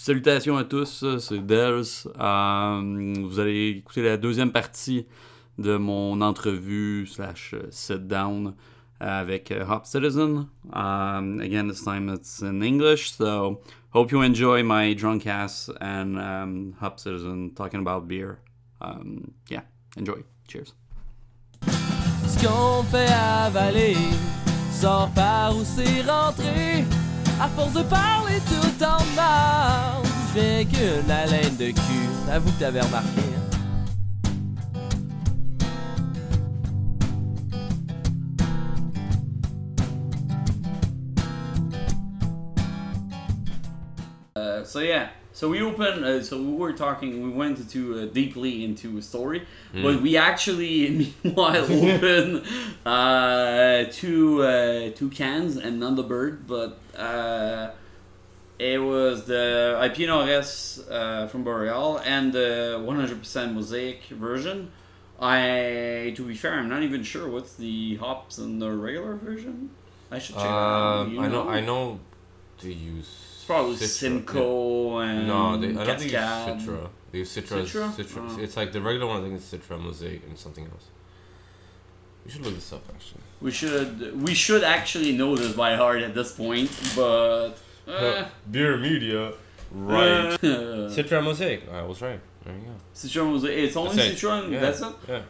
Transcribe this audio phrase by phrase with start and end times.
[0.00, 2.08] Salutations à tous, c'est Dels.
[2.18, 5.06] Euh, vous allez écouter la deuxième partie
[5.58, 8.54] de mon entrevue slash sit down
[9.00, 10.46] avec Hop Citizen.
[10.72, 16.16] Um, again, this time it's in English, so hope you enjoy my drunk ass and
[16.16, 18.38] um, Hop Citizen talking about beer.
[18.80, 19.62] Um, yeah,
[19.96, 20.22] enjoy.
[20.46, 20.74] Cheers.
[22.26, 23.96] Ce qu'on fait avaler
[24.70, 26.84] sort par où c'est rentré.
[27.40, 30.02] À force de parler tout en marre,
[30.34, 32.08] j'ai qu'une haleine de cul.
[32.32, 33.22] Avoue que t'avais remarqué.
[44.36, 46.04] Uh, so yeah, so we opened.
[46.04, 47.22] Uh, so we were talking.
[47.22, 52.44] We went into uh, deeply into a story, but we actually meanwhile opened
[52.84, 57.70] uh, two uh, two cans and not the bird, but uh,
[58.58, 64.72] it was the IP Nores uh, from Boreal and the 100% Mosaic version.
[65.20, 69.70] I, to be fair, I'm not even sure what's the hops in the regular version.
[70.10, 70.46] I should check.
[70.46, 72.00] Um, I know, I know.
[72.60, 75.08] They use probably Citra, Simcoe yeah.
[75.10, 76.56] and No, they, I don't think Cascade.
[76.56, 76.88] it's Citra.
[77.10, 77.56] They use Citra.
[77.64, 77.86] Citra?
[77.98, 78.22] Citra.
[78.30, 78.40] Oh.
[78.44, 79.16] It's like the regular one.
[79.18, 80.86] I think it's Citra, Mosaic, and something else.
[82.24, 83.22] We should look this up actually.
[83.40, 87.52] We should we should actually know this by heart at this point, but
[87.88, 89.22] uh, Beer media.
[89.28, 89.32] uh,
[90.96, 91.60] Citra Mosaic.
[91.72, 92.20] I was right.
[92.44, 92.74] There you go.
[92.92, 94.14] Citron was it's only That's it.
[94.14, 94.52] Citron.
[94.52, 94.60] Yeah.
[94.60, 94.94] That's it.
[95.08, 95.22] Yeah.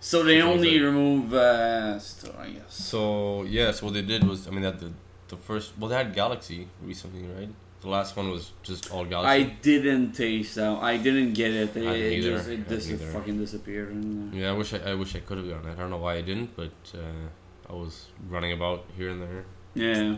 [0.00, 0.82] So they Citron only Mosaic.
[0.82, 2.74] remove uh, Citron, I guess.
[2.74, 4.92] So yes, what they did was, I mean, that the
[5.28, 5.72] the first.
[5.78, 7.48] Well, they had Galaxy recently, right?
[7.80, 9.28] The last one was just all Galaxy.
[9.28, 10.82] I didn't taste that.
[10.82, 11.76] I didn't get it.
[11.76, 13.94] It, it just it fucking disappeared.
[14.32, 15.72] Yeah, I wish I, I wish I could have gotten it.
[15.72, 17.28] I don't know why I didn't, but uh,
[17.68, 19.44] I was running about here and there.
[19.74, 20.16] Yeah.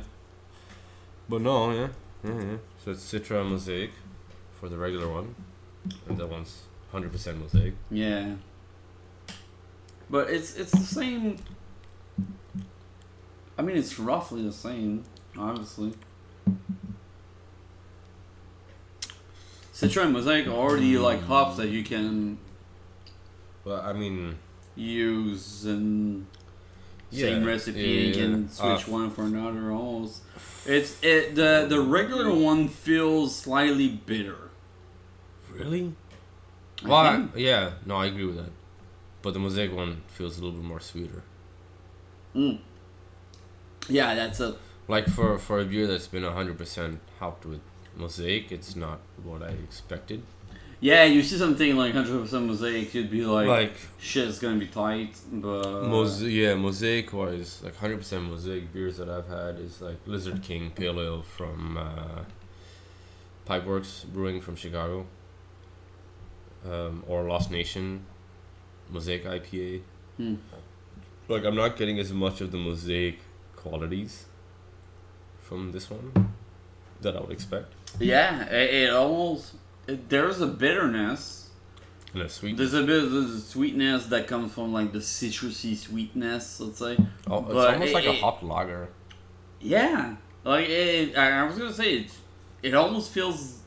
[1.28, 1.88] But no, yeah,
[2.24, 2.56] yeah, yeah.
[2.84, 3.90] So it's Citra Mosaic
[4.60, 5.34] for the regular one,
[6.08, 7.74] and that one's hundred percent Mosaic.
[7.90, 8.34] Yeah.
[10.08, 11.36] But it's it's the same.
[13.58, 15.04] I mean, it's roughly the same,
[15.38, 15.92] obviously.
[19.72, 22.38] Citron Mosaic already like hops that you can
[23.64, 24.36] Well, I mean,
[24.74, 26.26] use and
[27.10, 28.48] same recipe yeah, and yeah, can yeah.
[28.78, 30.22] switch one for another almost.
[30.64, 34.50] It's it the the regular one feels slightly bitter.
[35.52, 35.92] really?
[36.84, 38.50] I Well, I- yeah, no, I agree with that.
[39.22, 41.22] But the Mosaic one feels a little bit more sweeter.
[42.34, 42.58] Mm.
[43.88, 44.56] Yeah, that's a
[44.88, 47.60] Like for for a beer that's been hundred percent hopped with
[47.96, 50.22] Mosaic, it's not what I expected.
[50.78, 54.66] Yeah, you see something like 100% mosaic, you'd be like, Like shit, it's gonna be
[54.66, 55.84] tight, but.
[55.84, 60.42] Mos- yeah, mosaic wise, like hundred percent mosaic beers that I've had is like Lizard
[60.42, 62.24] King Pale Ale from uh,
[63.46, 65.06] Pipeworks Brewing from Chicago,
[66.70, 68.04] um, or Lost Nation
[68.90, 69.80] Mosaic IPA.
[70.18, 70.34] Hmm.
[71.28, 73.18] Like I'm not getting as much of the mosaic
[73.70, 74.24] qualities
[75.40, 76.34] from this one
[77.00, 79.54] that I would expect, Yeah, it, it almost.
[79.86, 81.50] It, there's a bitterness.
[82.12, 82.56] and a sweet.
[82.56, 86.96] There's a bit of the sweetness that comes from like the citrusy sweetness, let's say.
[87.28, 88.88] oh, it's but almost it- like a hop lager.
[89.60, 92.10] Yeah, like it, I was gonna say it.
[92.62, 93.60] It almost feels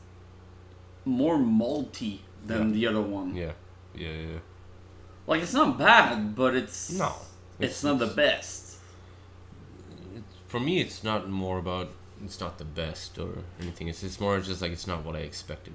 [1.04, 2.74] more malty than Yeah.
[2.74, 3.34] the other one.
[3.34, 3.52] Yeah,
[3.94, 4.38] yeah, yeah.
[5.26, 7.12] Like it's not bad, but it's No,
[7.58, 8.69] It's, not the best.
[10.50, 11.88] For me it's not more about
[12.24, 13.30] it's not the best or
[13.60, 15.72] anything it's it's more just like it's not what i expected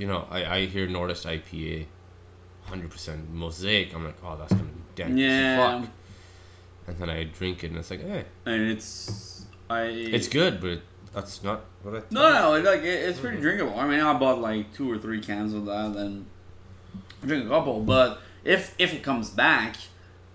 [0.00, 1.84] you know i i hear Nordet ipa
[2.70, 5.90] 100% mosaic i'm like oh that's gonna be as Yeah, fuck.
[6.86, 9.82] and then i drink it and it's like eh and it's I.
[10.16, 10.80] it's good but
[11.14, 12.40] that's not what i No, thought.
[12.40, 13.26] no, it, like it, it's Mm-hmm.
[13.26, 13.78] pretty drinkable.
[13.78, 16.24] I mean, I bought like two or three cans of that, and
[17.22, 17.80] I drink a couple.
[17.80, 19.76] But if if it comes back,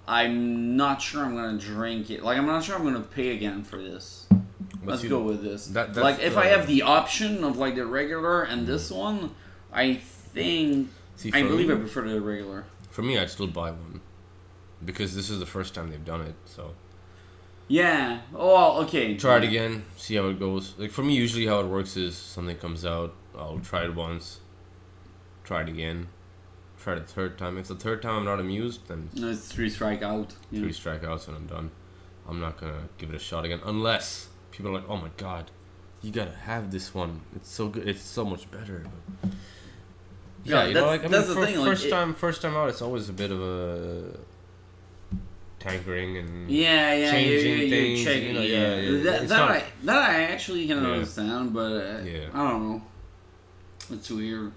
[0.08, 2.24] I'm not sure I'm gonna drink it.
[2.24, 4.28] Like I'm not sure I'm gonna pay again for this.
[4.30, 5.68] But Let's go with this.
[5.68, 9.32] that- like if I have the option of like the regular and this one,
[9.72, 12.66] I think see, I believe me, I prefer the regular.
[12.90, 14.02] for me i'd still buy one
[14.84, 16.73] because this is the first time they've done it so
[17.67, 18.22] Yeah.
[18.35, 19.16] Oh, okay.
[19.16, 20.73] try it again, see how it goes.
[20.78, 24.40] Like for me, usually how it works is something comes out, I'll try it once,
[25.44, 26.08] try it again,
[26.84, 27.58] try it the third time.
[27.58, 30.34] If the third time I'm not amused, then No, It's three strike out.
[30.52, 30.59] Yeah.
[30.62, 31.72] three strikeouts and I'm done.
[32.28, 35.52] I'm not gonna give it a shot again unless people are like, "Oh my god,
[36.02, 37.22] you gotta have this one.
[37.35, 37.88] It's so good.
[37.88, 38.84] It's so much better."
[39.22, 39.32] But
[40.46, 42.56] Yeah, yeah, you know, like I mean, fir- thing, like, first it- time, first time
[42.56, 44.20] out, it's always a bit of a
[45.59, 48.28] tankering and Yeah, yeah, changing you're, you're, things, you're checking.
[48.28, 50.90] you know, yeah, yeah, yeah, that, that not- I that I actually can Yeah.
[50.91, 52.29] understand, but uh, Yeah.
[52.34, 52.82] I don't know.
[53.91, 54.52] It's weird.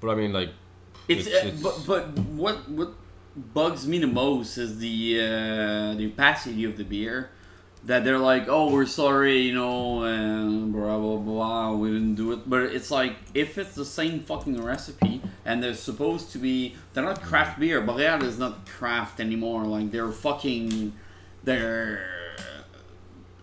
[0.00, 0.50] But I mean, like,
[1.08, 2.92] It's, It's- uh, it's- but but what what
[3.54, 7.30] bugs me the most is the uh, the opacity of the beer.
[7.84, 12.32] That they're like, oh, we're sorry, you know, and blah blah blah, we didn't do
[12.32, 12.40] it.
[12.50, 17.04] But it's like, if it's the same fucking recipe, and they're supposed to be, they're
[17.04, 17.80] not craft beer.
[17.80, 19.64] Boreal is not craft anymore.
[19.64, 20.92] Like they're fucking,
[21.44, 22.04] they're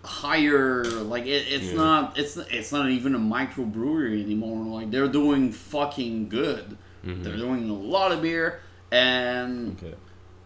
[0.05, 0.83] higher.
[0.85, 1.75] Like it, it's Yeah.
[1.75, 4.65] not, it's it's not even a microbrewery anymore.
[4.79, 6.77] Like they're doing fucking good.
[7.05, 7.23] mhm.
[7.23, 8.59] They're doing a lot of beer,
[8.91, 9.95] and okay.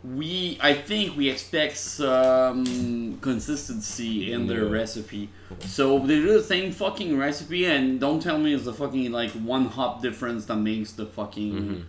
[0.03, 4.71] we I think we expect some consistency in their Yeah.
[4.81, 5.29] recipe.
[5.61, 9.31] So they do the same fucking recipe, and don't tell me it's the fucking like
[9.31, 11.81] one hop difference that makes the fucking Mhm.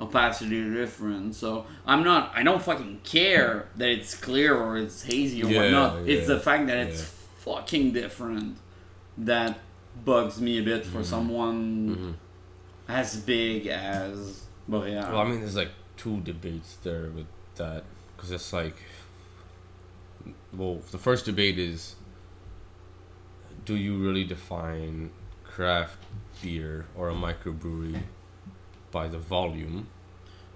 [0.00, 1.34] Opacity different.
[1.34, 5.60] So I'm not I don't fucking care that it's clear or it's hazy or Yeah,
[5.62, 6.08] whatnot.
[6.08, 7.54] It's the fact that it's yeah.
[7.54, 8.56] fucking different
[9.18, 9.58] that
[10.04, 11.02] bugs me a bit for Mm-hmm.
[11.14, 12.14] someone Mhm.
[12.88, 15.02] as big as Boreal.
[15.02, 17.26] Well, I mean, there's like two debates there with
[17.56, 17.82] that
[18.16, 18.76] because it's like,
[20.52, 21.96] well, the first debate is,
[23.64, 25.10] do you really define
[25.44, 25.98] craft
[26.42, 28.00] beer or a microbrewery
[28.90, 29.86] by the volume?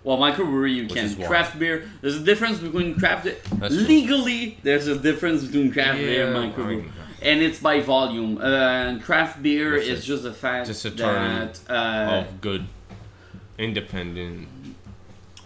[0.02, 1.14] Well, microbrewery you can.
[1.24, 1.88] Craft beer.
[2.02, 3.26] There's a difference between craft.
[3.70, 6.92] Legally, there's a difference between craft beer and I mean,
[7.22, 8.36] and it's by volume.
[8.36, 10.02] Uh, and craft beer is it.
[10.02, 12.66] just a fact Just a that uh, of good,
[13.56, 14.46] independent,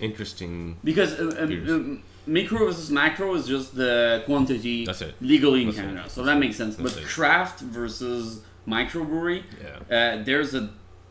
[0.01, 0.77] interesting.
[0.83, 5.15] because uh, um, um, micro versus macro is just the quantity That's it.
[5.21, 5.83] legally in That's it.
[5.83, 6.75] Canada, so that makes sense.
[6.75, 7.07] That's but it.
[7.07, 9.97] craft versus microbrewery, Yeah.
[10.19, 10.71] uh, there's a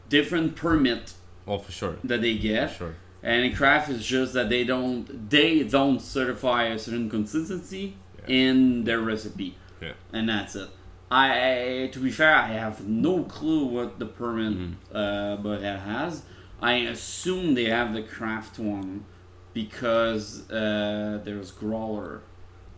[0.09, 1.13] different permit
[1.47, 1.95] Oh, for sure.
[2.03, 2.71] that they get.
[2.71, 2.95] For sure.
[3.23, 8.35] And in craft is just that they don't they don't certify a certain consistency Yeah.
[8.41, 9.93] in their recipe, Yeah.
[10.13, 10.69] and that's it.
[11.09, 14.73] I to be fair, I have no clue what the permit Mhm.
[14.93, 16.23] uh, but it has.
[16.61, 19.05] I assume they have the craft one
[19.53, 22.21] because uh, there's Growler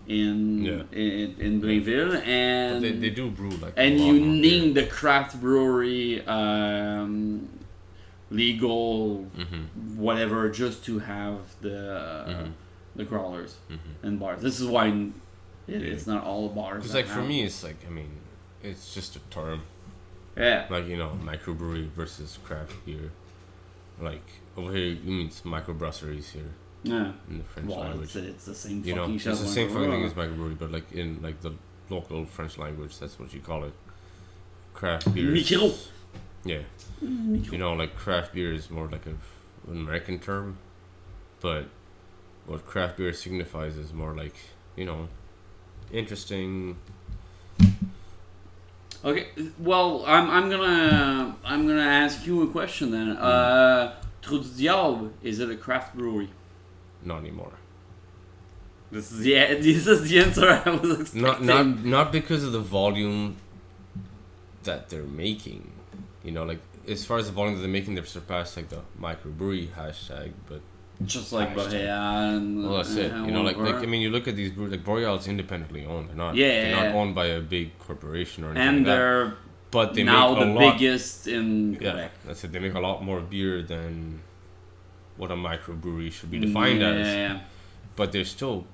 [0.07, 0.83] in Yeah.
[0.91, 3.73] in, in Blainville, and they, they do brew like.
[3.77, 4.13] and you
[4.47, 7.49] name the craft brewery um,
[8.31, 9.95] legal Mhm.
[9.95, 12.51] whatever just to have the Mhm.
[12.95, 13.77] the growlers Mhm.
[14.03, 14.41] and bars.
[14.41, 14.87] This is why
[15.67, 16.77] it, it's not all bars.
[16.83, 18.09] Because that like for me, it's like I mean,
[18.63, 19.61] it's just a term.
[20.37, 23.11] yeah, Like you know, microbrewery versus craft beer.
[23.99, 24.27] Like
[24.57, 26.51] over here, you mean microbrasseries here
[26.83, 27.11] yeah.
[27.29, 28.15] in the French Well, language.
[28.15, 30.91] it's, it's the same you know, it's the same fucking thing as microbrewery, but like
[30.91, 31.53] in like the
[31.89, 33.73] local French language, that's what you call it.
[34.73, 35.31] Craft beer.
[35.31, 35.71] Micro.
[36.45, 36.61] Yeah,
[37.01, 37.51] Micro.
[37.51, 39.09] you know, like craft beer is more like a,
[39.71, 40.57] an American term,
[41.41, 41.65] but
[42.45, 44.35] what craft beer signifies is more like
[44.75, 45.09] you know,
[45.91, 46.77] interesting.
[49.03, 49.27] Okay,
[49.59, 53.17] well, I'm, I'm gonna I'm gonna ask you a question then.
[53.17, 56.29] Uh, Trou du Diable, is it a craft brewery?
[57.03, 57.53] Not anymore.
[58.91, 61.21] This is the this is the answer I was expecting.
[61.21, 63.37] not not not because of the volume
[64.63, 65.71] that they're making
[66.23, 68.81] you know like as far as the volume that they're making they've surpassed like the
[68.99, 70.61] microbrewery hashtag but
[71.05, 71.69] just like Hashtag.
[71.69, 71.89] Boreal
[72.35, 74.71] and well that's it you know like like i mean you look at these breweries
[74.73, 76.99] like boreal is independently owned they're not Yeah, they're yeah, not yeah.
[76.99, 79.33] owned by a big corporation or anything and like they're
[79.71, 82.11] but they now make a the lot biggest in yeah Quebec.
[82.25, 84.19] that's it they make a lot more beer than
[85.15, 87.39] what a microbrewery should be mm, defined yeah, as Yeah, yeah.
[87.95, 88.65] but they're still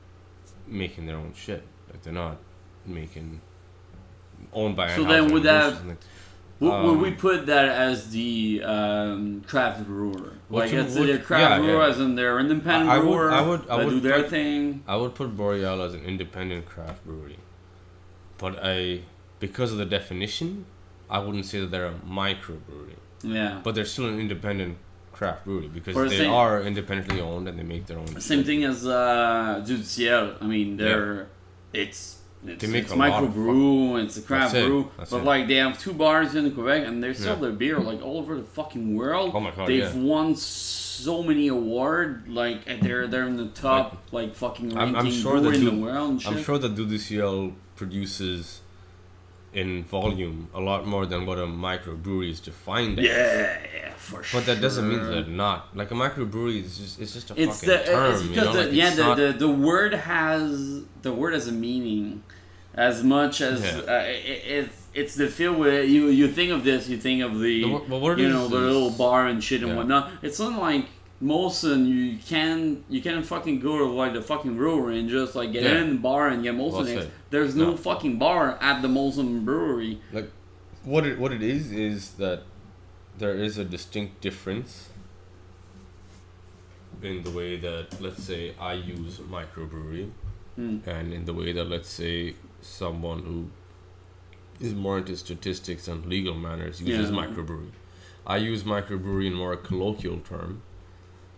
[0.67, 1.61] making their own shit
[1.91, 2.37] like they're not
[2.87, 3.39] making
[4.53, 5.73] owned by So Anheuser then would that-
[6.59, 10.33] Like- Would, would we Um, put that as the um, craft brewer?
[10.49, 11.87] Like you- it's their craft yeah, brewer, yeah.
[11.89, 13.31] as in they're independent I- I would- brewer.
[13.31, 14.83] I would- I would do their put- thing.
[14.87, 17.37] I would put Boreal as an independent craft brewery,
[18.37, 19.01] but I,
[19.39, 20.65] because of the definition,
[21.09, 22.95] I wouldn't say that they're a microbrewery.
[23.23, 23.59] Yeah.
[23.63, 24.77] But they're still an independent
[25.11, 28.07] craft brewery because the they same- are independently owned and they make their own.
[28.21, 30.35] Same thing as uh, Ciel.
[30.39, 31.27] I mean, they're
[31.73, 35.11] it's it's, They make it's a lot of microbrew, it's a craft That's brew, but
[35.13, 35.23] it.
[35.23, 37.41] like they have two bars in Quebec and they sell Yeah.
[37.41, 39.31] their beer like all over the fucking world.
[39.33, 39.95] Oh my God, They've yeah.
[39.95, 42.27] won so many awards.
[42.27, 45.71] Like and they're they're in the top like, fucking I'm- I'm sure that in the
[45.85, 46.09] world.
[46.11, 46.31] And shit.
[46.33, 48.61] I'm sure that Dieu du Ciel produces
[49.55, 53.05] in volume a lot more than what a microbrewery is defined as.
[53.05, 54.39] Yeah, yeah, for sure.
[54.41, 55.75] But that doesn't mean that they're not.
[55.75, 58.13] Like a microbrewery is just it's just a it's fucking the term.
[58.13, 58.53] it's you know?
[58.53, 62.21] the, like, yeah it's the, not- the the word has the word has a meaning
[62.75, 63.93] as much as Yeah.
[63.93, 67.39] uh, it, it's it's the feel where you you think of this you think of
[67.39, 69.77] the, The wo- well, what you know the little bar and shit and yeah.
[69.77, 70.85] whatnot it's not like
[71.23, 75.51] Molson, you can you can fucking go to like the fucking brewery and just like
[75.53, 75.81] get Yeah.
[75.81, 76.95] in the bar and get Molson.
[76.95, 77.77] Well There's no, No.
[77.77, 79.99] fucking bar at the Molson brewery.
[80.11, 80.29] Like,
[80.83, 82.43] what it what it is is that
[83.17, 84.89] there is a distinct difference
[87.01, 90.11] in the way that let's say I use microbrewery,
[90.55, 90.77] Hmm.
[90.85, 93.49] and in the way that let's say someone who
[94.65, 97.17] is more into statistics and legal manners uses Yeah.
[97.17, 97.71] microbrewery.
[98.27, 100.61] I use microbrewery in more a colloquial term,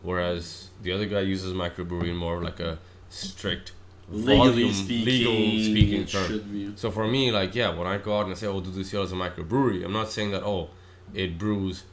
[0.03, 3.71] whereas the other guy uses microbrewery in more like a strict
[4.09, 6.77] Legally volume, speaking, legal speaking term.
[6.77, 8.91] So for me, like, yeah, when I go out and I say, "Oh, do this
[8.91, 10.69] here as a microbrewery," I'm not saying that, "Oh,
[11.13, 11.83] it brews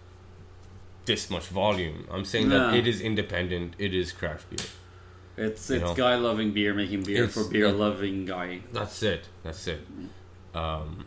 [1.06, 3.75] this much volume." I'm saying that it is independent.
[3.78, 4.66] It is craft beer.
[5.37, 5.94] It's You it's know.
[5.94, 8.61] guy loving beer making beer It's- for beer loving guy.
[8.73, 9.25] That's it.
[9.42, 9.80] That's it.
[10.54, 11.06] Um,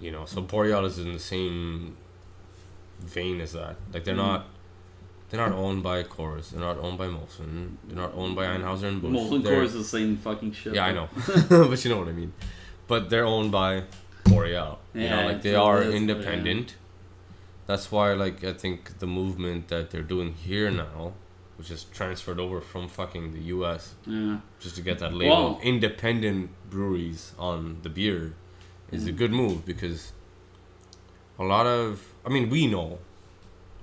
[0.00, 1.96] you know, so Boreal is in the same
[3.00, 3.74] vein as that.
[3.92, 4.18] Like they're Mm.
[4.18, 4.46] not.
[5.30, 6.50] They're not owned by Coors.
[6.50, 7.76] They're not owned by Molson.
[7.84, 9.10] They're not owned by Anheuser and Busch.
[9.12, 10.74] Molson They're- Coors is the same fucking shit.
[10.74, 11.08] Yeah, I know,
[11.48, 12.32] but you know what I mean.
[12.86, 13.84] But they're owned by
[14.24, 14.78] Boreal.
[14.94, 16.76] you Yeah, know, like they are independent.
[17.66, 21.14] That's why, like, I think the movement that they're doing here now,
[21.56, 23.94] which is transferred over from fucking the U.S.
[24.06, 24.38] Yeah.
[24.60, 28.34] just to get that label, of independent breweries on the beer,
[28.92, 29.16] is a Mm.
[29.16, 30.12] good move because
[31.38, 32.98] a lot of, I mean, we know.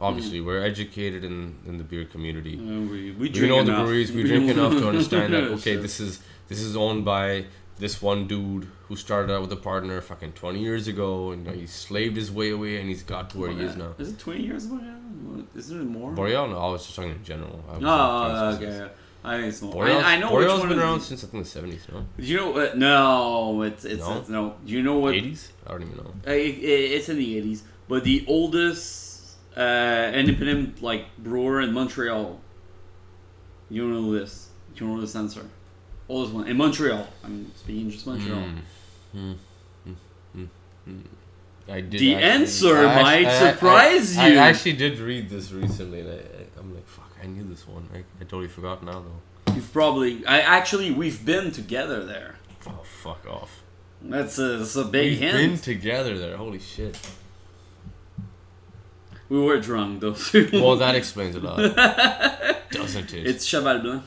[0.09, 0.45] Obviously, Mm.
[0.47, 4.11] we're educated in, in the beer community Uh, we, we we drink know the breweries.
[4.11, 5.43] We drink enough to understand that.
[5.57, 5.81] Okay, Sure.
[5.85, 7.45] this is this is owned by
[7.83, 11.65] this one dude who started out with a partner fucking twenty years ago, and he
[11.67, 13.91] slaved his way away, and he's got to where he is now.
[13.97, 14.97] Is it 20 years ago now?
[15.55, 16.11] Isn't it more?
[16.11, 16.47] Boreal?
[16.47, 17.55] No, I was just talking in general.
[17.71, 18.87] I Oh, okay.
[19.23, 19.73] I think it's more.
[19.73, 21.83] Boreal's, I, I know Boreal's which one been is- around since I think the seventies.
[21.91, 22.77] No, you know what?
[22.77, 24.17] No, it's it's No?
[24.19, 24.55] it's no.
[24.65, 25.13] You know what?
[25.15, 25.51] eighties.
[25.65, 26.13] I don't even know.
[26.27, 29.00] Uh, it, it- it's in the eighties, but the oldest
[29.57, 32.39] uh, independent like brewer in Montreal.
[33.69, 34.49] You know this.
[34.75, 35.45] You know this answer.
[36.09, 37.07] Oldest one in Montreal.
[37.23, 38.43] I'm speaking just Montreal.
[39.15, 39.35] Mm.
[40.37, 40.47] Mm.
[40.87, 41.01] Mm.
[41.69, 44.33] I did The actually- answer I might I- I- surprise I, you.
[44.39, 47.67] I actually did read this recently, and I, I- I'm like, fuck, I knew this
[47.67, 47.87] one.
[47.93, 49.53] I, I totally forgot now, though.
[49.53, 50.25] You've probably.
[50.25, 52.35] I actually we've been together there.
[52.67, 53.61] Oh, fuck off.
[54.01, 55.33] That's a, that's a big We've hint.
[55.37, 56.35] been together there.
[56.37, 56.97] Holy shit.
[59.31, 60.15] We were drunk though.
[60.63, 61.57] Well, that explains a lot,
[62.79, 63.23] doesn't it?
[63.31, 64.03] It's Cheval Blanc.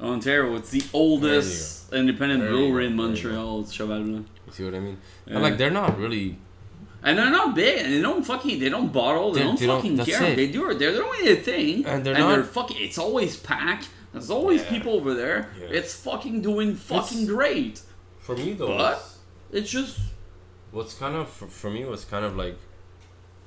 [0.00, 0.54] Ontario.
[0.56, 3.60] It's the oldest independent There brewery in Montreal.
[3.62, 4.26] It's Cheval Blanc.
[4.46, 4.98] you see what I mean?
[5.26, 5.34] Yeah.
[5.34, 6.38] And like, they're not really.
[7.02, 9.66] And they're not big, and they don't fucking, they don't bottle, they, They- don't they
[9.66, 10.24] don't- fucking care.
[10.32, 10.36] it.
[10.36, 10.78] They do it.
[10.80, 12.76] They're doing their thing, And they're and not- they're fucking.
[12.80, 13.88] It's always packed.
[14.12, 14.70] There's always Yeah.
[14.70, 15.40] people over there.
[15.60, 15.78] Yeah.
[15.78, 17.80] It's fucking doing fucking It's- great.
[18.20, 19.04] For me, though, But-
[19.52, 19.98] It's just
[20.72, 22.58] what's kind of for, for me what's kind of like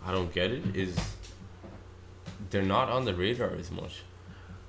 [0.06, 0.98] I don't get it is
[2.50, 4.04] they're not on the radar as much.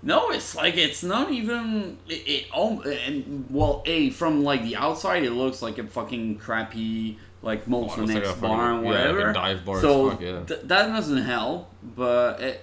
[0.02, 0.30] no.
[0.30, 1.98] It's like it's not even.
[2.08, 6.36] It, it al- and well, a from like the outside, it looks like a fucking
[6.38, 9.32] crappy like Oh, Molson like next fucking- bar and yeah, like a whatever.
[9.32, 10.42] dive bar so fuck, yeah.
[10.44, 12.60] th- that doesn't help, but it,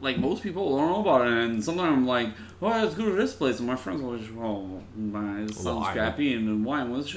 [0.00, 2.28] like most people don't know about it, and sometimes I'm like,
[2.62, 6.34] "Oh, let's go to this place," and my friends always, "Oh, man, this sounds crappy,"
[6.34, 6.84] and then why?
[6.84, 7.12] What's?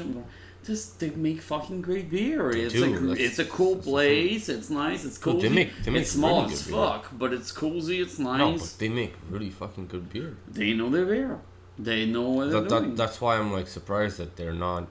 [0.66, 2.50] Just they make fucking great beer.
[2.52, 3.92] It's do, a it's a cool that's the thing.
[3.92, 4.50] place.
[4.50, 5.04] It's nice.
[5.06, 5.48] It's cozy.
[5.50, 6.76] they make- they make it's small really as beer.
[6.76, 8.00] fuck, but it's cozy.
[8.00, 8.72] It's No, nice.
[8.74, 10.38] but they make really fucking good beer.
[10.50, 11.40] they know their beer.
[11.78, 12.90] They know what they're That, doing.
[12.92, 14.88] that, that's why I'm like surprised that they're not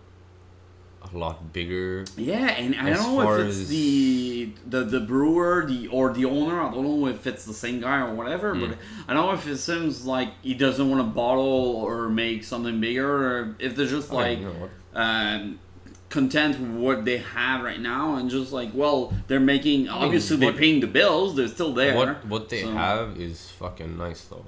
[1.13, 2.05] a lot bigger.
[2.17, 6.61] Yeah, and I don't know if it's the the the brewer, the or the owner.
[6.61, 8.55] I don't know if it's the same guy or whatever.
[8.55, 8.77] But Mm.
[9.09, 11.45] I don't know if it seems like he doesn't want to bottle
[11.85, 14.39] or make something bigger, or if they're just like
[14.95, 15.59] um,
[16.13, 19.89] content with what they have right now, and just like, well, they're making.
[19.89, 21.35] Obviously, they're paying the bills.
[21.37, 21.97] They're still there.
[21.97, 24.45] What what they so- have is fucking nice though,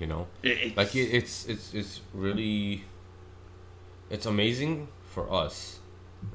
[0.00, 0.26] you know.
[0.42, 2.84] It's- Like it, it's it's it's really
[4.10, 5.80] it's amazing for us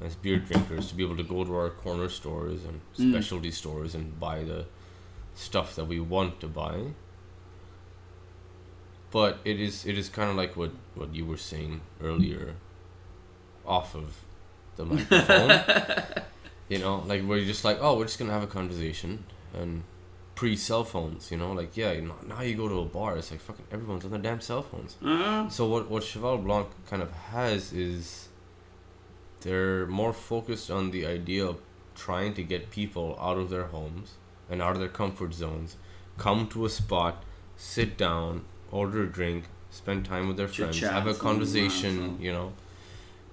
[0.06, 3.12] as beer drinkers to be able to go to our corner stores and Mm.
[3.12, 4.60] specialty stores and buy the
[5.34, 6.76] stuff that we want to buy.
[9.10, 12.54] But it is it is kind of like what what you were saying earlier
[13.66, 14.06] off of
[14.76, 16.24] the microphone.
[16.68, 19.82] you know, like where you're just like, oh, we're just gonna have a conversation and
[20.34, 23.16] pre cell phones, you know, like yeah, you know, now you go to a bar,
[23.16, 24.96] it's like fucking everyone's on their damn cell phones.
[25.04, 28.28] Uh, So what what Cheval Blanc kind of has is
[29.42, 31.58] they're more focused on the idea of
[31.94, 34.14] trying to get people out of their homes
[34.50, 35.76] and out of their comfort zones,
[36.18, 37.22] come to a spot,
[37.56, 42.52] sit down, order a drink, spend time with their friends, have a conversation, you know,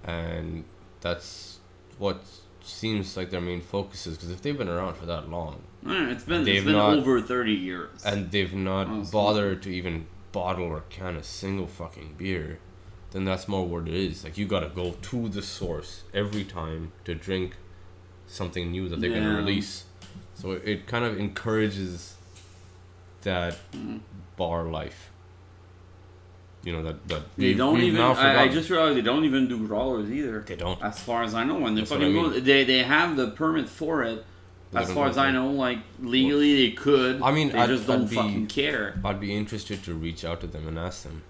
[0.03, 0.63] and
[1.01, 1.59] that's
[1.97, 2.23] what
[2.63, 6.11] seems like their main focus is because if they've been around for that long Eh,
[6.11, 8.05] It's been it's been not- over thirty years.
[8.05, 9.11] and they've not Honestly.
[9.11, 12.59] bothered to even bottle or can a single fucking beer,
[13.11, 14.23] then that's more what it is.
[14.23, 17.55] Like you gotta go to the source every time to drink
[18.27, 19.85] something new that they're gonna release.
[20.35, 22.15] So it, it kind of encourages
[23.23, 24.01] that Mm.
[24.37, 25.10] bar life.
[26.63, 28.01] You know that that they don't even.
[28.01, 30.41] I, I just realized they don't even do growlers either.
[30.41, 30.81] they don't.
[30.83, 32.43] As far as I know, and they fucking I mean.
[32.43, 34.23] they they have the permit for it.
[34.71, 35.17] They As far as.
[35.17, 37.21] I know, like legally they could.
[37.21, 38.99] I mean, they I'd- just don't be- fucking care.
[39.03, 41.23] I'd be interested to reach out to them and ask them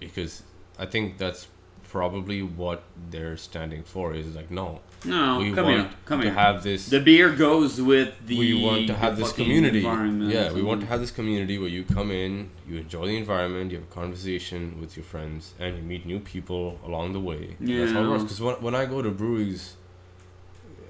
[0.00, 0.42] because
[0.78, 1.46] I think that's
[1.88, 6.26] probably what they're standing for is like no No, we come want here, come to
[6.26, 6.34] here.
[6.34, 8.38] have this the beer goes with the.
[8.38, 11.84] we want to have this community yeah we want to have this community where you
[11.84, 15.82] come in you enjoy the environment you have a conversation with your friends and you
[15.82, 18.10] meet new people along the way that's how it Yeah.
[18.10, 19.76] works because when, when i go to breweries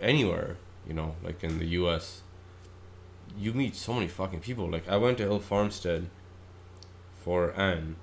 [0.01, 0.57] anywhere
[0.87, 2.23] you know like in the us
[3.39, 6.09] you meet so many fucking people like i went to hill farmstead
[7.25, 7.97] for Ann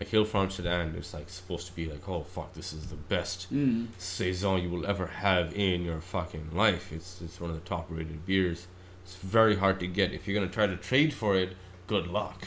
[0.00, 2.96] like hill farmstead Ann it's like supposed to be like oh fuck this is the
[2.96, 3.88] best Mm.
[3.98, 6.90] saison you will ever have in your fucking life.
[6.92, 8.66] It's it's one of the top rated beers.
[9.04, 10.12] It's very hard to get.
[10.12, 12.44] If you're gonna try to trade for it, good luck.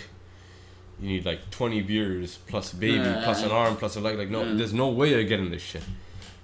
[0.99, 4.17] You need like 20 beers plus a baby plus an arm plus a leg.
[4.17, 4.53] Like no, Yeah.
[4.53, 5.83] there's no way you're getting this shit.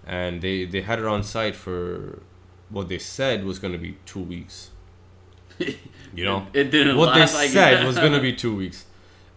[0.06, 2.20] And they they had it on site for
[2.70, 4.70] what they said was gonna be two weeks.
[6.18, 8.86] You know it, it didn't what they like- said was gonna be two weeks,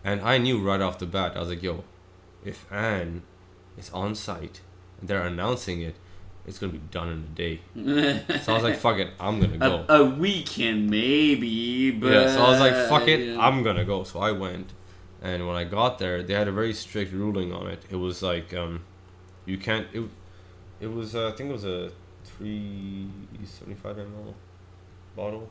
[0.04, 1.36] and I knew right off the bat.
[1.36, 1.84] I was like, "Yo,
[2.44, 3.22] if Ann
[3.78, 4.60] is on site
[5.00, 5.96] and they're announcing it,
[6.46, 7.60] it's gonna be done in a day."
[8.42, 12.34] So I was like, "Fuck it, I'm gonna go." a, a weekend maybe, but yeah,
[12.34, 13.40] so I was like, "Fuck it, yeah.
[13.40, 14.72] I'm gonna go." So I went,
[15.22, 17.82] and when I got there, they had a very strict ruling on it.
[17.90, 18.84] It was like, um,
[19.46, 19.86] you can't.
[19.92, 20.02] It,
[20.80, 21.92] it was uh, I think it was a
[22.24, 23.08] three
[23.44, 24.34] seventy five ml
[25.16, 25.48] bottle.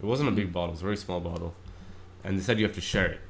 [0.00, 1.54] It wasn't a big bottle; it was a very small bottle,
[2.24, 3.20] and they said you have to share it.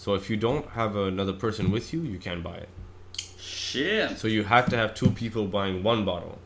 [0.00, 2.70] So if you don't have another person with you, you can't buy it.
[3.38, 4.18] shit.
[4.18, 6.38] So you had to have two people buying one bottle.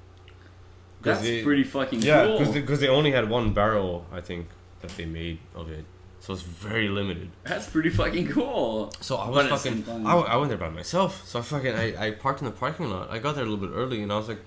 [1.03, 2.39] That's they- pretty fucking Yeah, cool.
[2.39, 4.49] because because they, only had one barrel, I think,
[4.81, 5.85] that they made of it.
[6.19, 7.31] So it's very limited.
[7.45, 8.93] That's pretty fucking cool.
[9.01, 10.05] So I was the fucking.
[10.05, 11.23] I, I went there by myself.
[11.29, 11.75] So I fucking.
[11.85, 13.09] I, I parked in the parking lot.
[13.09, 14.43] I got there a little bit early, and I was like,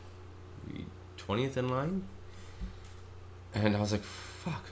[1.15, 2.03] twentieth in line.
[3.53, 4.65] And I was like, fuck.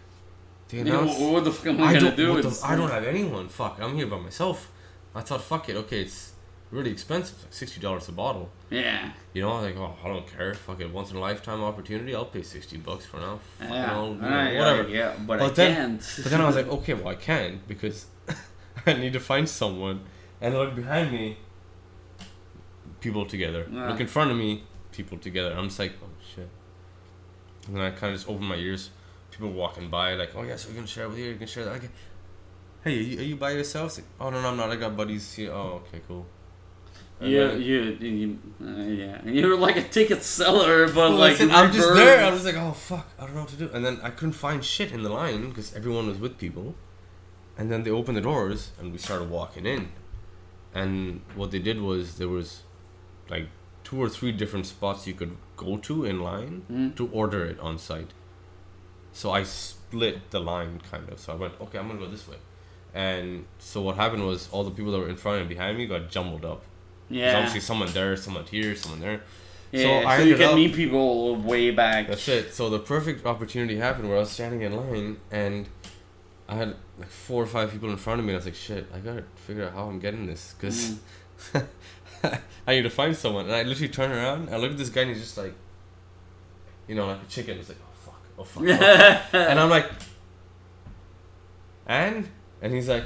[0.74, 1.20] Know, announced.
[1.22, 2.42] what the fuck am I, I gonna don't.
[2.42, 3.48] the- I don't have anyone.
[3.50, 3.80] Fuck.
[3.82, 4.72] I'm here by myself.
[5.14, 5.76] I thought, fuck it.
[5.76, 6.34] Okay, it's
[6.72, 8.50] really expensive, like sixty dollars a bottle.
[8.70, 9.12] Yeah.
[9.34, 10.54] You know, i like, oh, I don't care.
[10.56, 12.16] Fuck it, once in a lifetime opportunity.
[12.16, 13.40] I'll pay sixty bucks for now.
[13.60, 13.94] Fucking Yeah.
[13.94, 14.90] I'll, know, Alright, whatever.
[14.90, 16.20] Yeah, but, But I then- can't.
[16.24, 18.08] But then I was like, okay, well, I can because
[18.86, 20.02] I need to find someone.
[20.42, 21.38] And look behind me,
[23.00, 23.68] people together.
[23.72, 23.90] Yeah.
[23.90, 25.54] Look in front of me, people together.
[25.56, 26.50] I'm just like, oh shit.
[27.68, 28.90] And then I kind of just open my ears.
[29.36, 31.66] People walking by, like, oh yeah, so you're gonna share with you, you can share
[31.66, 31.74] that.
[31.76, 31.90] Okay.
[32.86, 33.98] Hey, are you, are you by yourself?
[33.98, 34.70] Like, oh no, no, I'm not.
[34.70, 35.52] I got buddies here.
[35.52, 36.26] Oh, okay, cool.
[37.20, 39.22] Yeah, then- you, you, uh, yeah.
[39.26, 42.24] You're like a ticket seller, but Well, like I'm just there.
[42.24, 43.70] I was like, oh fuck, I don't know what to do.
[43.74, 46.76] And then I couldn't find shit in the line because everyone was with people.
[47.58, 49.90] And then they opened the doors and we started walking in.
[50.74, 52.64] And what they did was there was
[53.30, 53.48] like
[53.86, 56.96] two or three different spots you could go to in line Mm.
[56.98, 58.12] to order it on site.
[59.16, 61.20] So I split the line kind of.
[61.20, 62.36] So I went, okay, I'm gonna go this way.
[62.94, 65.86] And so what happened was all the people that were in front and behind me
[65.86, 66.64] got jumbled up.
[67.10, 67.22] Yeah.
[67.26, 69.22] There's obviously someone there, someone here, someone there.
[69.72, 69.84] yeah.
[70.02, 72.08] so I So, you can up- meet people way back.
[72.10, 72.54] That's it.
[72.54, 75.68] So the perfect opportunity happened where I was standing in line and
[76.50, 78.34] I had like four or five people in front of me.
[78.34, 80.96] And I was like, shit, I gotta figure out how I'm getting this because
[81.54, 81.68] Mm.
[82.68, 83.46] I need to find someone.
[83.46, 84.50] And I literally turn around.
[84.50, 85.54] I look at this guy and he's just like,
[86.88, 87.58] you know, like a chicken.
[87.60, 87.78] It's like,
[88.40, 89.22] oh fuck, oh fuck.
[89.34, 89.90] Oh, and I'm like,
[91.88, 92.28] and
[92.62, 93.04] and he's like,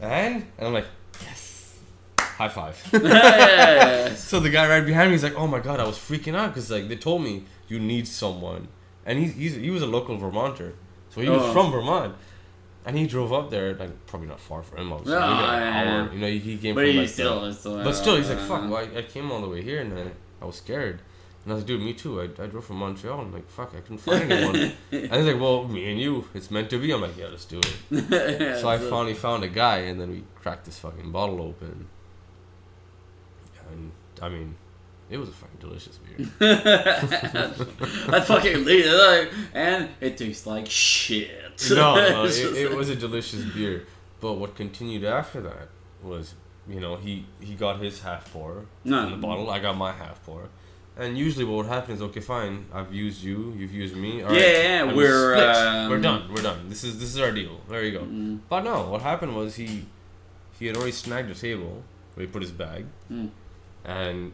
[0.00, 0.86] and and I'm like,
[1.22, 1.78] yes,
[2.18, 2.76] high five.
[4.16, 6.48] So the guy right behind me is like, "Oh my god, I was freaking out
[6.54, 8.68] because like they told me you need someone,
[9.06, 10.72] and he he's, he was a local Vermonter,
[11.10, 11.52] so he was Oh.
[11.52, 12.14] from Vermont,
[12.84, 16.02] and he drove up there like probably not far from him, obviously, No, like yeah.
[16.04, 16.12] hour.
[16.12, 17.82] You know, he, he came but from he like still, the, still.
[17.84, 19.92] but still, he's like, uh, "Fuck, well, I, I came all the way here and
[19.98, 20.10] I,
[20.42, 21.00] I was scared."
[21.44, 22.20] And I was like, dude, me too.
[22.20, 23.20] I, I drove from Montreal.
[23.20, 24.56] I'm like, fuck, I couldn't find anyone.
[24.92, 26.90] and he's like, well, me and you, it's meant to be.
[26.90, 27.76] I'm like, yeah, let's do it.
[27.90, 31.86] yeah, So I finally found a guy, and then we cracked this fucking bottle open.
[33.70, 34.54] And I mean,
[35.10, 36.26] it was a fucking delicious beer.
[36.40, 41.30] I fucking like, and it tastes like shit.
[41.70, 43.86] no, no, it, it was a delicious beer.
[44.20, 45.68] But what continued after that
[46.02, 46.34] was,
[46.68, 49.04] you know, he he got his half pour No.
[49.04, 49.50] in the bottle.
[49.50, 50.48] I got my half pour,
[50.96, 54.22] And usually, what would happen is, okay, fine, I've used you, you've used me.
[54.22, 55.56] all Yeah, right, yeah, and we we're, split.
[55.56, 56.32] um, we're done.
[56.32, 56.68] We're done.
[56.68, 57.60] This is this is our deal.
[57.68, 58.04] There you go.
[58.04, 58.38] Mm.
[58.48, 59.86] But no, what happened was he
[60.58, 61.82] he had already snagged a table
[62.14, 63.30] where he put his bag, Mm.
[63.84, 64.32] and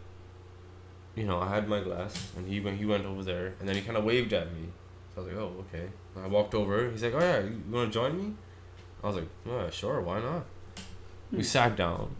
[1.16, 3.74] you know I had my glass, and he went he went over there, and then
[3.76, 4.68] he kind of waved at me.
[5.14, 5.86] So I was like, oh okay.
[6.22, 6.90] I walked over.
[6.90, 8.34] He's like, oh yeah, you want to join me?
[9.02, 10.44] I was like, yeah, sure, why not?
[11.32, 11.42] We Hmm.
[11.44, 12.14] sat down.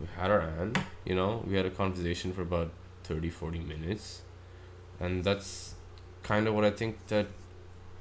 [0.00, 0.80] We had our hand.
[1.04, 2.70] You know, we had a conversation for about
[3.04, 4.22] 30, 40 minutes,
[5.00, 5.74] and that's
[6.22, 7.26] kind of what I think that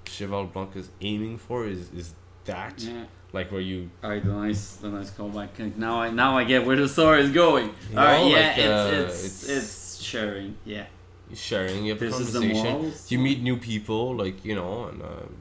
[0.05, 1.65] Cheval Blanc is aiming for.
[1.67, 2.13] Is is
[2.45, 3.05] that Yeah.
[3.31, 5.77] like where you Alright, the nice, the nice callback.
[5.77, 7.67] Now I now I get where the story is going.
[7.91, 10.55] You Alright, know, yeah, like, it's, uh, it's, it's- it's sharing.
[10.65, 10.85] Yeah,
[11.33, 12.91] sharing, you have this is conversation.
[13.09, 15.33] you meet new people, like you know, and um,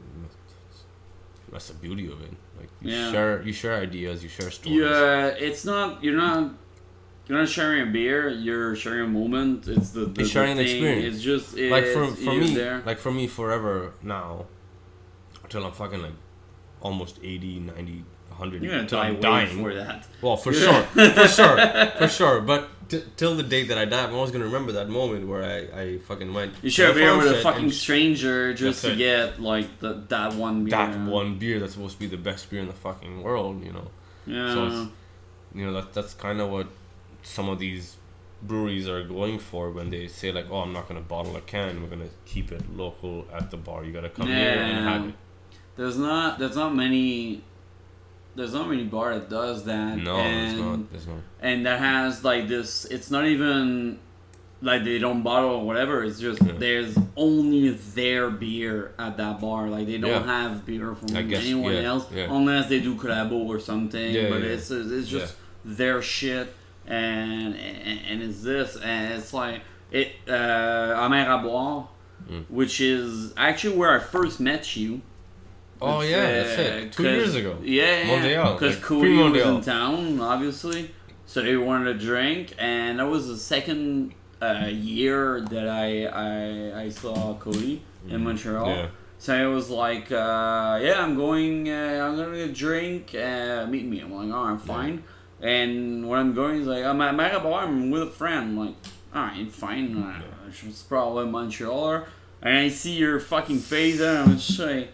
[1.51, 2.33] that's the beauty of it.
[2.59, 3.11] Like you Yeah.
[3.13, 4.79] share, you share ideas, you share stories.
[4.81, 6.03] Yeah, it's not.
[6.03, 6.53] You're not.
[7.33, 8.29] You're not sharing a beer.
[8.29, 9.67] You're sharing a moment.
[9.67, 10.01] It's the.
[10.05, 10.77] the You're sharing the an thing.
[10.77, 11.15] experience.
[11.17, 11.57] It's just.
[11.57, 12.83] It's, like for for me, there.
[12.85, 14.45] like for me, forever now,
[15.43, 16.13] until I'm fucking like
[16.83, 18.63] almost 80, 90, 100.
[18.63, 19.57] You're gonna die I'm dying.
[19.57, 20.07] before that.
[20.21, 22.43] Well, for sure, for sure, for sure.
[22.43, 25.43] But t- till the day that I die, I'm always gonna remember that moment where
[25.43, 26.53] I, I fucking went.
[26.61, 28.97] You share a beer with a fucking stranger just to it.
[28.99, 30.71] get like the, that one beer.
[30.73, 33.65] that one beer that's supposed to be the best beer in the fucking world.
[33.65, 33.89] You know,
[34.27, 34.53] Yeah.
[34.53, 34.89] So it's-
[35.55, 36.67] you know that that's kind of what
[37.23, 37.97] some of these
[38.43, 41.83] breweries are going for when they say like, oh, I'm not gonna bottle a can.
[41.83, 43.85] We're gonna keep it local at the bar.
[43.85, 45.15] You gotta come here and have it.
[45.77, 46.39] There's not.
[46.39, 47.43] There's not many.
[48.35, 49.99] There's not many bar that does that.
[49.99, 50.91] No, and, there's not.
[50.93, 51.17] There's not.
[51.41, 52.85] And that has like this.
[52.87, 53.99] It's not even
[54.61, 56.05] like they don't bottle or whatever.
[56.05, 56.53] It's just Yeah.
[56.57, 59.69] there's only their beer at that bar.
[59.69, 60.27] Like they don't Yeah.
[60.27, 62.33] have beer from guess, anyone yeah, else yeah.
[62.33, 64.15] unless they do collabo or something.
[64.15, 66.55] Yeah, but yeah, it's it's just their shit
[66.87, 71.89] and, and and it's this and it's like it uh, Amère à boire,
[72.31, 72.45] Mm.
[72.49, 75.01] which is actually where I first met you.
[75.81, 76.93] Oh It's, yeah, that's uh, it.
[76.93, 77.57] Two years ago.
[77.65, 80.93] Yeah, Because like, Cody was in town, obviously,
[81.27, 86.83] so they wanted a drink, and that was the second uh, year that I I,
[86.85, 88.67] I saw Cody in Montreal.
[88.67, 88.77] Mm.
[88.77, 88.87] Yeah.
[89.19, 93.67] So it was like, uh, yeah, I'm going, uh, I'm gonna get a drink, uh,
[93.67, 93.99] meet me.
[94.01, 95.03] I'm like, oh, I'm fine.
[95.43, 98.51] And when I'm going, he's like, I'm at Amère à boire, I'm with a friend.
[98.51, 98.75] I'm like,
[99.15, 99.97] alright, fine.
[100.01, 102.07] Uh, It's probably Montrealer.
[102.41, 104.89] And I see your fucking face, and I'm just like,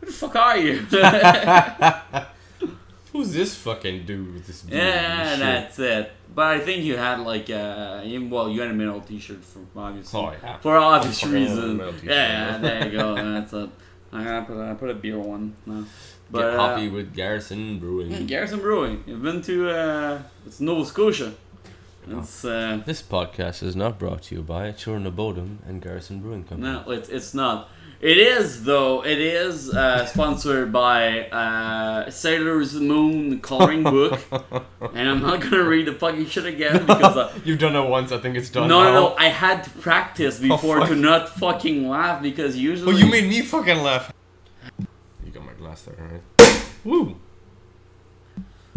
[0.00, 0.86] who the fuck are you?
[3.12, 4.62] Who's this fucking dude with this?
[4.62, 6.12] beard yeah, that's it.
[6.32, 10.20] But I think you had like, uh, well, you had a metal t-shirt for obviously.
[10.20, 10.58] Oh yeah.
[10.58, 11.80] For obvious reasons.
[11.80, 12.04] t-shirt.
[12.04, 13.14] Yeah, there you go.
[13.16, 13.70] That's it.
[14.12, 15.54] I gotta put, I put a beer one.
[15.66, 15.84] No.
[16.30, 18.10] But, Get uh, with Garrison Brewing.
[18.10, 19.02] Yeah, Garrison Brewing.
[19.06, 21.34] You've been to uh, it's Nova Scotia.
[22.08, 26.44] It's uh, This podcast is not brought to you by Churna Bodum and Garrison Brewing
[26.44, 26.72] Company.
[26.72, 27.68] no, it's it's not.
[28.00, 29.04] It is though.
[29.04, 34.18] It is uh, sponsored by uh, Sailor's Moon coloring book,
[34.94, 38.10] and I'm not gonna read the fucking shit again because uh, You've done it once.
[38.10, 38.68] I think it's done.
[38.68, 38.94] no, no, now.
[39.10, 39.16] no.
[39.18, 40.88] I had to practice before fuck.
[40.88, 43.00] to not fucking laugh because Oh, usually.
[43.02, 44.10] you made me fucking laugh.
[44.78, 45.96] You got my glass there,
[46.38, 46.66] right?
[46.84, 47.16] Woo.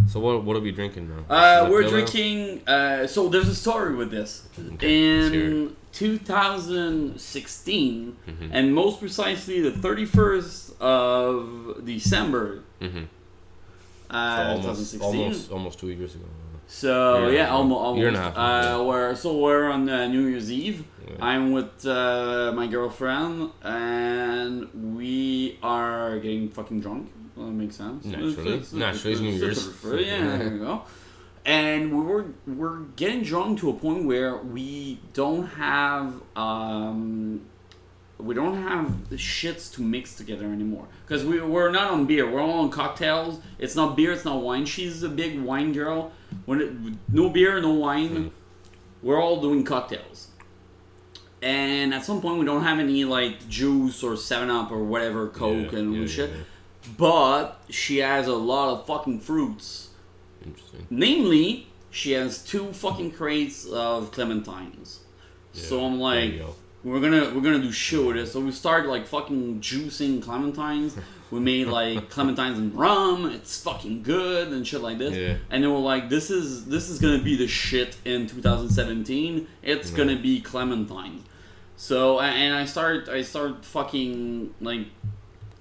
[0.07, 0.43] So what?
[0.43, 1.23] What are we drinking now?
[1.35, 2.61] Uh, we're drinking.
[2.67, 4.43] Uh, so there's a story with this.
[4.73, 8.49] Okay, In 2016, Mhm.
[8.51, 13.07] and most precisely the 31st of December, Mhm.
[14.09, 15.21] uh, So almost, 2016.
[15.21, 16.25] almost, almost two years ago.
[16.67, 17.81] So Year yeah, almost.
[17.81, 17.99] almost.
[17.99, 18.81] Year and a half, Uh, yeah.
[18.81, 20.83] we're, so we're on uh, New Year's Eve.
[21.07, 21.15] Yeah.
[21.21, 27.09] I'm with uh, my girlfriend, and we are getting fucking drunk.
[27.35, 28.05] Well, that makes sense.
[28.05, 28.63] Naturally.
[28.73, 29.83] Naturally, it's New Year's.
[29.83, 30.83] Yeah, there you go.
[31.45, 37.41] And we were we're getting drunk to a point where we don't have um,
[38.17, 42.29] we don't have the shits to mix together anymore because we we're not on beer.
[42.29, 43.39] We're all on cocktails.
[43.59, 44.13] It's not beer.
[44.13, 44.65] It's not wine.
[44.65, 46.13] She's a big wine girl.
[46.45, 46.71] When it,
[47.11, 48.09] no beer, no wine.
[48.09, 48.31] Mm.
[49.01, 50.29] We're all doing cocktails.
[51.41, 55.27] And at some point, we don't have any like juice or Seven Up or whatever
[55.27, 56.29] Coke Yeah, and yeah, shit.
[56.29, 56.35] yeah,
[56.97, 59.89] But she has a lot of fucking fruits.
[60.45, 60.85] Interesting.
[60.89, 64.97] Namely, she has two fucking crates of clementines.
[65.53, 66.55] Yeah, So I'm like, go.
[66.83, 68.27] we're gonna we're gonna do shit with it.
[68.27, 70.97] So we started like fucking juicing clementines.
[71.31, 73.25] We made like clementines and rum.
[73.31, 75.13] It's fucking good and shit like this.
[75.15, 75.37] Yeah.
[75.49, 79.47] And then we're like, this is this is gonna be the shit in 2017.
[79.61, 79.97] It's Yeah.
[79.97, 81.21] gonna be clementines.
[81.77, 84.87] So and I start I start fucking like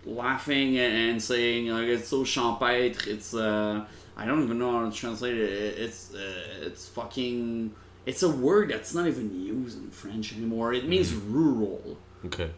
[0.04, 3.06] laughing and, saying like it's so champêtre.
[3.06, 3.84] It's uh
[4.16, 5.78] I don't even know how to translate it.
[5.78, 7.72] It's uh, it's fucking
[8.04, 10.72] it's a word that's not even used in French anymore.
[10.72, 12.50] It means rural, Okay.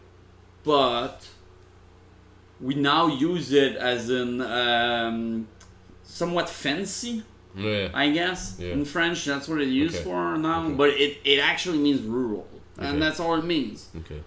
[0.65, 1.27] but
[2.61, 5.47] we now use it as an um,
[6.03, 7.23] somewhat fancy.
[7.57, 7.89] Yeah.
[7.95, 8.73] I guess Yeah.
[8.73, 10.05] in French that's what it used Okay.
[10.05, 10.75] for now, Okay.
[10.75, 12.89] but it, it actually means rural, Okay.
[12.89, 13.89] and that's all it means.
[13.97, 14.23] Okay.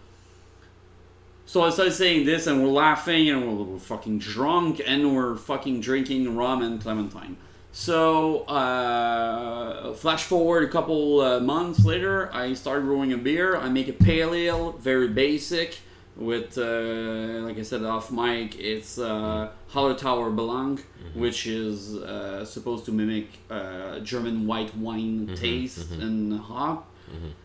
[1.48, 5.38] So I started saying this, and we're laughing, and we're, we're fucking drunk, and we're
[5.38, 7.38] fucking drinking rum and clementine.
[7.72, 13.56] So, uh, flash forward a couple uh, months later, I started brewing a beer.
[13.56, 15.80] I make a pale ale, very basic,
[16.18, 22.84] with, uh, like I said off mic, it's uh, Hallertau Blanc, which is uh, supposed
[22.88, 26.87] to mimic uh, German white wine taste and hop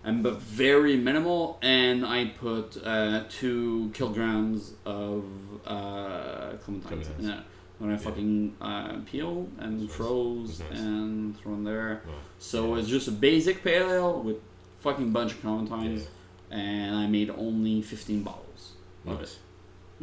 [0.04, 1.58] and but very minimal.
[1.62, 5.24] And I put uh, two kilograms of
[5.66, 6.82] uh, clementines.
[7.06, 7.28] Clementines.
[7.28, 7.40] Yeah,
[7.78, 10.80] when I fucking uh, peel and froze nice.
[10.80, 12.02] and throw in there.
[12.06, 12.14] Wow.
[12.38, 14.36] So it's just a basic pale ale with
[14.80, 16.06] fucking bunch of clementines,
[16.50, 18.72] and I made only fifteen bottles
[19.06, 19.32] of Nice.
[19.34, 19.38] it.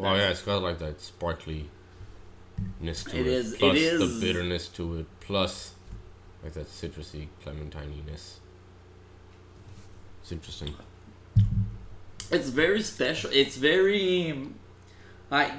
[0.02, 1.70] Oh yeah, it's got like that sparkly
[2.80, 3.28] ness to It it.
[3.28, 5.06] is- it Plus is- the bitterness to it.
[5.20, 5.74] Plus
[6.44, 8.36] like that citrusy clementininess.
[10.30, 10.76] It's interesting.
[12.32, 13.32] It's very special.
[13.34, 14.48] It's very.
[15.32, 15.54] I,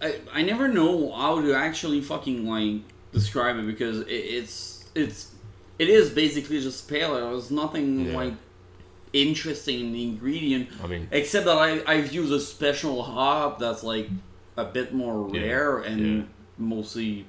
[0.00, 4.06] I I never know how to actually fucking like describe it because it,
[4.38, 5.32] it's it's
[5.80, 7.30] it is basically just pale ale.
[7.32, 8.16] There's nothing Yeah.
[8.16, 8.34] like
[9.12, 13.82] interesting in the ingredient I mean except that I I've used a special hop that's
[13.84, 14.08] like
[14.56, 15.40] a bit more Yeah.
[15.42, 16.22] rare and Yeah.
[16.58, 17.26] mostly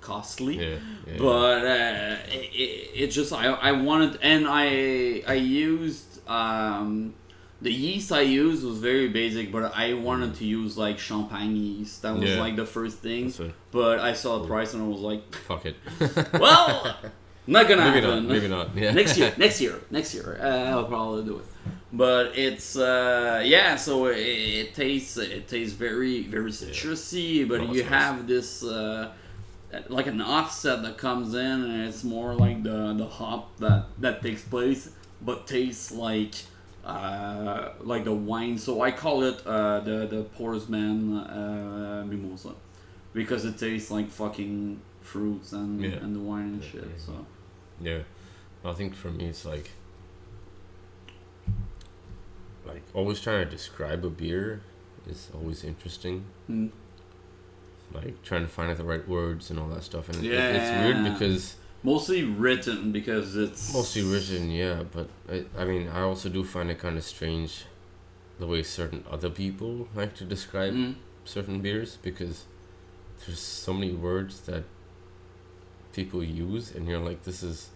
[0.00, 0.56] costly.
[0.58, 1.14] yeah, yeah.
[1.18, 7.14] But uh, it, it just I, I wanted and I I used um,
[7.60, 12.02] the yeast I used was very basic, but I wanted to use like champagne yeast.
[12.02, 12.38] That was Yeah.
[12.40, 13.28] like the first thing.
[13.28, 13.52] It.
[13.72, 15.76] But I saw the price and I was like, Fuck it.
[16.34, 16.96] well,
[17.46, 18.10] not gonna maybe not.
[18.10, 18.28] happen.
[18.28, 18.76] Maybe not.
[18.76, 18.92] Yeah.
[18.92, 21.44] next year, next year, next year, uh, I'll probably do it.
[21.92, 27.72] But it's uh, yeah, so it, it tastes it tastes very very citrusy, but Oh,
[27.72, 27.88] you nice.
[27.88, 29.10] have this uh,
[29.88, 34.20] like an offset that comes in, and it's more like the the hop that that
[34.22, 34.90] takes place,
[35.22, 36.34] but tastes like
[36.84, 38.56] uh, like the wine.
[38.58, 42.54] So I call it uh, the the Porsman uh, mimosa
[43.12, 45.96] because it tastes like fucking fruits and Yeah.
[46.02, 46.82] and the wine and Yeah, shit.
[46.84, 47.04] yeah.
[47.04, 47.26] So.
[47.80, 47.98] Yeah,
[48.64, 49.70] I think for me it's like
[52.66, 54.60] like always trying to describe a beer
[55.08, 56.24] is always interesting.
[56.50, 56.70] Mm.
[57.92, 60.70] Like trying to find out the right words and all that stuff, and it- it's
[60.84, 64.82] weird because Mostly written because it's mostly written, yeah.
[64.90, 67.64] But I, I mean, I also do find it kind of strange
[68.38, 70.94] the way certain other people like to describe Mm.
[71.24, 72.44] certain beers because
[73.26, 74.64] there's so many words that
[75.92, 77.70] people use, and you're like, this is.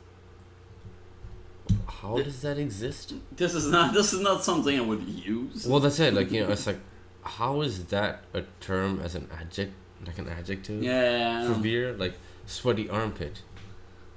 [1.87, 3.15] How does that exist?
[3.37, 3.95] This is not.
[3.95, 5.67] This is not something I would use.
[5.67, 6.13] Well, that's it.
[6.13, 6.81] Like you know, it's like,
[7.23, 9.73] how is that a term as an adject,
[10.05, 11.47] like an adjective yeah.
[11.47, 11.93] for beer?
[11.93, 12.15] Like
[12.47, 13.43] sweaty armpit.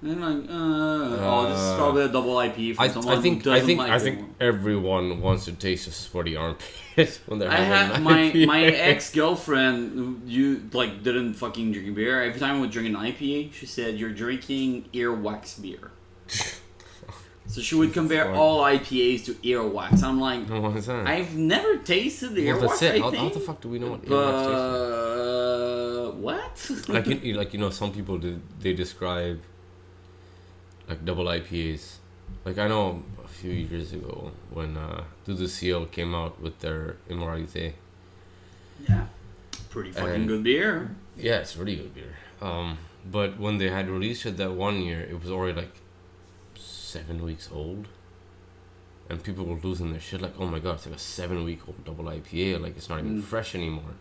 [0.02, 3.22] And like, uh, oh, this is Uh, probably a double IP for I, someone I
[3.22, 4.00] think who I doesn't think like I it.
[4.02, 8.46] think everyone wants to taste a sweaty armpit when they're I having had my IPA.
[8.48, 10.30] my ex girlfriend.
[10.30, 12.22] You like didn't fucking drink beer.
[12.22, 15.92] Every time I would drink an IPA, she said you're drinking earwax beer.
[17.48, 20.04] so she would compare all IPAs to earwax.
[20.04, 21.08] I'm like, What is that?
[21.08, 22.68] I've never tasted the well, earwax.
[22.70, 22.96] that's it.
[22.96, 26.72] I How, how the fuck do we know what earwax tastes but what?
[26.90, 26.90] like?
[26.90, 29.40] Like you, you- like you know, some people do, they describe
[30.88, 31.98] like double IPAs.
[32.44, 36.60] Like I know a few years ago when uh, Dieu du Ciel came out with
[36.60, 37.74] their Immoralité.
[38.90, 39.06] yeah,
[39.70, 40.96] pretty fucking And- good beer.
[41.18, 42.16] Yeah, it's really good beer.
[42.42, 42.78] Um,
[43.10, 45.76] but when they had released it that one year, it was already like
[46.56, 47.88] seven weeks old,
[49.10, 50.22] and people were losing their shit.
[50.22, 52.62] Like, oh my god, it's like a seven-week-old double IPA.
[52.62, 53.24] Like, it's not even Mm.
[53.24, 53.94] fresh anymore.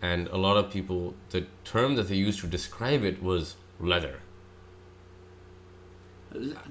[0.00, 4.20] And a lot of people, the term that they used to describe it was leather.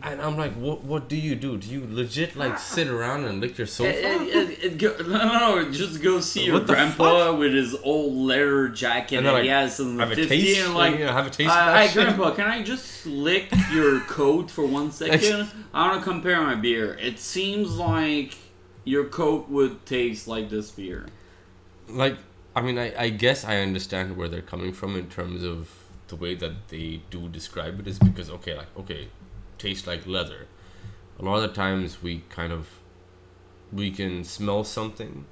[0.03, 0.83] And I'm like, what?
[0.83, 1.57] What do you do?
[1.57, 3.89] Do you legit like sit around and lick your sofa?
[3.89, 8.13] It, it, it go, no, no, no, just go see your grandpa with his old
[8.13, 10.59] leather jacket And that they're he has in the have a 50 taste.
[10.65, 11.49] and Like, like, yeah, have a taste.
[11.49, 15.49] uh, hey grandpa, can I just lick your coat for one second?
[15.73, 16.93] I want to compare my beer.
[16.99, 18.35] It seems like
[18.83, 21.07] your coat would taste like this beer.
[21.89, 22.17] like
[22.55, 25.69] i mean I, I guess i understand where they're coming from in terms of
[26.07, 29.07] the way that they do describe it is because okay like okay
[29.57, 30.47] tastes like leather
[31.19, 32.67] a lot of the times we kind of
[33.71, 35.25] we can smell something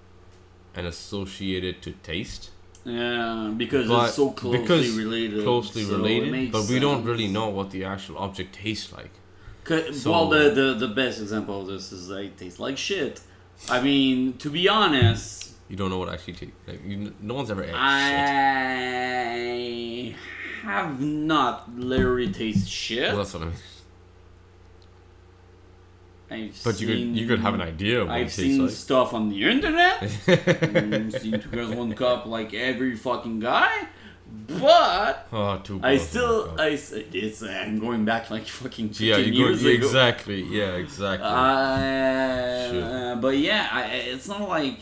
[0.76, 2.50] and associate it to taste
[2.86, 5.44] Yeah, because But it's so closely because related.
[5.44, 9.12] closely so related but we don't really know what the actual object tastes like
[9.94, 13.22] So- well, the, the the best example of this is like tastes like shit.
[13.70, 16.56] I mean, to be honest, You don't know what actually tastes.
[16.68, 17.76] Like you, no one's ever ate shit.
[19.04, 20.16] I
[20.64, 23.08] have not literally tasted shit.
[23.10, 23.56] Well, that's what I mean.
[26.30, 29.44] I've But you could you could have an idea I've seen tastes stuff on the
[29.44, 30.04] internet.
[30.04, 33.88] I've seen two girls, one cup, like every fucking guy.
[34.48, 35.80] But oh, too.
[35.84, 38.98] I still, I it's I'm going back like fucking God.
[38.98, 39.86] 15 yeah, you go years yeah, ago.
[39.86, 40.42] exactly.
[40.44, 41.28] Yeah, exactly.
[41.28, 44.80] Uh, but yeah, I, it's not like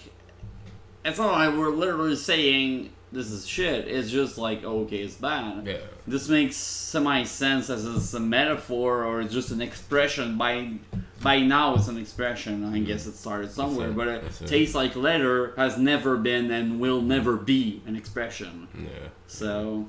[1.04, 3.88] it's not like we're literally saying this is shit.
[3.90, 5.68] It's just like okay, it's bad.
[5.68, 5.78] yeah.
[6.08, 10.38] This makes semi sense as a metaphor or it's just an expression.
[10.38, 10.76] By
[11.22, 12.64] by now, it's an expression.
[12.64, 14.48] I guess it started somewhere, it, but it it.
[14.48, 18.68] tastes like leather has never been and will never be an expression.
[18.78, 19.10] Yeah.
[19.28, 19.88] So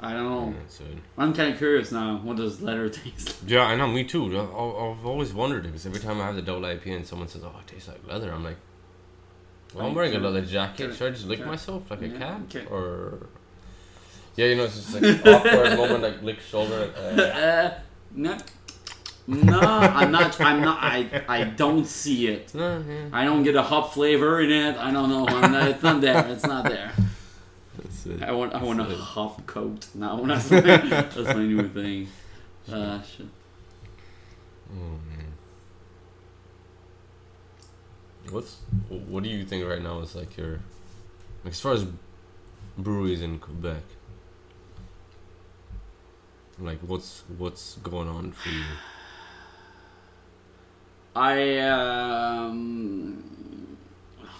[0.00, 0.54] I don't know.
[0.80, 0.86] yeah.
[1.16, 2.18] I'm kind of curious now.
[2.22, 3.42] What does leather taste?
[3.42, 3.50] like?
[3.50, 3.86] Yeah, I know.
[3.88, 4.38] Me too.
[4.38, 7.54] I've always wondered because every time I have the double IPA and someone says, "Oh,
[7.60, 8.58] it tastes like leather," I'm like,
[9.74, 10.94] "Well, I'm wearing a leather jacket.
[10.94, 12.40] Should I just lick myself like a cat?"
[12.70, 13.26] Or
[14.36, 16.90] yeah, you know, it's just like awkward moment, like lick shoulder.
[16.98, 17.78] Uh, Uh,
[18.16, 18.36] no,
[19.26, 20.40] no, I'm not.
[20.40, 20.78] I'm not.
[20.82, 22.54] I I don't see it.
[22.54, 24.76] no, yeah, I don't get a hop flavor in it.
[24.76, 25.24] I don't know.
[25.24, 26.26] Not, it's not there.
[26.28, 26.92] It's not there.
[27.78, 28.22] that's it.
[28.22, 28.54] I want.
[28.54, 28.98] I want a it.
[28.98, 29.86] hop coat.
[29.94, 32.08] No, that's my, that's my new thing.
[32.70, 33.26] Uh, shit.
[34.70, 35.32] Oh man.
[38.30, 38.56] What's
[38.88, 40.60] what do you think right now is like your
[41.44, 41.86] like as far as
[42.76, 43.82] breweries in Quebec?
[46.58, 48.64] Like what's what's going on for you?
[51.16, 53.20] I um.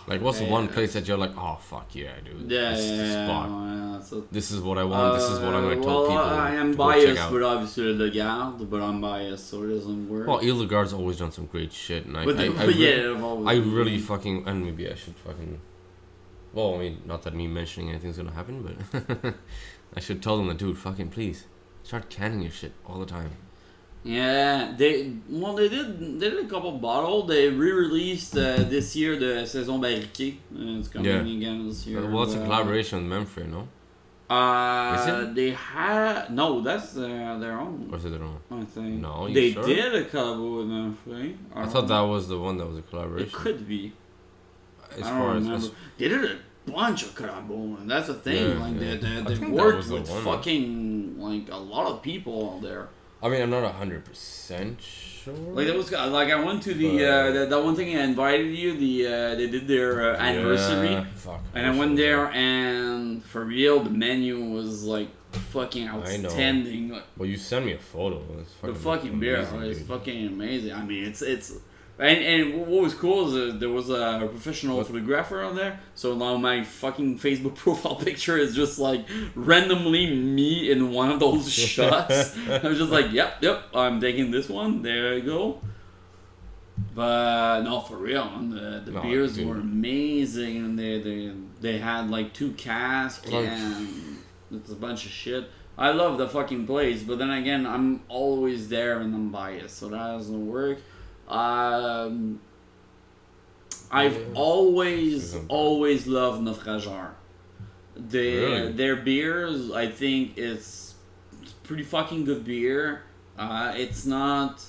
[0.07, 2.81] Like what's the one uh, place that you're like, oh fuck yeah, dude, Yeah, this
[2.81, 3.49] is the yeah, spot.
[3.49, 5.15] yeah, so- This is what I want.
[5.19, 6.19] this is what I'm gonna Uh, tell well, people.
[6.19, 9.69] I am to go check biased, but obviously the Garde, but I'm biased, so it
[9.69, 10.27] doesn't work.
[10.29, 12.67] Well, Il Guard's always done some great shit, and I, but, I, the- I, but
[12.75, 15.59] re- yeah, always I really fucking and maybe I should fucking.
[16.53, 19.35] Well, I mean, not that me mentioning anything's gonna happen, but
[19.97, 21.47] I should tell them that, dude, fucking please,
[21.83, 23.31] start canning your shit all the time.
[24.07, 27.27] Yeah, they well they did they did a couple bottles.
[27.27, 30.35] They re-released uh, this year the Saison Barriquée.
[30.55, 31.21] Uh, it's coming Yeah.
[31.39, 32.05] again this year.
[32.11, 33.67] well, it's a collaboration with Memphis, no?
[34.29, 37.89] Uh, They had no, that's uh, their own.
[37.91, 38.39] Or is it their own?
[38.51, 39.01] I think.
[39.01, 39.67] No, you they sure?
[39.67, 41.39] did a collab with Memphis.
[41.55, 43.29] I thought that was the one that was a collaboration.
[43.29, 43.93] it could be.
[44.93, 45.55] As I don't far remember.
[45.57, 46.37] as they did a
[46.71, 48.51] bunch of collabs, and that's the thing.
[48.51, 48.97] Yeah, like yeah.
[48.97, 52.89] they, they, they worked the with fucking like a lot of people out there.
[53.25, 54.83] I mean, I'm not hundred percent
[55.25, 55.33] sure.
[55.33, 58.55] Like that was like I went to the uh, that, that one thing I invited
[58.55, 58.77] you.
[58.77, 61.41] The uh, they did their uh, anniversary, Yeah, fuck.
[61.55, 66.01] and I went there, and for real, the menu was like fucking know.
[66.01, 66.91] outstanding.
[66.91, 68.23] Like, Well, you sent me a photo.
[68.41, 70.73] It's the fucking fucking beer amazing, is fucking amazing.
[70.75, 71.55] I mean, it's it's.
[71.97, 74.89] And, and what was cool is uh, there was a professional What?
[74.89, 75.79] photographer on there.
[75.95, 81.21] So now my fucking Facebook profile picture is just like randomly me in one of
[81.21, 82.37] those shots.
[82.49, 84.83] I was just like, yep, yep, I'm taking this one.
[84.83, 85.61] There you go.
[86.95, 91.79] But no, for real, man, the, the No, beers were amazing, and they they they
[91.79, 94.19] had like two casks Like- and
[94.51, 95.49] it's a bunch of shit.
[95.77, 99.89] I love the fucking place, but then again, I'm always there and I'm biased, so
[99.89, 100.79] that doesn't work.
[101.29, 102.41] Um,
[103.91, 104.27] I've Yeah.
[104.35, 107.11] always always loved Naufrageur.
[107.97, 108.73] Their Really?
[108.73, 110.95] their beers, I think, it's
[111.63, 113.03] pretty fucking good beer.
[113.39, 114.63] Uh, it's not.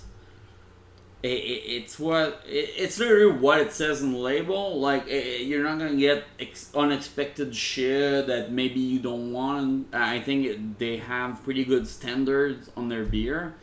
[1.24, 4.80] It, it, it's what it, it's literally what it says in the label.
[4.80, 9.88] Like you're not gonna get ex- unexpected shit that maybe you don't want.
[9.94, 13.56] I think it, they have pretty good standards on their beer,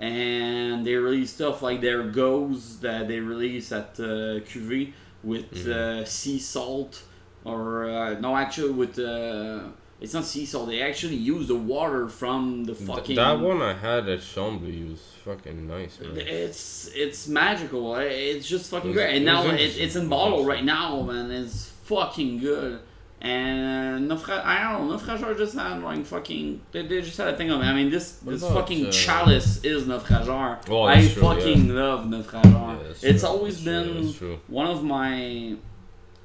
[0.00, 6.04] and they release stuff like their goes that they release at uh, Cuvée with uh,
[6.06, 7.02] sea salt
[7.44, 9.60] or uh, no, actually with uh,
[10.00, 10.68] it's not sea salt.
[10.68, 13.16] They actually use the water from the Th- fucking.
[13.16, 16.16] that one I had at Chambly was fucking nice, man.
[16.16, 17.96] It's it's magical.
[17.96, 19.16] It's just fucking It was- great.
[19.16, 21.30] And now it, it's in bottle right now, man.
[21.30, 22.80] It's fucking good.
[23.22, 26.62] And Naufra- I don't know, Naufrageur just had like fucking.
[26.72, 27.66] They, they just had a thing on it.
[27.66, 30.58] I mean, this What this about, fucking uh, chalice is Naufrageur.
[30.70, 32.78] Oh, I true, fucking love Naufrageur.
[33.02, 34.40] Yeah, it's true, always been true.
[34.46, 35.56] one of my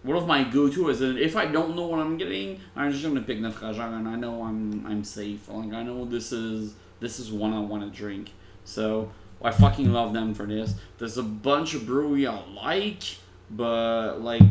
[0.04, 3.04] one of my go-to is that if I don't know what I'm getting, I'm just
[3.04, 5.50] gonna pick Naufrageur and I know I'm I'm safe.
[5.50, 8.32] Like I know this is this is one I want to drink.
[8.64, 9.12] So
[9.43, 10.76] I fucking love them for this.
[10.98, 13.04] There's a bunch of brewery I like,
[13.52, 14.43] but like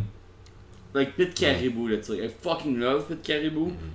[0.95, 3.88] like Pit Caribou, that's like I fucking love Pit Caribou, Mm-hmm.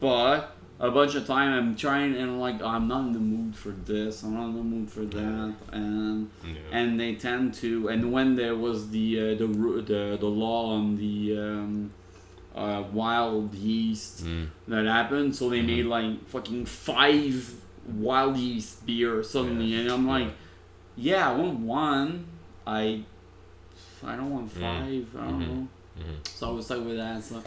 [0.00, 1.52] but a bunch of time.
[1.52, 4.22] I'm trying and like I'm not in the mood for this.
[4.22, 6.54] I'm not in the mood for that, and Yeah.
[6.78, 7.88] and they tend to.
[7.88, 9.46] And when there was the uh, the
[9.92, 11.90] the the law on the um,
[12.56, 14.46] uh, wild yeast Mm.
[14.68, 15.66] that happened, so they Mhm.
[15.66, 17.36] made like fucking five
[18.08, 19.80] wild yeast beer suddenly, Yeah.
[19.80, 20.30] and I'm like,
[20.96, 21.16] Yeah.
[21.18, 22.26] yeah, I want one.
[22.66, 23.02] I
[24.06, 24.60] I don't want Mm.
[24.60, 25.06] five.
[25.20, 25.48] I don't Mhm.
[25.48, 25.68] know.
[25.98, 26.26] Mhm.
[26.28, 27.22] So I was stuck with that.
[27.22, 27.42] So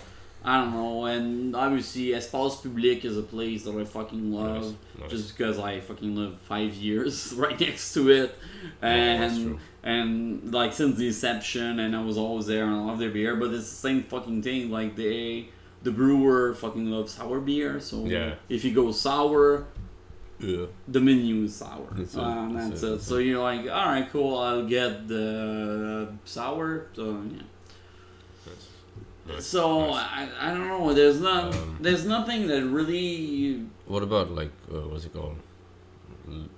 [0.45, 1.05] I don't know.
[1.05, 4.63] And obviously, Espace Public is a place that I fucking love.
[4.63, 5.09] Nice, nice.
[5.11, 8.35] Just because I fucking live five years right next to it,
[8.81, 9.59] and true.
[9.83, 13.35] and like since the inception, and I was always there, and I love their beer.
[13.35, 14.69] But it's the same fucking thing.
[14.71, 15.49] Like they,
[15.83, 17.79] the brewer fucking loves sour beer.
[17.81, 18.35] So Yeah.
[18.47, 19.65] if you go sour,
[20.39, 20.67] Yeah.
[20.87, 21.87] the menu is sour.
[21.93, 23.01] That's it, Um, that's that's it, it.
[23.01, 24.37] So you're like, all right, cool.
[24.37, 26.87] I'll get the sour.
[26.93, 27.41] So yeah.
[29.27, 29.45] Nice.
[29.45, 29.91] So.
[29.91, 30.93] I, I don't know.
[30.93, 35.37] There's not Um, there's nothing that really What about like uh, what's it called?
[36.29, 36.49] L-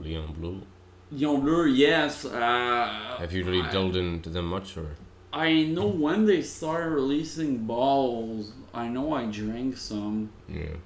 [0.00, 0.62] Leon Blue.
[1.10, 2.24] Yon Blue, Yes.
[2.26, 4.88] Uh, Have you really I, delved into them much, or
[5.32, 8.52] I know when they started releasing bottles.
[8.74, 10.76] I know I drank some, yeah?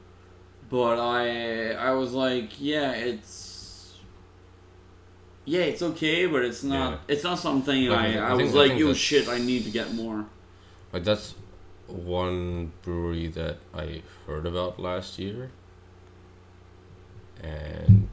[0.70, 3.98] but I I was like, yeah, it's.
[5.44, 6.92] Yeah, it's okay, but it's not.
[6.92, 6.98] Yeah.
[7.14, 9.70] It's not something Like, I, I I, was I like, yo, shit, I need to
[9.70, 10.24] get more.
[10.92, 11.34] Like that's
[11.86, 15.50] one brewery that I heard about last year,
[17.42, 18.08] and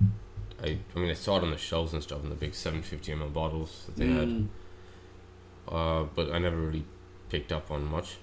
[0.63, 3.11] I I mean I saw it on the shelves and stuff in the big 750
[3.13, 4.47] ml bottles that they had, Mm.
[5.67, 6.85] uh, but I never really
[7.29, 8.17] picked up on much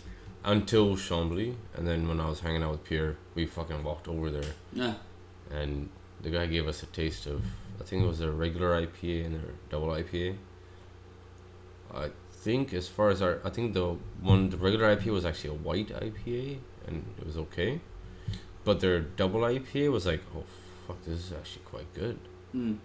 [0.45, 4.31] until Chambly, and then when I was hanging out with Pierre, we fucking walked over
[4.31, 4.95] there, Yeah.
[5.51, 5.89] and
[6.23, 7.45] the guy gave us a taste of
[7.81, 10.37] I think it was their regular IPA and their double IPA.
[11.95, 12.11] I
[12.47, 13.87] think as far as our I think the
[14.23, 17.81] one the regular IPA was actually a white IPA and it was okay,
[18.65, 20.45] but their double IPA was like oh
[20.87, 22.19] fuck this is actually quite good.
[22.55, 22.79] Mm.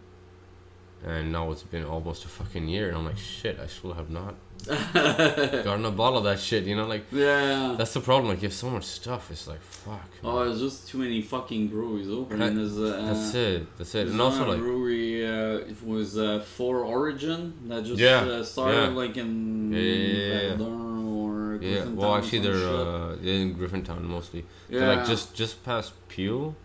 [1.06, 4.12] And now it's been almost a fucking year, and I'm like, shit, I still have
[4.12, 4.36] not
[4.68, 6.64] gotten a bottle of that shit.
[6.66, 7.76] You know, like yeah.
[7.78, 8.30] that's the problem.
[8.30, 10.10] Like you have so much stuff, it's like fuck.
[10.24, 10.48] Oh, man.
[10.50, 12.40] there's just too many fucking breweries open.
[12.40, 13.78] That- And there's, uh, that's it.
[13.78, 14.08] That's it.
[14.08, 15.26] And also like brewery.
[15.26, 18.88] Uh, it was uh, Four Origin that just Yeah, uh, started yeah.
[18.90, 20.66] like in Yeah, yeah, yeah, yeah.
[20.66, 21.86] Or yeah.
[21.86, 24.46] Well, actually, they're uh, they're in Griffintown mostly.
[24.70, 26.56] yeah, They're like just just past Peel,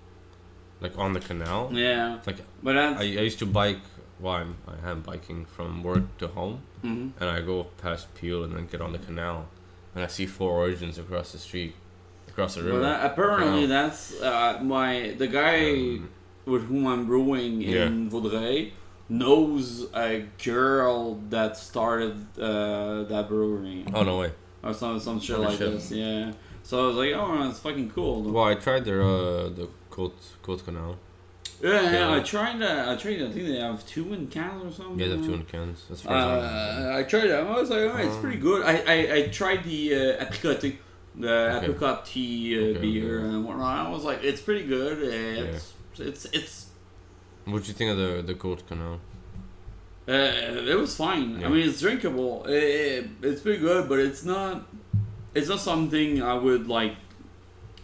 [0.80, 1.70] like on the canal.
[1.72, 2.18] yeah.
[2.26, 3.78] Like But I, I used to bike.
[4.20, 7.12] Well, I'm, I am biking from work to home, mhm.
[7.20, 9.46] and I go past Peel and then get on the canal,
[9.94, 11.74] and I see Four Origins across the street,
[12.28, 12.80] across the river.
[12.80, 16.08] But that, apparently that's uh, my the guy Um,
[16.46, 18.70] with whom I'm brewing in Vaudreuil
[19.08, 24.32] knows a girl that started uh, that brewery oh no way.
[24.62, 25.72] or some some shit like shit.
[25.72, 25.90] this.
[25.92, 26.32] Yeah.
[26.62, 28.22] So I was like, oh, it's fucking cool.
[28.22, 30.96] Well, I tried their uh the Côte Côte Canal.
[31.62, 32.14] Yeah, yeah, Yeah.
[32.16, 32.88] I tried that.
[32.88, 33.22] I tried.
[33.22, 34.98] I think they have two in cans or something.
[34.98, 35.84] Yeah, they have two in cans.
[35.88, 36.14] That's far.
[36.14, 37.46] Uh, I tried that.
[37.46, 38.62] I was like, oh, it's Um, pretty good.
[38.64, 40.76] I, I, I tried the uh, apricoté,
[41.14, 41.64] the Okay.
[41.66, 43.28] apricot tea uh, Okay, beer okay.
[43.28, 43.86] and whatnot.
[43.86, 45.02] I was like, it's pretty good.
[45.02, 46.66] It's it's it's.
[47.46, 49.00] What'd you think of the the Côte Canal?
[50.08, 50.12] Uh,
[50.72, 51.42] it was fine.
[51.44, 52.44] I mean, it's drinkable.
[52.46, 54.66] It, it's pretty good, but it's not.
[55.34, 56.94] It's not something I would like.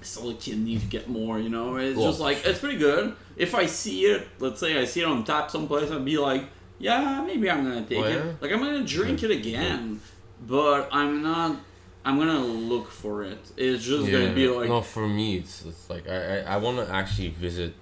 [0.02, 1.38] Still, you need to get more.
[1.38, 3.14] You know, it's Well, just like it's pretty good.
[3.36, 6.44] If I see it, let's say I see it on top someplace, I'd be like,
[6.78, 8.12] yeah, maybe I'm gonna take Oh, it.
[8.14, 8.32] yeah?
[8.40, 10.00] Like I'm gonna drink it again,
[10.46, 11.56] but I'm not.
[12.04, 13.38] I'm gonna look for it.
[13.56, 16.76] It's just gonna be like, no, for me, it's, it's like I I, I want
[16.84, 17.74] to actually visit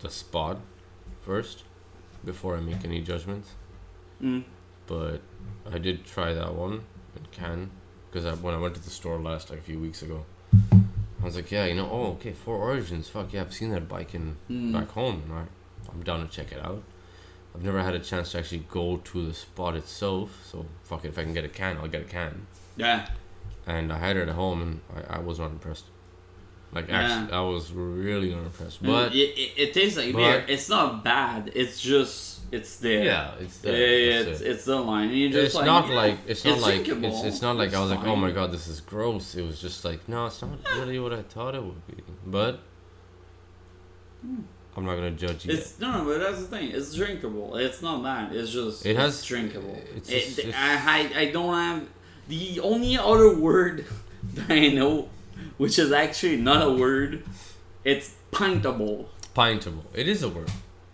[0.00, 0.58] the spot
[1.22, 1.62] first
[2.24, 3.50] before I make any judgments.
[4.20, 4.42] mm,
[4.86, 5.20] But
[5.72, 6.84] I did try that one
[7.16, 7.70] in cans
[8.10, 10.24] because I, when I went to the store last like a few weeks ago,
[11.24, 13.88] I was like, yeah, you know, oh okay, Four Origins, fuck yeah, I've seen that
[13.88, 15.44] bike in mm, back home, and I
[15.90, 16.82] I'm down to check it out.
[17.54, 21.08] I've never had a chance to actually go to the spot itself, so fuck it,
[21.08, 22.46] if I can get a can, I'll get a can.
[22.76, 23.08] yeah,
[23.66, 25.86] and I had it at home, and I, I was not impressed.
[26.74, 27.00] Like Yeah.
[27.00, 28.82] actually, I was really not impressed.
[28.82, 30.44] Mm, but it, it, it tastes like but- beer.
[30.48, 31.52] It's not bad.
[31.54, 33.04] It's just it's there.
[33.04, 33.74] yeah, it's there.
[33.74, 34.46] it's, it.
[34.46, 35.08] it's the line.
[35.08, 37.56] And you just It's like, not yeah, like it's not it's like it's, it's not
[37.56, 39.34] like I was It's like, oh my god, this is gross.
[39.34, 42.02] It was just like, no, it's not really what I thought it would be.
[42.26, 42.60] But
[44.20, 44.40] hmm.
[44.76, 45.54] I'm not gonna judge you.
[45.54, 46.70] It's no, no, but that's the thing.
[46.72, 47.56] It's drinkable.
[47.56, 48.32] It's not that.
[48.34, 49.76] It's just It has- it's drinkable.
[49.96, 51.86] it's just- it's- I, I I don't have
[52.28, 53.84] the only other word
[54.34, 55.08] that I know,
[55.56, 57.24] which is actually not a word.
[57.84, 59.06] It's pintable.
[59.34, 59.82] Pintable.
[59.94, 60.50] It is a word.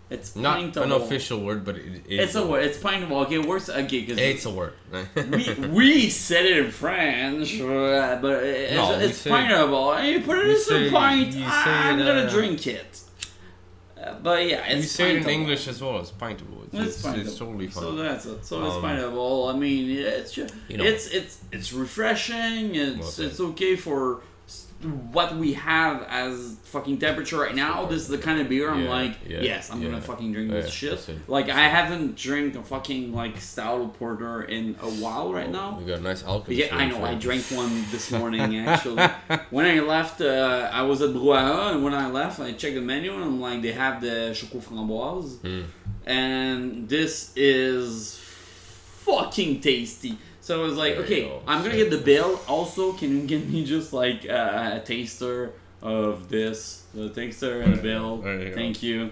[0.09, 0.83] It's Not pintable.
[0.83, 2.19] an official word, but it is.
[2.19, 2.65] It's a word.
[2.65, 3.25] It's pintable.
[3.25, 3.69] Okay, worse.
[3.69, 4.73] Okay, because It's a word.
[5.15, 9.97] we, we said it in French, uh, but it's, No, it's say- pintable.
[9.97, 11.35] And you put it in some pint.
[11.37, 12.99] I'm it, gonna uh, drink it.
[13.97, 15.29] Uh, but yeah, it's you say it in.
[15.29, 15.99] English as well.
[15.99, 16.65] It's pintable.
[16.65, 17.17] It's, It's, it's, pintable.
[17.21, 17.83] it's totally fine.
[17.83, 18.43] So that's it.
[18.45, 19.53] So it's Um, pintable.
[19.53, 20.83] I mean, it's just, You know.
[20.83, 22.75] it's it's it's refreshing.
[22.75, 23.29] It's Okay.
[23.29, 24.23] it's okay for
[24.83, 27.85] what we have as fucking temperature right now.
[27.85, 30.51] This is the kind of beer I'm Yeah, like, yeah, yes, I'm gonna fucking drink
[30.51, 31.09] Yeah, this shit.
[31.09, 31.17] it.
[31.29, 35.77] Like I haven't drank a fucking like stout porter in a while right now.
[35.79, 36.53] We got a nice alcohol.
[36.53, 37.03] Yeah, I know.
[37.03, 39.03] I drank one this morning actually.
[39.49, 42.81] when I left, uh, I was at Brouhaha, and when I left, I checked the
[42.81, 45.65] menu, and I'm like, they have the choco framboise, Mm.
[46.05, 48.17] and this is
[49.05, 50.17] fucking tasty.
[50.51, 51.41] So I was like, There okay, go.
[51.47, 52.37] I'm gonna get the bill.
[52.45, 57.77] Also, can you give me just like uh, a taster of this, the taster and
[57.77, 58.17] the bill?
[58.25, 58.53] You go.
[58.53, 59.11] Thank you.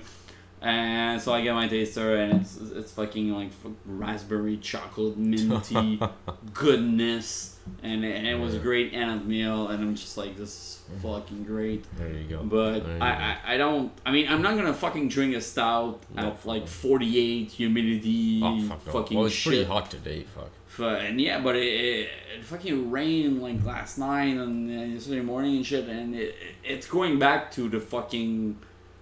[0.62, 3.52] And so I get my taster, and it's it's fucking like
[3.86, 5.98] raspberry chocolate minty
[6.54, 10.36] goodness, and it, and it was a great end of meal, and I'm just like,
[10.36, 11.86] this is fucking great.
[11.98, 12.44] There you go.
[12.44, 13.06] But you I, go.
[13.06, 13.94] I, I don't.
[14.06, 16.22] I mean, I'm not gonna fucking drink a stout No.
[16.32, 18.92] at like 48 humidity, Oh, fuck no.
[18.92, 19.52] fucking Well, it's shit.
[19.52, 20.26] pretty hot today.
[20.36, 20.50] Fuck.
[20.88, 25.58] And yeah, but it, it, it fucking rained like last night and uh, yesterday morning
[25.58, 28.58] and shit, and it, it's going back to the fucking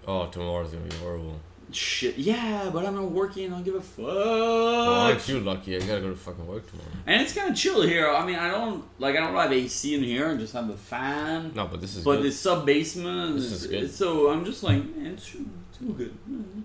[0.08, 1.40] Oh, tomorrow's gonna be horrible.
[1.72, 2.18] shit.
[2.18, 3.48] Yeah, but I'm not working.
[3.48, 4.06] I don't give a fuck.
[4.06, 5.76] Well, aren't you lucky?
[5.76, 6.90] I gotta go to fucking work tomorrow.
[7.06, 8.10] and it's kind of chill here.
[8.10, 9.16] I mean, I don't like.
[9.16, 10.30] I don't have AC in here.
[10.30, 11.52] I just have the fan.
[11.56, 12.26] No, but this is But good.
[12.28, 13.92] the sub basement, This is, is good.
[13.92, 15.36] so I'm just like, man, it's,
[15.80, 16.18] it's all good.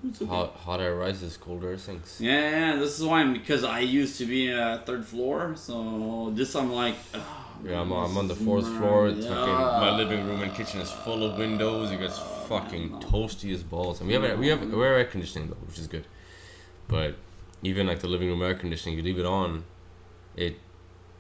[0.09, 0.29] It's okay.
[0.31, 2.21] hot, hot air rises, cold air sinks.
[2.21, 6.31] Yeah, yeah, this is why I'm because I used to be uh, third floor, so
[6.35, 6.97] this I'm like.
[7.15, 8.79] Oh, Yeah, I'm, I'm on the fourth mad.
[8.79, 9.09] floor.
[9.09, 9.29] Yeah.
[9.29, 11.91] fucking my living room and kitchen is full of windows.
[11.93, 14.01] It gets fucking toasty as balls.
[14.01, 16.07] And we have we have we have air conditioning though, which is good.
[16.89, 17.15] But
[17.63, 19.65] even like the living room air conditioning, you leave it on,
[20.37, 20.57] it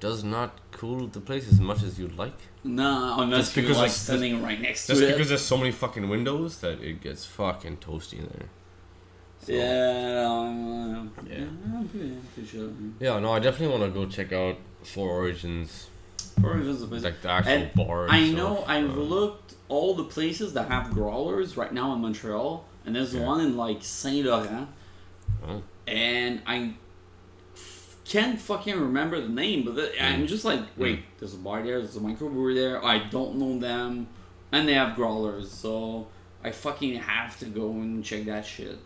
[0.01, 2.41] does not cool the place as much as you'd like.
[2.65, 4.97] No, unless Just because like it's- standing right next to it.
[4.97, 8.49] Just because there's so many fucking windows that it gets fucking toasty in there.
[9.45, 11.39] So, yeah, um, Yeah.
[11.39, 12.71] yeah, I'm pretty, I'm pretty sure.
[13.01, 15.89] Yeah, no, I definitely want to go check out Four Origins,
[16.41, 18.09] For instance, the like the actual And bar.
[18.09, 22.01] I know stuff, I've uh, looked all the places that have growlers right now in
[22.01, 23.25] Montreal, and there's Yeah.
[23.27, 24.69] one in like Saint Laurent,
[25.49, 25.63] Oh.
[25.89, 26.75] and I
[28.05, 30.29] can't fucking remember the name, but the, I'm Mm.
[30.29, 34.09] just like, wait, there's a bar there, there's a microbrewery there, I don't know them,
[34.51, 36.09] and they have growlers, so
[36.43, 38.79] I fucking have to go and check that shit.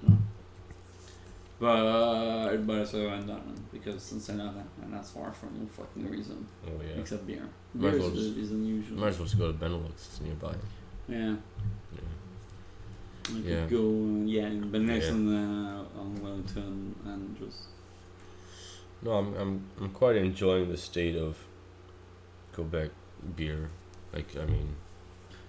[1.59, 5.67] But but so I'm done because since I know that, and that's far from no
[5.67, 7.01] fucking reason Oh yeah.
[7.01, 7.49] except beer.
[7.79, 8.99] Beer is, well just- is unusual.
[8.99, 9.91] Might as well just go to Benelux.
[9.95, 10.55] It's nearby.
[11.09, 11.37] Yeah.
[11.95, 12.01] Yeah.
[13.25, 13.67] I could Yeah.
[13.67, 15.09] go, uh, yeah, Benelux Yeah.
[15.09, 17.69] and uh, on Wellington and just.
[19.03, 21.37] No, I'm I'm I'm quite enjoying the state of
[22.53, 22.91] Quebec
[23.37, 23.71] beer.
[24.13, 24.75] Like I mean,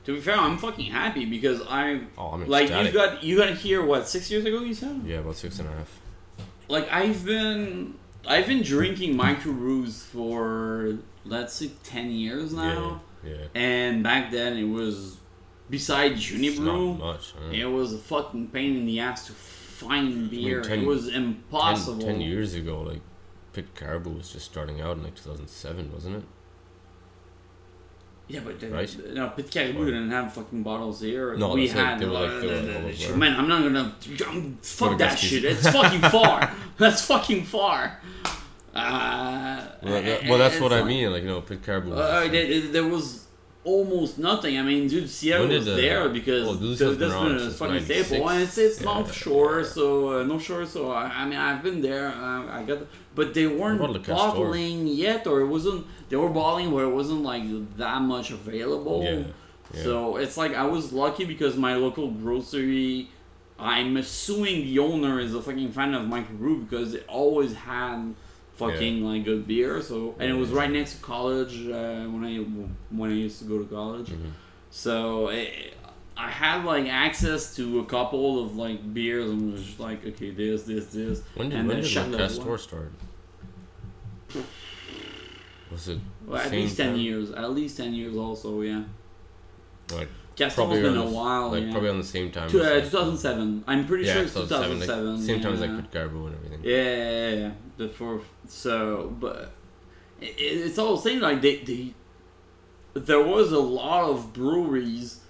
[0.06, 2.94] To be fair, I'm fucking happy because I oh, I'm like ecstatic.
[2.94, 5.68] you got you got here what six years ago you said Yeah, about six and
[5.70, 6.00] a half.
[6.68, 7.96] like I've been
[8.28, 13.46] I've been drinking microbrews for let's say ten years now Yeah, yeah.
[13.56, 15.18] and back then it was
[15.70, 17.34] besides Unibroue much.
[17.38, 17.52] Huh?
[17.52, 22.00] it was a fucking pain in the ass to find beer 10 it was impossible
[22.02, 23.02] Ten, 10 years ago, like
[23.58, 26.24] Pit Caribou was just starting out in like 2007, wasn't it?
[28.28, 28.96] Yeah, but the, Right?
[29.16, 31.36] no, Pit Caribou Or- didn't have fucking bottles here.
[31.36, 31.98] No, we had.
[31.98, 33.96] They like- they were the- the- man, I'm not gonna.
[34.28, 35.44] I'm, fuck that shit.
[35.44, 36.52] It's fucking far.
[36.78, 38.00] That's fucking far.
[38.76, 41.12] Uh, Well, that, well that's what I mean.
[41.12, 41.94] Like you know, Pit Caribou.
[41.94, 43.26] Uh, there- there was
[43.74, 44.54] almost nothing.
[44.58, 47.24] I mean, dude, Sierra When was the- there because well, Deuce th- has been that's
[47.24, 49.68] been a fucking staple, and it's it's Yeah, Shore, yeah.
[49.78, 49.86] so
[50.20, 50.66] uh, North Shore.
[50.66, 52.08] So I, I mean, I've been there.
[52.10, 55.86] Uh, I got, the, but they weren't What about Le bottling yet, or it wasn't.
[56.10, 57.44] They were bottling where it wasn't like
[57.78, 59.04] that much available.
[59.04, 59.24] Yeah,
[59.74, 59.84] yeah.
[59.84, 63.10] So it's like I was lucky because my local grocery.
[63.60, 68.14] I'm assuming the owner is a fucking fan of microbrew because it always had
[68.58, 69.82] fucking like good beer.
[69.82, 72.38] So and it was right next to college uh, when I
[72.96, 74.10] when I used to go to college.
[74.10, 74.32] Mhm.
[74.70, 75.74] So it,
[76.18, 80.32] I had like access to a couple of like beers and was just like okay
[80.32, 81.22] this this this.
[81.36, 82.92] When did and when then did shut La that Castor start?
[85.72, 87.00] Was it Well, at least ten time?
[87.00, 87.32] years.
[87.32, 88.84] At least ten years also yeah.
[89.94, 91.50] Like Castor's probably been a while.
[91.50, 91.72] like yeah.
[91.72, 92.48] probably on the same time.
[92.48, 93.64] As, uh, like, 2007.
[93.68, 95.16] I'm pretty yeah, sure it's 2007, 2007.
[95.16, 95.66] like, same time as yeah.
[95.66, 96.60] like Pit Caribou and everything.
[96.64, 97.52] Yeah, yeah, yeah.
[97.78, 99.52] Before, so, but
[100.22, 101.22] it, it's all the same.
[101.22, 101.94] Like they, they,
[102.94, 105.22] there was a lot of breweries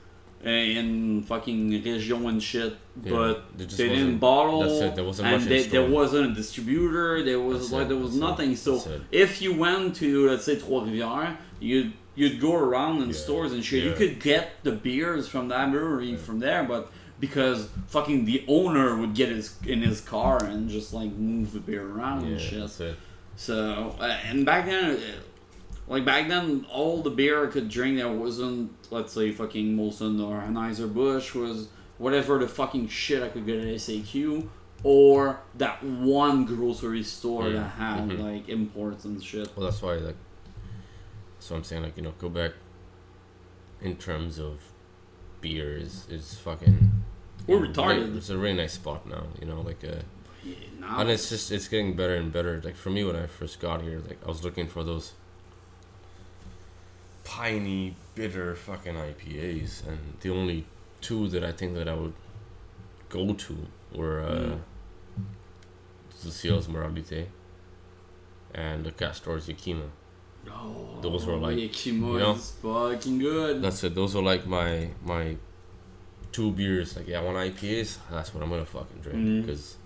[0.46, 4.60] uh, in fucking Region and shit, Yeah, but they didn't bottle.
[4.60, 7.24] that's it, there wasn't and they, there wasn't a distributor.
[7.24, 8.56] There was That's like it, there was that's it, nothing.
[8.56, 13.16] So if you went to let's say Trois Rivières, you'd you'd go around in Yeah,
[13.16, 13.84] stores and shit.
[13.84, 18.98] You could get the beers from that brewery from there, but because fucking the owner
[18.98, 22.70] would get his in his car and just like move the beer around and shit.
[23.36, 25.02] So uh, and back then, uh,
[25.88, 30.22] like back then, all the beer I could drink that wasn't let's say fucking Molson
[30.26, 34.50] or Anheuser Busch was whatever the fucking shit I could get at SAQ
[34.84, 38.20] or that one grocery store that had mhm.
[38.20, 39.50] like imports and shit.
[39.56, 40.16] Well, that's why, like,
[41.50, 41.84] what I'm saying.
[41.84, 42.52] Like, you know, Quebec,
[43.82, 44.60] in terms of
[45.42, 46.92] beer, is is fucking.
[47.48, 48.16] We're retarded.
[48.18, 49.24] It's a really nice spot now.
[49.40, 50.02] You know, like, uh,
[50.44, 52.62] Yeah, and it's just it's getting better and better.
[52.64, 55.14] Like for me, when I first got here, like I was looking for those
[57.24, 60.66] piney, bitter fucking IPAs, and the only
[61.02, 62.14] two that I think that I would
[63.10, 63.58] go to
[63.94, 64.60] were uh, Mm.
[66.24, 67.28] the Ciel's Moralité
[68.54, 69.90] and the Castor's Yakima.
[70.52, 73.62] Oh, those were like, Yakima you know, is fucking good.
[73.62, 73.96] That's it.
[73.96, 75.38] Those are like my my
[76.32, 76.96] two beers.
[76.96, 77.98] Like yeah, want IPAs.
[78.12, 79.42] That's what I'm gonna fucking drink mm-hmm.
[79.42, 79.78] because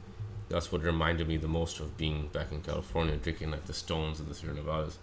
[0.49, 4.19] that's what reminded me the most of being back in California, drinking like the Stones
[4.19, 4.97] and the Sierra Nevadas.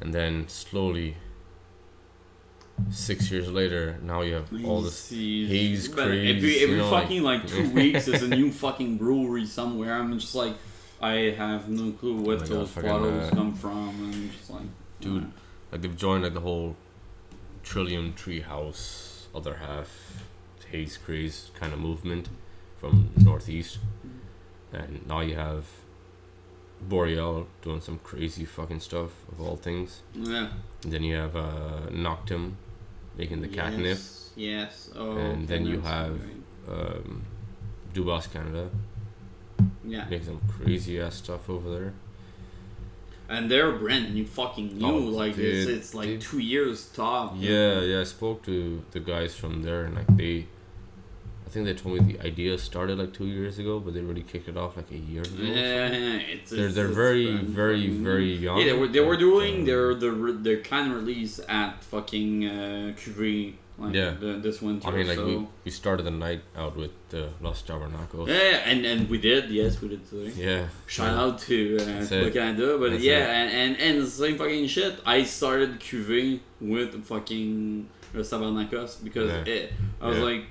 [0.00, 1.16] And then slowly,
[2.90, 5.10] six years later, now you have all this.
[5.10, 8.96] Haze, craze, Every, you every know, like- fucking like, two weeks, there's a new fucking
[8.96, 9.94] brewery somewhere.
[9.94, 10.54] I'm just like,
[11.00, 14.50] I have no clue what Oh God, those fucking, bottles uh, come from, and just
[14.50, 14.62] like,
[15.00, 15.24] Dude.
[15.24, 15.26] uh,
[15.72, 16.76] Like they've joined like the whole
[17.62, 20.24] Trillium Treehouse, other half
[20.70, 22.28] Haze Craze kind of movement
[22.80, 23.78] from Northeast,
[24.72, 25.64] and now you have
[26.80, 30.02] Boreal doing some crazy fucking stuff of all things.
[30.14, 30.48] yeah.
[30.82, 32.52] And then you have uh, Noctem
[33.16, 34.30] making the catnip, Yes.
[34.36, 34.90] Yes.
[34.94, 35.16] Oh.
[35.16, 36.20] And then you have-
[36.68, 37.24] um,
[37.94, 38.68] Dubas Canada
[39.84, 40.06] Yeah.
[40.08, 41.92] Make some crazy ass stuff over there.
[43.28, 44.86] And they're brand new, fucking new.
[44.86, 46.20] Oh, like it's, dude, it's like dude.
[46.20, 47.34] two years top.
[47.36, 48.00] Yeah, yeah.
[48.00, 50.46] I spoke to the guys from there, and like they,
[51.44, 54.22] I think they told me the idea started like two years ago, but they really
[54.22, 55.42] kicked it off like a year ago.
[55.42, 56.20] Yeah, something.
[56.30, 58.58] it's, They're it's, there it's very brand very very young.
[58.58, 62.46] Yeah, they were they were doing um, their re- their kind of release at fucking
[62.46, 64.12] uh, Cuvée like Yeah.
[64.18, 64.88] the, this winter.
[64.88, 65.26] I mean, like so.
[65.26, 68.28] we, we started the night out with the Los Tabernacles.
[68.28, 70.32] yeah, and and we did yes we did today.
[70.36, 70.68] Yeah.
[70.86, 72.32] Shout out to uh, it.
[72.32, 73.28] Canada, but That's yeah, it.
[73.40, 74.94] and, and and the same fucking shit.
[75.04, 79.54] I started Cuvée with fucking Los Tabernacles because Yeah.
[79.54, 80.24] it, I was Yeah.
[80.24, 80.42] like.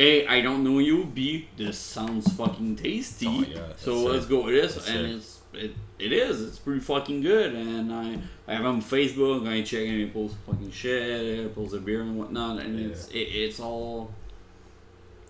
[0.00, 1.06] A, I don't know you.
[1.06, 3.26] B, this sounds fucking tasty.
[3.26, 4.74] Oh, yeah, so that's let's go with this.
[4.76, 5.10] That's and it.
[5.16, 6.42] it's it, it is.
[6.42, 7.54] It's pretty fucking good.
[7.54, 9.48] And I I have on Facebook.
[9.48, 11.42] I check and he posts fucking shit.
[11.42, 12.60] He posts a beer and whatnot.
[12.60, 12.88] And Yeah.
[12.88, 14.12] it's it, it's all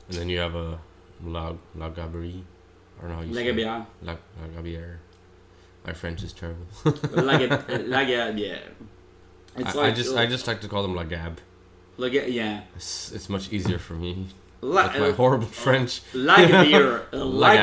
[0.08, 0.78] And then you have a
[1.24, 2.42] La La Gaberie.
[2.98, 3.66] I don't know how you like say it.
[3.66, 4.16] La La
[4.56, 4.96] Gabière.
[5.86, 6.66] My French is terrible.
[7.12, 8.58] like a like a yeah.
[9.56, 11.40] It's I, like I just I just like to call them La Gab.
[11.96, 12.62] like a, yeah.
[12.76, 14.26] It's, it's much easier for me.
[14.60, 16.02] La, my uh, horrible French.
[16.12, 17.16] like a beer, like a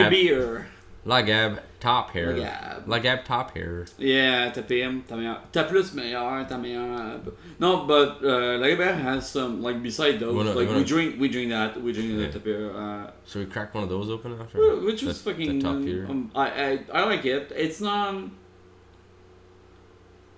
[0.06, 0.10] Lagab.
[0.16, 0.68] beer.
[1.06, 2.34] La Gab top hair.
[2.34, 2.88] Lagab.
[2.88, 3.86] La Gab top hair.
[4.00, 5.38] Yeah, t'as PM, t'as meilleur.
[5.52, 7.20] T'as plus meilleur, t'as meilleur.
[7.60, 10.36] No, but uh, Lagabert has some like beside those.
[10.36, 12.30] Wanna- like we wanna- drink, we drink that, we drink Yeah.
[12.32, 12.72] the beer.
[12.76, 14.58] Uh, Should we crack one of those open after?
[14.88, 15.60] which was fucking.
[15.62, 16.06] top um, tier.
[16.10, 17.52] Um, I, I I like it.
[17.56, 18.16] It's not.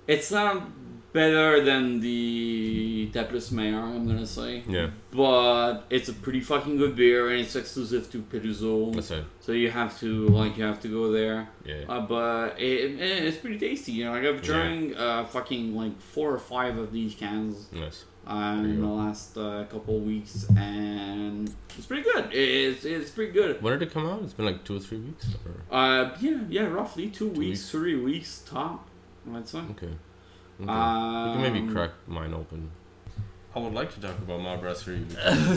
[0.07, 0.63] It's not
[1.21, 3.85] better than the T'as Meilleur.
[3.95, 8.17] I'm gonna say, Yeah, but it's a pretty fucking good beer and it's exclusive to
[8.31, 8.93] Peruso.
[8.95, 9.23] that's it.
[9.45, 10.09] So you have to
[10.41, 11.39] like you have to go there.
[11.71, 11.83] Yeah.
[11.93, 13.91] Uh, but it, it, it's pretty tasty.
[13.97, 17.99] You know, like I've drank uh, fucking like four or five of these cans nice.
[18.27, 22.25] uh, in the last uh, couple of weeks, and it's pretty good.
[22.33, 23.61] It's it's pretty good.
[23.63, 24.21] When did it come out?
[24.23, 25.25] It's been like two or three weeks.
[25.45, 25.55] Or?
[25.79, 27.69] Uh, yeah, yeah, roughly two, weeks, weeks.
[27.71, 28.87] three weeks top.
[29.33, 29.59] I'd say.
[29.75, 29.93] Okay.
[30.61, 30.71] Okay.
[30.71, 32.69] Um, we can maybe crack mine open.
[33.55, 35.05] I would like to talk about Ma Brasserie.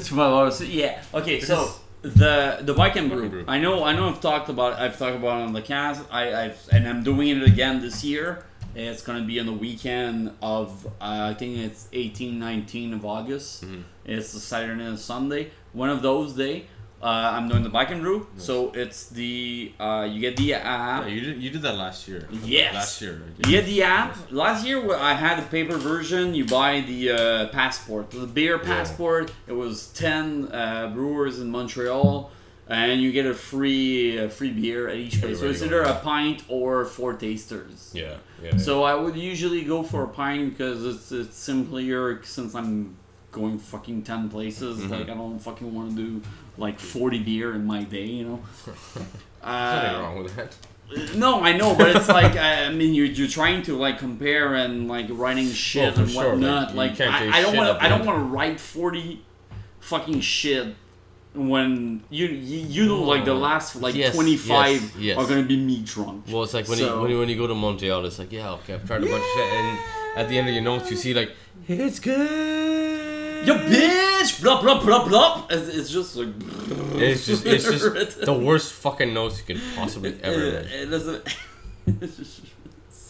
[0.04, 1.02] Tomorrow, so, yeah.
[1.12, 1.70] Okay, so
[2.02, 3.28] the the bike and brew.
[3.28, 3.44] brew.
[3.46, 4.08] I know, I know.
[4.08, 4.78] I've talked about.
[4.78, 6.02] I've talked about it on the cast.
[6.10, 8.44] I, I've and I'm doing it again this year.
[8.74, 13.64] It's gonna be on the weekend of uh, I think it's 18, 19 of August.
[13.64, 13.82] Mhm.
[14.06, 15.50] It's a Saturday and a Sunday.
[15.72, 16.66] One of those day.
[17.02, 18.26] Uh, I'm doing the bike and brew.
[18.36, 21.08] So it's the uh, you get the app.
[21.08, 22.28] you did you did that last year.
[22.44, 22.74] Yes.
[22.74, 23.22] Last year.
[23.38, 24.18] You get the app.
[24.30, 26.34] Last year I had a paper version.
[26.34, 29.32] You buy the uh, passport, the beer passport.
[29.46, 32.30] It was ten uh, brewers in Montreal,
[32.68, 35.40] and you get a free uh, free beer at each place.
[35.40, 37.92] So it's either a pint or four tasters.
[37.94, 38.16] Yeah.
[38.42, 38.58] Yeah.
[38.58, 42.96] So I would usually go for a pint because it's it's simpler since I'm
[43.32, 44.80] going fucking ten places.
[44.80, 44.90] Mhm.
[44.90, 46.22] Like I don't fucking want to do
[46.60, 48.40] like forty beer in my day, you know.
[48.66, 49.06] Nothing
[49.42, 50.50] Uh, wrong with that.
[51.16, 54.48] no, I know, but it's like I I mean, you're you're trying to like compare
[54.62, 56.66] and like writing shit Well, and sure, whatnot.
[56.74, 57.84] like, Like, can't I, take I don't want to.
[57.84, 59.08] I don't want to write forty
[59.80, 60.66] fucking shit
[61.32, 63.48] when you you, you know like the Oh.
[63.48, 65.14] last like Yes, twenty five yes, yes.
[65.18, 66.24] are gonna be me drunk.
[66.28, 68.32] Well, it's like when, So- you, when, you, when you go to Montreal, it's like,
[68.32, 69.78] yeah, okay, I've tried a bunch of shit, and
[70.20, 71.30] at the end of your notes, you see, like,
[71.68, 72.79] it's good.
[73.44, 74.42] Yo, bitch!
[74.42, 75.46] Blah blah blah blah.
[75.50, 76.28] It's, it's just like.
[76.94, 80.70] It's just, it's just the worst fucking notes you can possibly ever imagine.
[80.82, 81.36] it doesn't.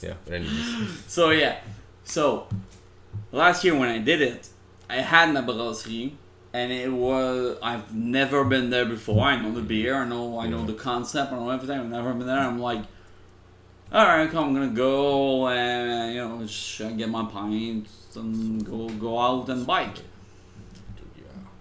[0.03, 1.03] Yeah, but anyways.
[1.09, 1.59] so yeah,
[2.05, 2.49] so
[3.33, 4.49] last year when I did it,
[4.89, 6.17] I had Ma Brasserie,
[6.55, 9.23] and it was I've never been there before.
[9.27, 10.67] I know the beer, I know I know Yeah.
[10.69, 11.79] the concept, I know everything.
[11.79, 12.39] I've never been there.
[12.39, 12.83] I'm like,
[13.93, 18.89] all right, come, I'm gonna go and you know just get my pints and go
[18.89, 19.99] go out and bike.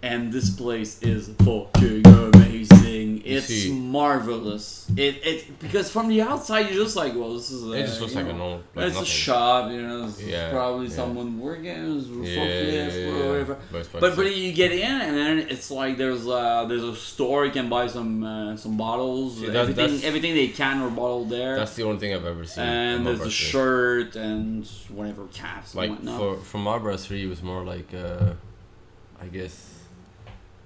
[0.01, 3.21] And this place is fucking amazing.
[3.25, 4.89] It's see- marvelous.
[4.95, 7.65] It it because from the outside you're just like, well, this is.
[7.67, 8.63] A, It just looks like a normal.
[8.75, 9.01] Like it's nothing.
[9.01, 10.05] a shop, you know.
[10.05, 10.93] It's Yeah, probably yeah.
[10.93, 11.65] someone working,
[11.97, 13.57] it's Yeah, yeah, yeah, whatever.
[13.71, 17.45] But, But but you get in and then it's like there's uh there's a store
[17.45, 21.29] you can buy some uh, some bottles, See, that- everything everything they can are bottled
[21.29, 21.57] there.
[21.57, 22.63] that's the only thing I've ever seen.
[22.63, 26.17] and there's a shirt and whatever caps and Like whatnot.
[26.19, 28.33] for for Ma Brasserie, it was more like, uh,
[29.21, 29.78] I guess,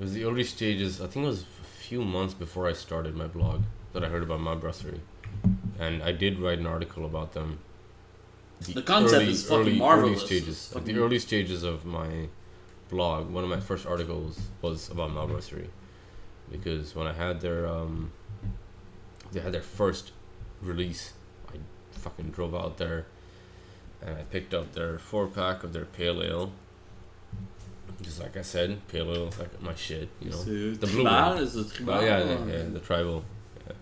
[0.03, 0.99] it was the early stages.
[0.99, 3.61] I think it was a few months before I started my blog
[3.93, 4.99] that I heard about Ma Brasserie,
[5.79, 7.59] and I did write an article about them.
[8.59, 10.19] The concept is fucking marvelous.
[10.19, 12.27] Early stages, It's like the early stages of my
[12.89, 13.29] blog.
[13.29, 15.69] One of my first articles was about Ma Brasserie,
[16.51, 18.11] because when I had their um,
[19.31, 20.11] they had their first
[20.61, 21.13] release,
[21.47, 21.55] I
[21.91, 23.05] fucking drove out there
[24.05, 26.51] and I picked up their four pack of their pale ale.
[28.03, 30.37] Just like I said, pale ale is like my shit, you know.
[30.37, 31.37] C'est the blue one.
[31.37, 31.93] is it tribal?
[31.93, 33.23] Oh yeah, yeah, yeah, the tribal.
[33.65, 33.73] Yeah.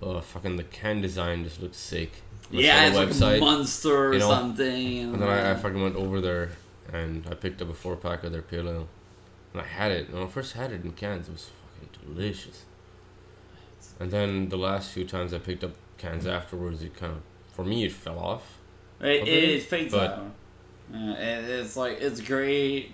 [0.00, 2.12] Oh, fucking the can design just looks sick.
[2.50, 5.14] Yeah, it's the like a monster or you know, something.
[5.14, 6.50] And then I, I fucking went over there
[6.92, 8.88] and I picked up a four pack of their pale ale.
[9.52, 10.12] And I had it.
[10.12, 12.64] When I first had it in cans, it was fucking delicious.
[14.00, 17.22] And then the last few times I picked up cans afterwards, it kind of,
[17.54, 18.58] for me, it fell off.
[19.00, 20.24] It, it fades out.
[20.92, 22.92] Uh, it, it's like it's great.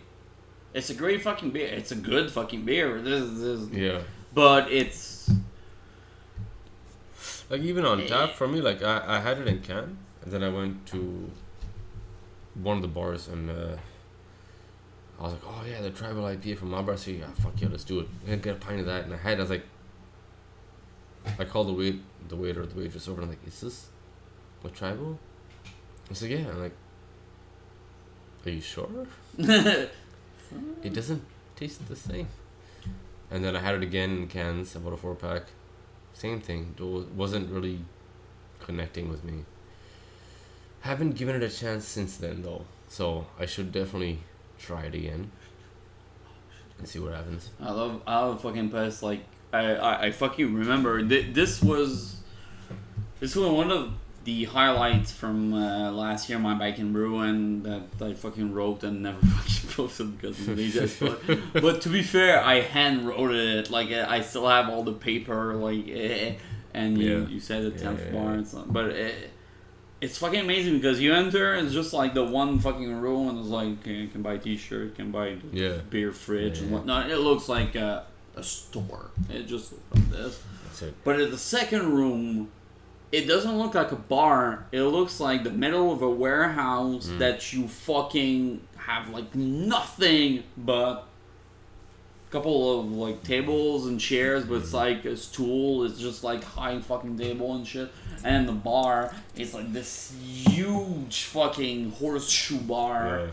[0.73, 1.67] It's a great fucking beer.
[1.67, 3.01] It's a good fucking beer.
[3.03, 4.03] This, this, Yeah.
[4.33, 5.31] but it's
[7.49, 10.45] Like even on tap for me, like I, I had it in can, and then
[10.45, 11.31] I went to
[12.55, 13.77] one of the bars and uh,
[15.19, 17.19] I was like, oh yeah, the tribal IPA from Ma Brasserie.
[17.19, 18.09] Yeah, fuck yeah, let's do it.
[18.29, 19.39] And get a pint of that, and I had.
[19.39, 19.65] I was like,
[21.39, 23.89] I called the wait the waiter or the waitress over, and I'm like, is this
[24.65, 25.19] a tribal?
[26.11, 26.49] I said, yeah.
[26.49, 26.77] I'm like,
[28.47, 28.89] are you sure?
[30.83, 31.23] It doesn't
[31.57, 32.29] taste the same.
[33.31, 35.45] And then I had it again in cans, about a four pack.
[36.15, 36.75] Same thing.
[36.79, 37.81] It wasn't really
[38.61, 39.45] connecting with me.
[40.81, 44.21] Haven't given it a chance since then though, so I should definitely
[44.59, 45.31] try it again
[46.79, 47.51] and see what happens.
[47.61, 49.03] I love I love fucking piss.
[49.03, 49.21] Like
[49.53, 52.17] I, I, I fucking remember th- this was
[53.21, 53.93] this was one of
[54.25, 56.39] the highlights from uh, last year.
[56.39, 60.57] My bike and ruin that I fucking wrote and never fucking posted because of the
[60.57, 61.21] lazy as fuck.
[61.55, 63.71] But to be fair, I hand wrote it.
[63.71, 65.55] Like I still have all the paper.
[65.55, 66.35] Like eh,
[66.75, 67.29] and you, Yeah.
[67.29, 68.39] you said the tenth yeah, bar yeah.
[68.39, 68.67] and stuff.
[68.69, 69.31] But it,
[70.01, 71.55] it's fucking amazing because you enter.
[71.55, 74.97] It's just like the one fucking room and it's like okay, you can buy t-shirt,
[74.97, 77.11] can buy Yeah, beer fridge Yeah, and whatnot.
[77.11, 78.05] It looks like a,
[78.37, 79.11] a store.
[79.31, 80.43] It just looks like this.
[81.05, 82.51] But in the second room,
[83.13, 84.67] it doesn't look like a bar.
[84.73, 87.19] It looks like the middle of a warehouse Mm.
[87.19, 91.07] that you fucking have like nothing but
[92.29, 95.85] a couple of like tables and chairs, but it's like a stool.
[95.85, 97.91] It's just like high fucking table and shit.
[98.23, 103.31] And the bar is like this huge fucking horseshoe bar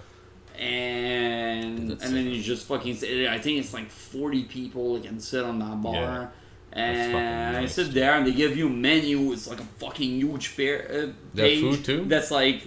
[0.55, 0.63] Yeah.
[0.65, 3.28] and and then you just fucking sit.
[3.28, 6.32] I think it's like forty people that can sit on that bar.
[6.74, 9.32] And I sit there and they give you menu.
[9.32, 11.61] It's like a fucking huge bear, uh, page.
[11.61, 12.05] food too?
[12.05, 12.63] That's like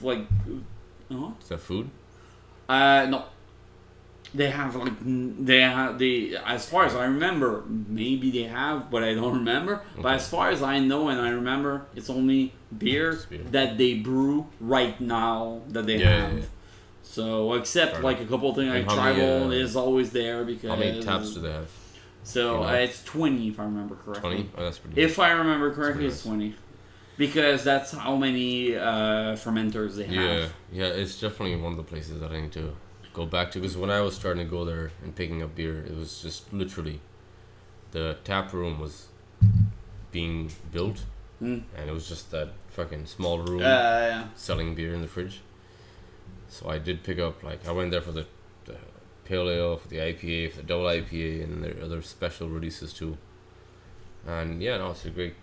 [0.00, 0.24] like,
[1.10, 1.90] uh Is that food?
[2.68, 3.24] uh no.
[4.34, 4.94] They have like
[5.44, 9.82] they have they as far as I remember maybe they have but I don't remember
[10.00, 13.42] but as far as I know and I remember it's only beer, Just beer.
[13.50, 16.44] that they brew right now that they Yeah, yeah, have yeah.
[17.02, 20.44] so except Fair like a couple things like how many, tribal uh, is always there
[20.44, 21.68] because How many taps do they have?
[22.24, 22.68] So you know?
[22.68, 24.20] uh, it's twenty if I remember correctly.
[24.34, 24.50] Twenty.
[24.56, 25.00] Oh, that's pretty.
[25.00, 26.54] If I remember correctly, it's twenty
[27.16, 30.14] because that's how many uh, fermenters they have.
[30.14, 32.74] yeah, yeah, it's definitely one of the places that I need to
[33.12, 35.84] go back to because when I was starting to go there and picking up beer,
[35.84, 37.00] it was just literally
[37.90, 39.08] the tap room was
[40.10, 41.04] being built,
[41.42, 41.62] Mm.
[41.76, 44.24] and it was just that fucking small room Uh, yeah.
[44.36, 45.40] selling beer in the fridge.
[46.48, 48.26] So I did pick up like I went there for the
[49.24, 53.16] pale ale, for the IPA, for the double IPA, and their other special releases too.
[54.26, 55.34] And yeah, no, it's a great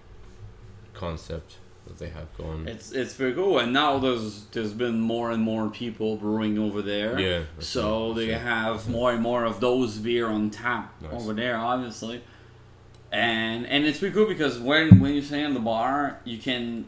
[0.94, 1.58] concept
[1.88, 2.68] that they have going.
[2.68, 6.82] It's it's very cool, and now there's there's been more and more people brewing over
[6.82, 7.20] there.
[7.20, 7.44] yeah.
[7.60, 8.40] So they it.
[8.42, 11.12] have more and more of those beer on tap Nice.
[11.14, 12.22] over there, obviously.
[13.12, 16.86] And and it's pretty cool because when when you stay in the bar, you can.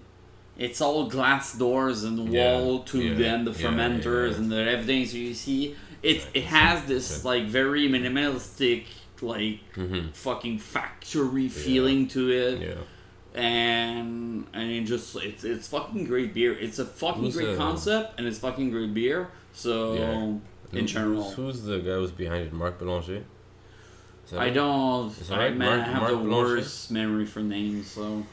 [0.57, 4.37] It's all glass doors and Yeah, wall to yeah, then the fermenters yeah.
[4.37, 5.07] and the everything.
[5.07, 8.85] So you see, it it has this like very minimalistic,
[9.21, 10.13] like Mhm.
[10.13, 13.39] fucking factory feeling to it Yeah.
[13.39, 16.53] and and it just it's it's fucking great beer.
[16.53, 19.29] It's a fucking Who's great the- concept, and it's fucking great beer.
[19.53, 20.79] So Yeah.
[20.79, 22.53] in general, Who's the guy who's behind it?
[22.53, 23.23] Marc Belanger?
[24.33, 24.51] I it?
[24.53, 25.13] don't.
[25.29, 25.57] I, right?
[25.57, 26.57] man, Mark- I have Mark the Blanchet?
[26.57, 27.91] worst memory for names.
[27.91, 28.25] So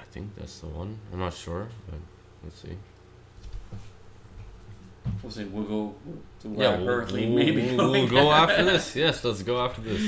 [0.00, 0.98] I think that's the one.
[1.12, 1.98] I'm not sure, but
[2.42, 2.76] let's see.
[5.22, 5.44] We'll see.
[5.44, 5.94] We'll go
[6.40, 8.94] to where Yeah, we'll, we'll, maybe we'll, we'll go after this.
[8.96, 10.00] Yes, let's go after this.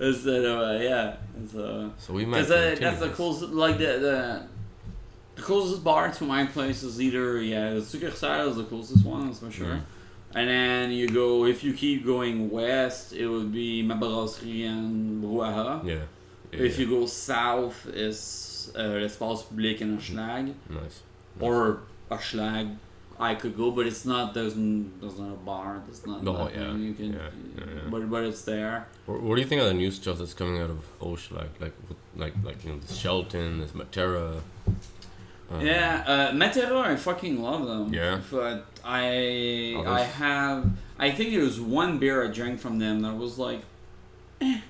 [0.00, 2.38] Instead of uh, yeah, it's, uh, So we might.
[2.42, 3.16] because uh, continue that's the this.
[3.16, 4.46] closest like the the.
[5.36, 9.26] The closest bar to my place is either yeah, the Succursale is the closest one,
[9.26, 9.66] that's for sure.
[9.66, 9.80] Mhm.
[10.36, 15.22] And then you go if you keep going west, it would be Ma Brasserie and
[15.24, 15.84] Brouhaha.
[15.84, 15.94] Yeah.
[16.52, 16.84] yeah If yeah.
[16.86, 21.02] you go south, is uh, l'espace public in Hochelag Nice.
[21.40, 21.80] or
[22.12, 22.76] Hochelag.
[23.18, 24.34] I could go, but it's not.
[24.34, 25.82] There's n- there's not a bar.
[25.86, 26.22] There's not.
[26.22, 27.18] No, yeah, You can, yeah,
[27.58, 27.80] yeah, yeah.
[27.90, 28.88] but but it's there.
[29.06, 31.30] What, what do you think of the new stuff that's coming out of Osh?
[31.30, 31.72] Like, like,
[32.16, 34.40] like, like you know, this Shelton, this Matera.
[35.50, 37.92] um, yeah, uh, Matera, I fucking love them.
[37.94, 38.20] Yeah.
[38.30, 39.86] but I Others?
[39.88, 40.70] I have.
[40.98, 43.60] I think there was one beer I drank from them that was like,
[44.40, 44.60] eh,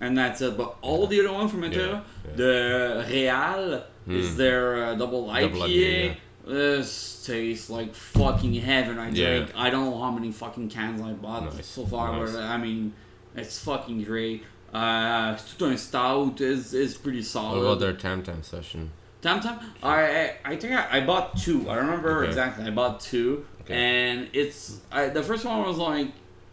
[0.00, 0.56] and that's it.
[0.56, 2.02] But all the other one from Matera,
[2.36, 4.36] the Real is Hmm.
[4.36, 5.40] their uh, double IPA.
[5.40, 6.16] Double IPA,
[6.46, 8.98] This tastes like fucking heaven.
[8.98, 9.46] I Yeah.
[9.56, 12.32] I don't know how many fucking cans I bought Nice, so far, nice.
[12.32, 12.92] but I mean,
[13.34, 14.44] it's fucking great.
[14.72, 17.60] Uh, tout stout is is pretty What solid.
[17.62, 18.90] about their Tam Tam session?
[19.22, 19.58] Tam Tam.
[19.82, 21.68] I I, I think I, I bought two.
[21.68, 22.28] I remember Okay.
[22.28, 22.64] exactly.
[22.64, 23.74] I bought two, Okay.
[23.74, 26.08] and it's I, the first one was like,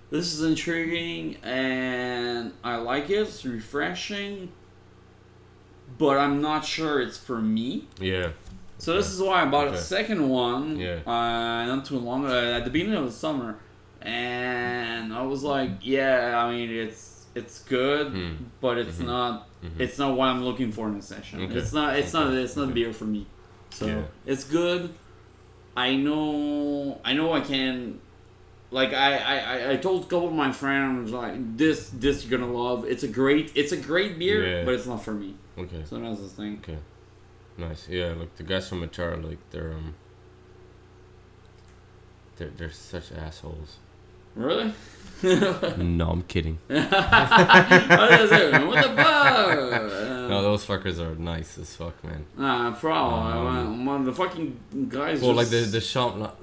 [0.09, 3.15] this is intriguing, and I like it.
[3.27, 4.49] It's refreshing,
[5.99, 7.87] but I'm not sure it's for me.
[7.99, 8.29] Yeah.
[8.83, 9.77] So this is why I bought Okay.
[9.77, 10.77] a second one.
[10.77, 10.99] Yeah.
[11.07, 13.55] Uh, not too long uh, at the beginning of the summer,
[14.01, 18.33] and I was like, yeah, I mean it's it's good, Hmm.
[18.61, 19.05] but it's Mhm.
[19.13, 19.79] not Mhm.
[19.83, 21.35] it's not what I'm looking for in a session.
[21.43, 21.55] Okay.
[21.59, 22.73] It's not it's not it's not Okay.
[22.73, 23.25] beer for me.
[23.69, 24.01] So Yeah.
[24.31, 24.81] it's good.
[25.77, 27.99] I know I know I can
[28.79, 32.37] like I, I, I- I told a couple of my friends like this this you're
[32.37, 32.79] gonna love.
[32.93, 34.65] It's a great it's a great beer, Yeah.
[34.65, 35.31] but it's not for me.
[35.57, 35.81] Okay.
[35.89, 36.59] So that's the thing.
[36.61, 36.79] Okay.
[37.57, 37.87] Nice.
[37.87, 39.95] Yeah, like the guys from Matera, like they're um.
[42.37, 43.77] They're they're such assholes.
[44.35, 44.73] Really?
[45.23, 46.59] no, I'm kidding.
[46.69, 50.29] I was gonna say, what the fuck?
[50.29, 52.25] No, those fuckers are nice as fuck, man.
[52.35, 53.31] Nah, probably.
[53.31, 55.21] Um, one, the fucking guys.
[55.21, 56.35] Well, like the the Champ.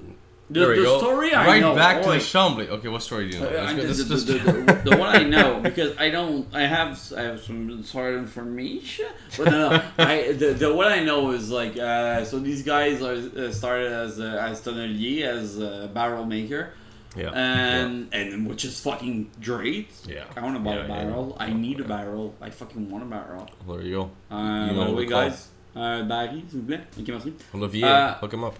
[0.51, 0.97] Not, the, there we the go.
[0.99, 1.75] story I right know.
[1.75, 2.21] back to oh, the wait.
[2.21, 2.67] Chambly.
[2.69, 3.49] Okay, what story do you know?
[3.49, 4.51] Uh, Let's go- the, let's- the, the,
[4.83, 8.19] the, the one I know because I don't I have I have some sort of
[8.21, 12.63] information but no, no I the, the one I know is like uh, so these
[12.63, 16.73] guys are uh, started as uh, as tonnelier as a barrel maker
[17.15, 17.31] yeah.
[17.35, 20.25] and and which is fucking great yeah.
[20.35, 20.95] I want to buy Yeah, a yeah.
[21.03, 24.03] barrel I Oh, need a barrel I fucking want a barrel Well, there you go.
[24.35, 25.21] uh, You by know the way call.
[25.29, 28.55] guys uh, Barry s'il vous plaît ok merci Olivier, Uh, hook him up.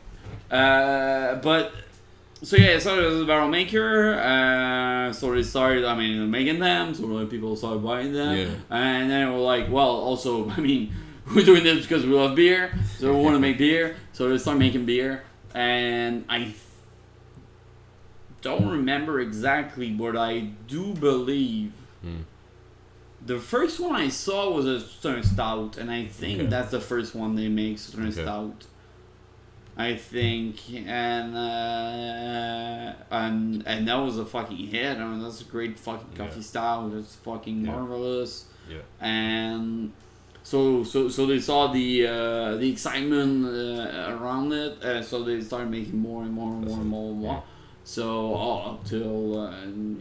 [0.49, 1.73] Uh, but
[2.43, 4.15] so yeah, so it was a barrel maker.
[4.15, 6.93] Uh, so they started, I mean, making them.
[6.93, 8.47] So like, people started buying them, Yeah.
[8.69, 10.91] and then we're like, well, also, I mean,
[11.35, 13.95] we're doing this because we love beer, so we want to make beer.
[14.13, 16.53] So they start making beer, and I
[18.41, 21.73] don't remember exactly, but I do believe.
[22.01, 22.21] Hmm.
[23.23, 26.49] The first one I saw was a Southern Stout, and I think Okay.
[26.49, 28.23] that's the first one they make Southern Okay.
[28.23, 28.65] Stout.
[29.77, 34.97] I think, and uh, and and that was a fucking hit.
[34.97, 36.17] I mean, that's a great fucking Yeah.
[36.27, 36.91] coffee stout.
[36.93, 37.71] It's fucking Yeah.
[37.71, 38.45] marvelous.
[38.69, 38.79] Yeah.
[38.99, 39.91] And
[40.43, 44.83] so so so they saw the uh, the excitement uh, around it.
[44.83, 47.33] Uh, so they started making more and more and more and more and more.
[47.35, 47.41] Yeah.
[47.83, 49.51] So all up till uh,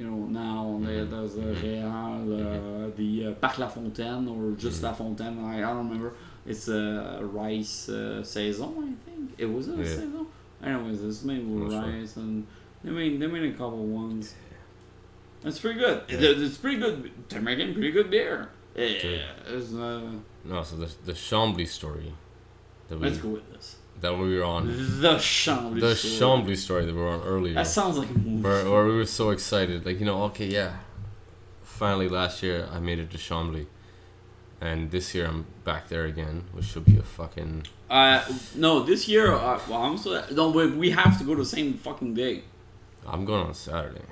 [0.00, 1.10] you know now they, Mhm.
[1.10, 1.46] there's a.
[1.62, 4.84] Real, uh, the uh, Parc La Fontaine or just Mhm.
[4.84, 5.38] La Fontaine.
[5.44, 6.12] I, I don't remember.
[6.46, 9.30] It's a rice uh, saison, I think.
[9.38, 9.84] It was a Yeah.
[9.84, 10.26] saison.
[10.62, 11.92] Anyways, it's made with Not sure.
[11.92, 12.46] rice and
[12.82, 14.34] They made they made a couple ones.
[15.42, 16.02] That's pretty good.
[16.08, 17.10] It- It's pretty good.
[17.28, 18.48] They're making pretty good beer.
[18.74, 18.84] Yeah,
[19.48, 20.00] it's, uh,
[20.44, 22.12] No, so the the Chambly story
[22.88, 23.76] that we let's go with this.
[24.00, 24.66] that we were on.
[24.66, 25.78] The Chambly.
[25.78, 25.80] Story.
[25.80, 26.18] The story.
[26.20, 27.54] Chambly story that we were on earlier.
[27.54, 28.42] That sounds like a movie.
[28.42, 29.84] where, where we were so excited.
[29.84, 30.76] Like, you know, okay, yeah.
[31.62, 33.66] Finally, last year I made it to Chambly.
[34.60, 37.64] And this year I'm back there again, which should be a fucking.
[37.88, 38.22] Uh,
[38.54, 39.32] no, this year.
[39.32, 42.42] Uh, well, I'm so no, but we have to go the same fucking day.
[43.06, 44.02] I'm going on Saturday.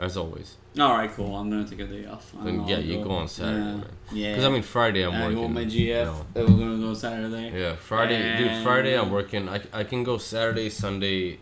[0.00, 0.56] As always.
[0.78, 1.36] All right, cool.
[1.36, 2.32] I'm gonna take a day off.
[2.40, 3.74] I Then, yeah, you go on Saturday, yeah.
[3.76, 3.86] man.
[4.12, 4.30] Yeah.
[4.32, 5.34] Because, I mean, Friday I'm I working.
[5.36, 5.76] go with my GF.
[5.76, 6.26] you know.
[6.34, 7.60] We're gonna go Saturday.
[7.60, 8.36] Yeah, Friday.
[8.38, 9.48] Dude, Friday I'm working.
[9.48, 11.38] I, I can go Saturday, Sunday.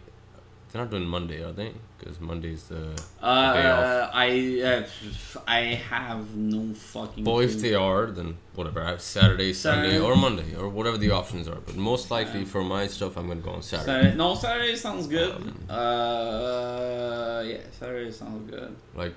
[0.70, 1.72] They're not doing Monday, are they?
[1.98, 2.90] Because Monday's the.
[3.22, 4.10] Uh, day off.
[4.12, 5.60] I uh, I
[5.90, 7.24] have no fucking.
[7.24, 8.82] Well, if they are, then whatever.
[8.82, 11.56] I have Saturday, Sunday, or Monday, or whatever the options are.
[11.56, 13.86] But most likely for my stuff, I'm going to go on Saturday.
[13.86, 15.32] Saturday, no, Saturday sounds good.
[15.36, 18.76] Um, uh, yeah, Saturday sounds good.
[18.94, 19.14] like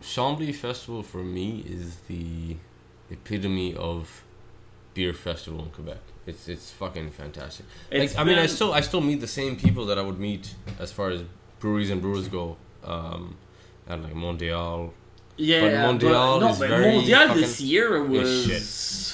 [0.00, 2.56] Chambly Festival for me is the
[3.10, 4.22] epitome of
[4.94, 5.98] beer festival in Quebec.
[6.26, 7.66] It's it's fucking fantastic.
[7.90, 10.18] It's like I mean, I still I still meet the same people that I would
[10.18, 11.22] meet as far as
[11.60, 12.56] breweries and brewers go.
[12.82, 13.36] Um,
[13.88, 14.92] at like Montreal.
[15.36, 19.12] Yeah, But but Mondial no, is but very Mondial this year was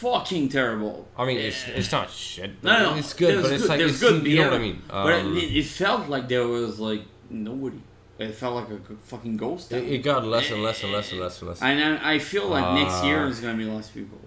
[0.00, 1.08] fucking terrible.
[1.16, 2.62] I mean, it's it's not shit.
[2.62, 4.66] No, no, it's good, but it's good- like it's, good you know what I beer,
[4.66, 4.82] mean.
[4.88, 7.80] but Um, it, it felt like there was like nobody.
[8.18, 9.72] It felt like a fucking ghost.
[9.72, 9.88] it, town.
[9.88, 11.62] it got less and less and less and less and less.
[11.62, 14.18] and I, I feel like next year Uh, is gonna be less people.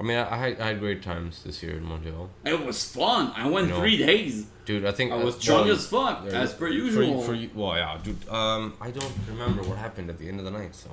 [0.00, 2.82] I mean, I, I had I had great times this year in Montreal, It was
[2.90, 3.32] fun.
[3.36, 4.46] I went You know, three days.
[4.64, 4.86] dude.
[4.86, 7.20] I think I was drunk as fuck, yeah, as per usual.
[7.22, 8.26] For you, well, yeah, dude.
[8.28, 10.74] Um, I don't remember what happened at the end of the night.
[10.74, 10.88] So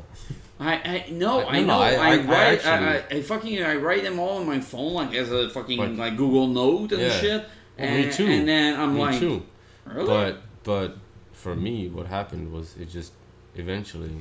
[0.60, 1.80] I, I no, I- I, know.
[1.80, 4.94] I- I, write, I, actually- I, I fucking, I write them all on my phone,
[4.94, 7.10] like as a fucking But- like Google Note and Yeah.
[7.22, 7.42] shit.
[7.42, 8.26] Well, and, me too.
[8.28, 9.46] And then I'm me like, too.
[9.86, 10.08] really?
[10.08, 10.98] But but
[11.32, 13.14] for me, what happened was it just
[13.56, 14.12] eventually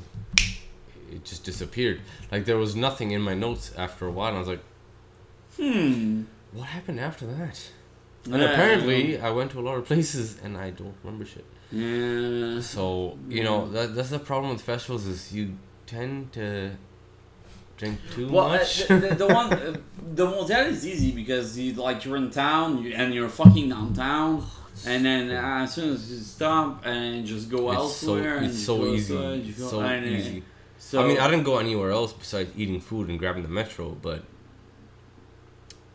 [1.10, 2.00] it just disappeared.
[2.30, 4.28] Like there was nothing in my notes after a while.
[4.28, 4.60] And I was like,
[5.56, 6.22] hmm.
[6.52, 7.60] what happened after that?
[8.30, 11.44] And Yeah, apparently, I went to a lot of places and I don't remember shit.
[11.72, 12.60] Yeah.
[12.60, 16.72] So you know that that's the problem with festivals is you tend to
[17.76, 18.86] drink too Well, uh, much.
[18.88, 19.76] the, the, the one, uh,
[20.14, 24.44] the Mondial is easy because you like you're in town you, and you're fucking downtown,
[24.86, 28.64] and then uh, as soon as you stop and just go it's elsewhere, and it's
[28.64, 29.16] so easy.
[29.16, 30.42] outside, go- so uh, easy.
[30.78, 33.90] So I mean, I didn't go anywhere else besides eating food and grabbing the metro,
[34.00, 34.22] but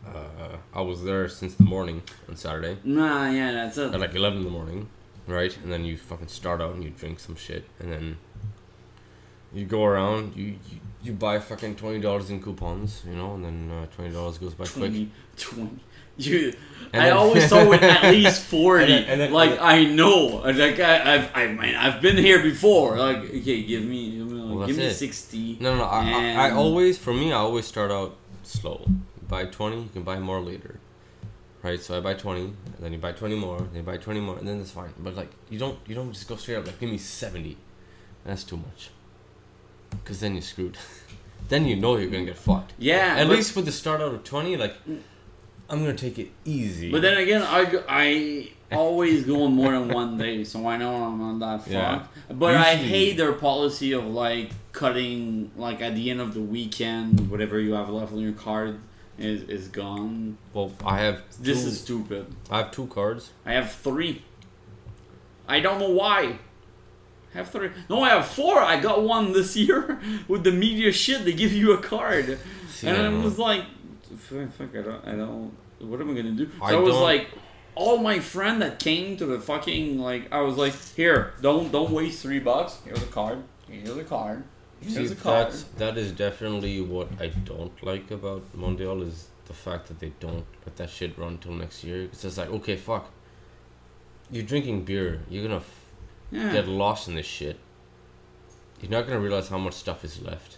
[0.06, 3.94] uh, I was there since the morning on Saturday Nah, yeah, that's it.
[3.94, 4.88] at like eleven in the morning,
[5.26, 5.56] right?
[5.62, 8.16] And then you fucking start out and you drink some shit, and then
[9.54, 13.44] you go around, you you, you buy fucking twenty dollars in coupons, you know, and
[13.44, 14.90] then uh, twenty dollars goes by quick.
[14.90, 15.70] 20, 20.
[16.18, 16.52] You,
[16.92, 18.84] And I then- always thought with at least forty.
[18.84, 22.42] And then- and then- like I know, like I, I've, I mean, I've been here
[22.42, 22.98] before.
[22.98, 25.56] Like, okay, give me, give me, Well, give me sixty.
[25.60, 28.84] No, no, no I, I, I always, for me, I always start out slow.
[29.32, 30.78] Buy 20, you can buy more later.
[31.62, 34.20] Right, so I buy 20, and then you buy 20 more, then you buy 20
[34.20, 34.92] more, and then that's fine.
[34.98, 37.56] But like, you don't, you don't just go straight up, like, give me 70.
[38.26, 38.90] That's too much.
[39.88, 40.76] Because then you're screwed.
[41.48, 42.74] then you know you're gonna get fucked.
[42.78, 44.74] Yeah, At least with the start out of 20, like,
[45.70, 46.92] I'm gonna take it easy.
[46.92, 50.92] But then again, I, I always go on more than one day, so I know
[50.94, 51.70] I'm not that fucked.
[51.70, 52.34] Yeah.
[52.34, 57.30] But I hate their policy of like cutting, like at the end of the weekend,
[57.30, 58.78] whatever you have left on your card
[59.22, 60.36] is is gone.
[60.52, 62.26] well, I have This two, is stupid.
[62.50, 63.30] I have two cards.
[63.46, 64.22] I have three.
[65.48, 66.38] I don't know why.
[67.34, 67.70] I have three.
[67.88, 68.58] No, I have four.
[68.60, 71.24] I got one this year with the media shit.
[71.24, 72.38] They give you a card,
[72.82, 73.64] and I was like,
[74.18, 75.52] "Fuck, fuck, I don't, I don't.
[75.80, 77.28] What am I gonna do?" So I I, was don't- like,
[77.74, 81.90] all my friend that came to the fucking like, I was like, "Here, don't don't
[81.90, 82.78] waste three bucks.
[82.84, 83.42] Here's a card.
[83.68, 84.44] Here's a card.
[84.88, 89.52] See, a card." that's that is definitely what I don't like about Mondial is the
[89.54, 92.02] fact that they don't let that shit run till next year.
[92.04, 93.10] It's just like okay, fuck.
[94.30, 95.20] You're drinking beer.
[95.28, 95.84] You're gonna f-
[96.30, 96.52] Yeah.
[96.52, 97.58] get lost in this shit.
[98.80, 100.51] You're not gonna realize how much stuff is left.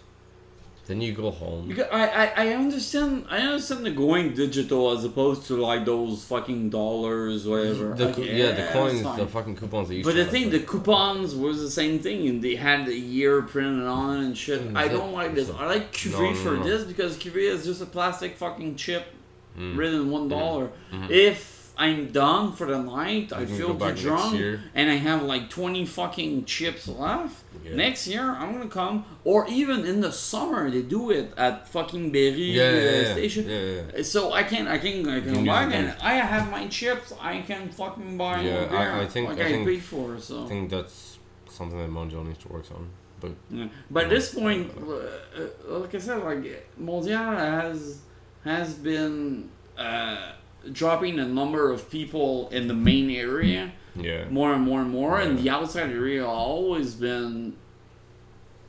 [0.87, 1.67] Then you go home.
[1.67, 6.23] Because I, I, I understand I understand the going digital as opposed to like those
[6.25, 7.95] fucking dollars whatever.
[7.95, 10.03] The, Like, co- yeah, the coins, the fucking coupons that you.
[10.03, 13.87] But the thing, the coupons was the same thing, and they had the year printed
[13.87, 14.61] on it and shit.
[14.61, 15.49] Mm, I don't like this.
[15.49, 16.63] I like Cuvée No, no, for no.
[16.63, 19.05] this because Cuvée is just a plastic fucking chip
[19.57, 19.77] Mm.
[19.77, 20.69] written one dollar.
[20.91, 21.09] Mhm.
[21.09, 24.35] If I'm done for the night, I feel too drunk,
[24.73, 27.43] and I have like twenty fucking chips left.
[27.63, 27.75] Yeah.
[27.75, 32.11] Next year, I'm gonna come, or even in the summer, they do it at fucking
[32.11, 34.03] Berri Yeah, yeah, uh, station.
[34.03, 35.95] So I can, I can, I can can go use back it and.
[36.01, 37.13] I have my chips.
[37.19, 40.19] I can fucking buy Yeah, I- I think- like I I, think- paid for.
[40.19, 41.17] So, I think that's
[41.49, 42.87] something that Mondial needs to work on.
[43.21, 43.31] But
[43.89, 46.43] but at this point, uh, uh, like I said, like
[46.79, 48.01] Mondial has
[48.43, 50.33] has been uh,
[50.75, 53.71] dropping the number of people in the main area.
[53.95, 57.55] yeah, more and more and more, and the outside area always been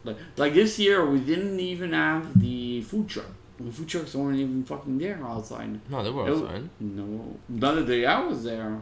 [0.04, 3.30] like like this year we didn't even have the food truck.
[3.58, 5.80] The food trucks weren't even fucking there outside.
[5.90, 6.68] no, they were It- outside.
[6.80, 8.78] No, the other day I was there.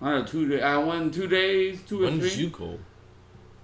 [0.00, 0.62] I had two day.
[0.62, 2.28] I went two days, two or When three.
[2.30, 2.78] did you go?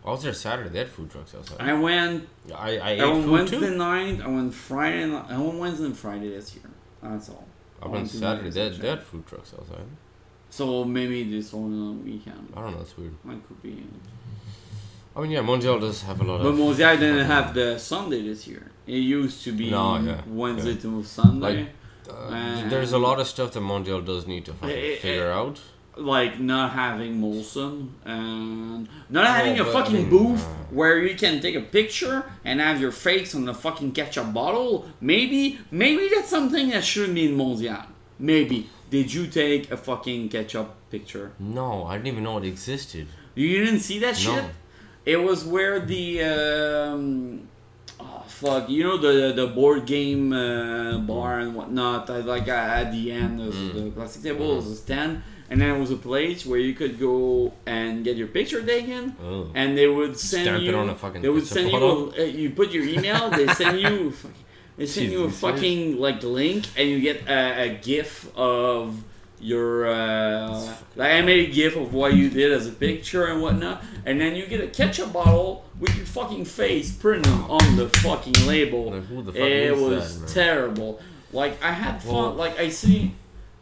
[0.05, 0.71] I was there Saturday.
[0.71, 1.61] They had food trucks outside.
[1.61, 2.29] I went.
[2.55, 3.77] I, I ate I went food Wednesday too.
[3.77, 4.21] night.
[4.23, 5.05] I went Friday.
[5.35, 6.69] I went Wednesday and Friday this year.
[7.03, 7.47] That's all.
[7.85, 8.51] I I went went to Saturday.
[8.51, 9.87] They had, they had food trucks outside.
[10.51, 12.53] So maybe this only on the weekend.
[12.57, 12.81] I don't know.
[12.81, 13.15] It's weird.
[13.25, 13.85] That could be.
[15.17, 16.59] I mean, yeah, Mondial does have a lot But of.
[16.59, 18.71] Mosaic didn't have the Sunday this year.
[18.87, 20.81] It used to be No, yeah, Wednesday yeah.
[20.83, 21.57] to Sunday.
[21.59, 21.69] Like,
[22.09, 25.61] Uh, there's a lot of stuff that Mondial does need to fucking eh, figure out.
[25.97, 30.99] Like, not having Molson and not having a Oh, I fucking mean, booth uh, where
[30.99, 34.87] you can take a picture and have your face on the fucking ketchup bottle.
[35.01, 37.87] Maybe, maybe that's something that shouldn't be in Mondial.
[38.19, 38.69] Maybe.
[38.91, 41.33] Did you take a fucking ketchup picture?
[41.39, 43.07] No, I didn't even know it existed.
[43.37, 44.35] You didn't see that shit?
[44.43, 44.51] No.
[45.07, 47.49] It was where the um,
[48.01, 52.09] oh fuck, you know the the board game uh, bar and whatnot.
[52.11, 53.75] I, like at the end, was Mm.
[53.75, 56.75] the plastic table, there was a stand, and then it was a place where you
[56.75, 59.15] could go and get your picture taken.
[59.23, 59.51] Oh.
[59.55, 60.71] And they would send Stamp you.
[60.71, 61.79] it on a fucking they would send you.
[61.79, 63.31] A, uh, you put your email.
[63.31, 64.13] They send you.
[64.77, 65.57] They send you a Jesus, serious?
[65.61, 69.05] fucking like link, and you get a, a GIF of
[69.39, 69.87] your.
[69.87, 73.85] Uh, like I made a GIF of what you did as a picture and whatnot,
[74.05, 78.49] and then you get a ketchup bottle with your fucking face printed on the fucking
[78.49, 78.91] label.
[78.91, 81.01] Like, the fuck It was that, terrible.
[81.33, 82.13] Like I had fun.
[82.15, 83.15] Well- like I see.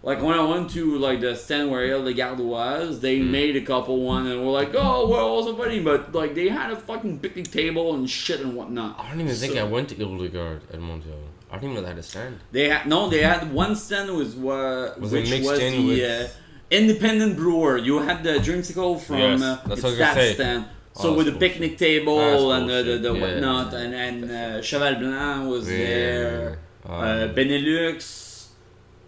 [0.05, 3.31] Like when I went to like the stand where El de Garde was, they Hmm.
[3.31, 6.71] made a couple one and were like, "Oh, well, also funny," but like they had
[6.73, 8.99] a fucking picnic table and shit and whatnot.
[8.99, 11.23] I don't even think I went to Hildegard at Mondial.
[11.51, 12.41] I don't even know they had a stand.
[12.51, 15.73] They had no, they had one stand was uh, Was it which mixed was in
[15.87, 17.77] the with- uh, independent brewer.
[17.79, 20.35] You had the dreamsicle from Yes, uh, that's what that say.
[20.35, 20.65] stand.
[20.97, 23.13] Oh, So with the picnic table and the, the, the.
[23.15, 25.77] Yeah, whatnot, yeah, and and uh, Cheval Blanc was Yeah.
[25.79, 26.59] there.
[26.87, 28.31] Um, uh, Benelux.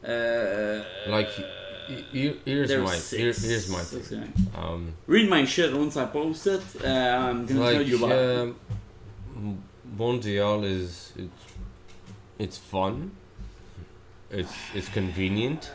[0.07, 1.29] Uh, like,
[1.89, 4.33] he- he- here's my six- here's my six thing.
[4.55, 6.63] Um, Read my shit once I post it.
[6.83, 8.39] Uh, I'm gonna like tell you about.
[9.37, 9.63] um,
[9.97, 11.43] Mondial is it's
[12.39, 13.13] it's fun.
[14.31, 15.71] It's it's convenient,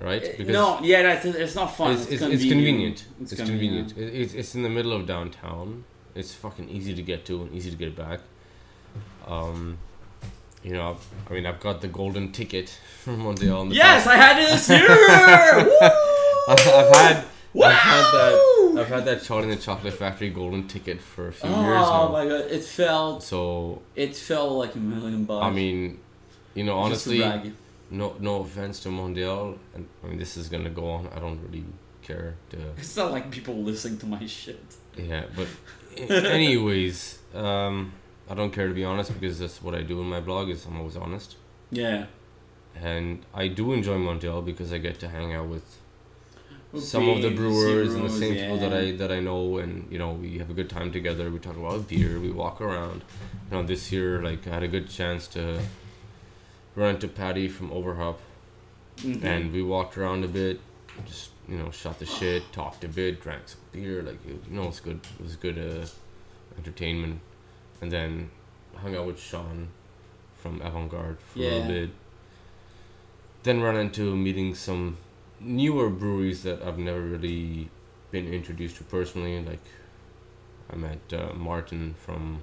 [0.00, 0.22] right?
[0.40, 1.24] Uh, no, yeah, that's.
[1.24, 1.92] It's not fun.
[1.92, 3.06] it's, It's, it's, convenient.
[3.22, 3.32] it's convenient.
[3.32, 3.98] It's, convenient.
[3.98, 5.84] It, it's, it's in the middle of downtown.
[6.14, 8.20] It's fucking easy to get to and easy to get back.
[9.26, 9.78] Um,
[10.64, 10.96] you know,
[11.28, 12.68] I mean, I've got the golden ticket
[13.02, 13.62] from Mondial.
[13.62, 14.06] in the Yes, past.
[14.08, 14.88] I had it this year.
[15.64, 15.78] Woo!
[16.48, 17.24] I've, I've had
[17.56, 21.32] I've had that I've had that Charlie and the Chocolate Factory golden ticket for a
[21.32, 22.08] few Oh years now.
[22.08, 25.44] Oh my god, it felt So it felt like a million bucks.
[25.46, 26.00] I mean,
[26.54, 27.20] you know, honestly,
[27.90, 31.08] no no offense to Mondial, and I mean this is gonna go on.
[31.14, 31.64] I don't really
[32.02, 34.64] care to it's not like people listening to my shit.
[34.96, 35.46] yeah, but
[36.10, 37.92] anyways, um,
[38.28, 40.48] I don't care to be honest because that's what I do in my blog.
[40.48, 41.36] Is I'm always honest,
[41.70, 42.06] Yeah.
[42.74, 45.78] and I do enjoy Mondial because I get to hang out with
[46.72, 48.72] With some of the brewers and the Zeros, same people that.
[48.72, 51.30] I that I know, and you know we have a good time together.
[51.30, 53.02] We talk about beer, we walk around.
[53.50, 55.60] You know, this year like I had a good chance to
[56.74, 58.18] run into Patty from Overhop,
[58.98, 59.22] Mhm.
[59.22, 60.58] and we walked around a bit,
[61.06, 64.02] just you know shot the shit, talked a bit, drank some beer.
[64.02, 65.00] Like you know, it's good.
[65.18, 65.86] It was good uh,
[66.58, 67.20] entertainment,
[67.80, 68.30] and then
[68.76, 69.68] hung out with Sean
[70.36, 71.90] from Avant Garde for a little bit.
[73.42, 74.96] Then run into meeting some
[75.40, 77.70] newer breweries that I've never really
[78.10, 79.42] been introduced to personally.
[79.44, 79.64] Like
[80.72, 82.40] I met uh, Martin from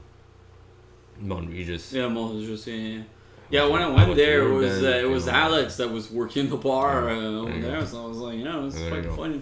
[1.19, 1.93] Mount Regis.
[1.93, 3.03] Yeah, most just yeah.
[3.49, 5.27] Yeah, when I went there, it was uh, it was.
[5.27, 8.45] Alex that was working the bar Yeah, uh, there there, so I was like, you
[8.45, 9.41] know, it's fucking funny.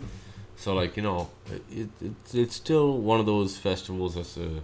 [0.56, 1.30] So like you know,
[1.72, 4.62] it, it it's still one of those festivals that's a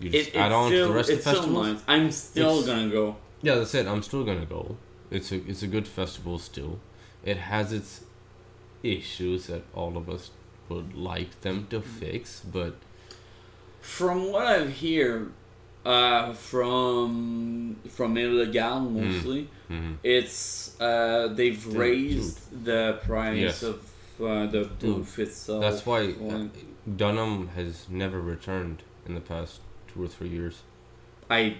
[0.00, 1.66] you just It, add on still, to the rest of the festivals.
[1.66, 1.82] nice.
[1.88, 3.16] I'm still It's- gonna go.
[3.42, 3.86] Yeah, that's it.
[3.86, 4.76] I'm still gonna go.
[5.10, 6.78] It's a it's a good festival still.
[7.24, 8.02] It has its
[8.82, 10.30] issues that all of us
[10.68, 12.74] would like them to fix, but
[13.80, 15.30] From what I've heard,
[15.84, 18.94] uh, from from Illegal Hmm.
[19.00, 19.96] mostly, mhm.
[20.02, 23.62] it's uh, they've raised the price Yes.
[23.62, 23.76] of
[24.20, 25.60] uh, the booth itself.
[25.60, 26.46] that's why uh,
[26.96, 29.60] Dunham has never returned in the past
[29.94, 30.62] two or three years.
[31.30, 31.56] I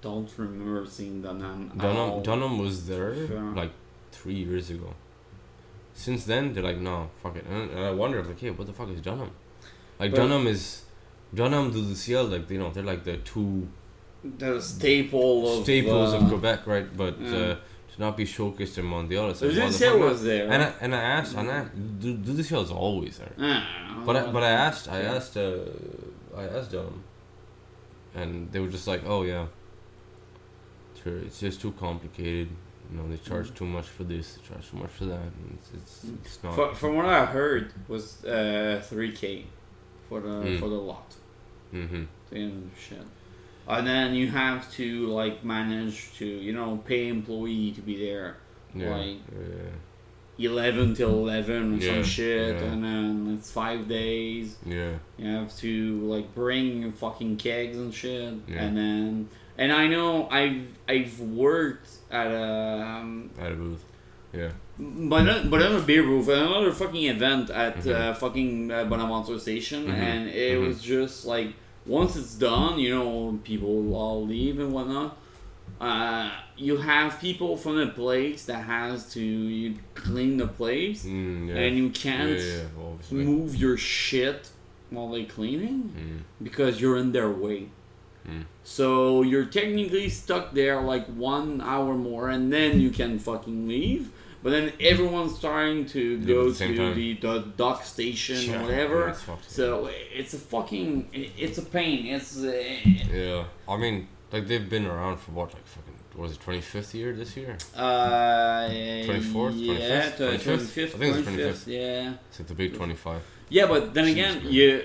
[0.00, 1.72] don't remember seeing Dunham.
[1.76, 2.22] Dunham.
[2.22, 3.52] Dunham was there Yeah.
[3.54, 3.70] like
[4.10, 4.94] three years ago.
[5.94, 7.44] Since then, they're like, no, fuck it.
[7.48, 9.30] And, and I wonder, like, hey, what the fuck is Dunham?
[10.00, 10.82] Like But- Dunham is
[11.34, 13.68] Dunham the CL, like you know, they're like the two
[14.24, 16.96] the staple of staples uh, of Quebec, right?
[16.96, 17.28] But yeah.
[17.36, 17.54] uh,
[17.94, 20.50] to not be showcased in Montreal, it's like, Dieu du Ciel was there.
[20.50, 21.64] And I, and I asked, and I,
[22.00, 23.62] the Dieu du Ciel is always there.
[24.06, 25.58] But I, but I asked, I asked, uh,
[26.36, 27.02] I asked them,
[28.14, 29.46] and they were just like, "Oh yeah,
[31.04, 32.48] it's just too complicated.
[32.90, 35.20] You know, they charge too much for this, they charge too much for that.
[35.20, 36.16] And it's it's, Mm.
[36.24, 39.44] it's not." Fro- from what I heard was uh, 3k
[40.08, 40.58] for the Mm.
[40.58, 41.14] for the lot.
[41.72, 42.04] mm-hmm.
[42.32, 42.98] and shit.
[43.66, 48.36] And then you have to like manage to you know pay employee to be there
[48.74, 48.90] Yeah.
[48.96, 49.70] Like- yeah.
[50.38, 52.62] Eleven till eleven or Yeah, some shit, yeah.
[52.62, 54.56] and then it's five days.
[54.66, 54.92] Yeah.
[55.18, 58.62] You have to like bring fucking kegs and shit, Yeah.
[58.64, 59.28] and then
[59.58, 63.84] and I know I've I've worked at a um, At a booth.
[64.32, 64.50] Yeah.
[64.78, 67.94] but not, but another beer booth, another fucking event at Mhm.
[67.94, 69.92] uh, fucking uh, Bonaventure Station, Mhm.
[69.92, 70.66] and it Mhm.
[70.66, 71.52] was just like
[71.84, 75.18] once it's done, you know, people all leave and whatnot.
[75.80, 76.30] Uh,
[76.68, 79.20] you have people from the place that has to
[79.58, 81.54] you clean the place, Mm, yeah.
[81.62, 83.24] and you can't yeah, obviously.
[83.30, 84.40] move your shit
[84.90, 87.60] while they're cleaning Mm, because you're in their way.
[88.28, 88.44] mm.
[88.64, 94.04] So you're technically stuck there like one hour more, and then you can fucking leave.
[94.44, 98.58] But then everyone's starting to Leave go at to the the, the dock station Yeah,
[98.58, 98.98] or whatever.
[99.06, 99.54] yeah, it's.
[99.58, 99.88] So
[100.20, 100.90] it's a fucking,
[101.44, 101.98] it's a pain.
[102.14, 102.52] It's uh,
[103.22, 103.44] Yeah.
[103.72, 103.96] I mean,
[104.32, 105.81] like they've been around for what, like fucking,
[106.14, 107.56] what was it, 25th year this year?
[107.76, 110.16] uh 24th, yeah, 25th?
[110.16, 110.66] twenty 25th?
[110.66, 113.22] fifth, I think it's twenty fifth, yeah, It's like the big 25.
[113.48, 113.66] yeah.
[113.66, 114.84] But then again, you.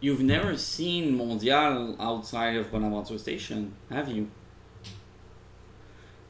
[0.00, 4.30] You've never seen Mondial outside of Bonaventure Station, have you?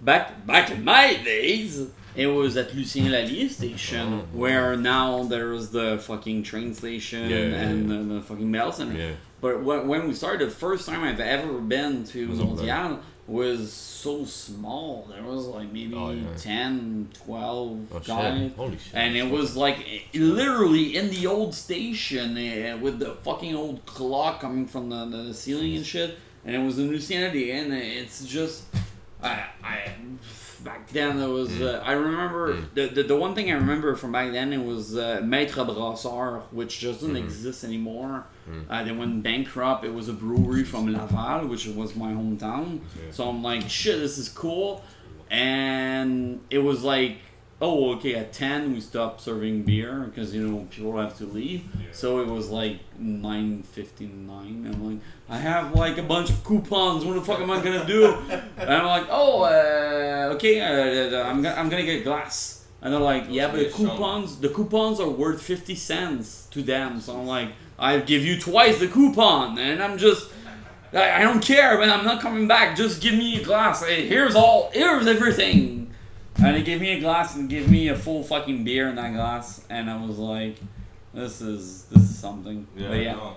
[0.01, 4.39] Back back in my days, it was at Lucien-L'Allier station, Oh.
[4.39, 7.97] where now there's the fucking train station Yeah, and yeah.
[7.99, 8.97] The, the fucking mail center.
[8.97, 9.11] Yeah.
[9.41, 12.29] But when, when we started, the first time I've ever been to.
[12.29, 15.07] Mondial was so small.
[15.13, 16.23] There was like maybe Oh, yeah.
[16.37, 18.41] 10, 12 Oh guys.
[18.41, 18.53] shit.
[18.57, 18.95] Holy shit.
[18.95, 24.41] And it was like literally in the old station uh, with the fucking old clock
[24.41, 26.17] coming from the, the ceiling and shit.
[26.45, 28.63] And it was in Lucianity, and it's just,
[29.23, 29.93] I, I,
[30.65, 31.61] back then it was.
[31.61, 32.65] Uh, I remember Mm.
[32.75, 36.43] the, the the one thing I remember from back then it was uh, Maître Brasseur,
[36.51, 37.25] which doesn't Mhm.
[37.25, 38.25] exist anymore.
[38.51, 38.65] Mm.
[38.69, 39.85] Uh, they went bankrupt.
[39.85, 42.81] It was a brewery from Laval, which was my hometown.
[42.81, 43.13] Yeah.
[43.13, 44.83] So I'm like, shit, this is cool.
[45.31, 47.19] And it was like,
[47.61, 51.65] oh, okay, at 10 we stopped serving beer because, you know, people have to leave.
[51.93, 54.09] So it was like 9.59.
[54.39, 57.05] I'm like, I have like a bunch of coupons.
[57.05, 58.15] What the fuck am I going to do?
[58.57, 62.67] And I'm like, oh, uh, okay, uh, I'm, go- I'm going to get glass.
[62.81, 67.01] And they're like, yeah, but the coupons, the coupons are worth 50 cents to them.
[67.01, 69.59] So I'm like, I give you twice the coupon.
[69.59, 70.31] And I'm just,
[70.93, 71.91] I, I don't care, man.
[71.91, 72.77] I'm not coming back.
[72.77, 73.85] Just give me a glass.
[73.85, 74.71] Hey, here's all.
[74.73, 75.88] Here's everything.
[76.41, 79.13] And he gave me a glass and gave me a full fucking beer in that
[79.13, 80.57] glass, and I was like,
[81.13, 83.37] "This is this is something." but yeah, no.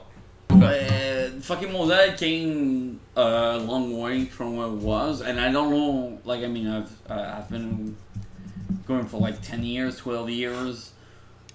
[0.65, 6.19] uh, fucking Moselle came a long way from where it was, and I don't know.
[6.25, 7.97] Like, I mean, I've uh, I've been
[8.85, 10.91] going for like ten years, twelve years,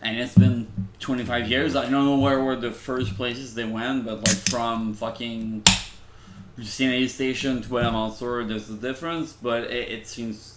[0.03, 0.67] and it's been
[0.99, 1.77] twenty five years.
[1.77, 5.63] I don't know where were the first places they went, but like from fucking
[6.59, 10.55] CNA station to Bonaventure, there's a difference, but it, it seems.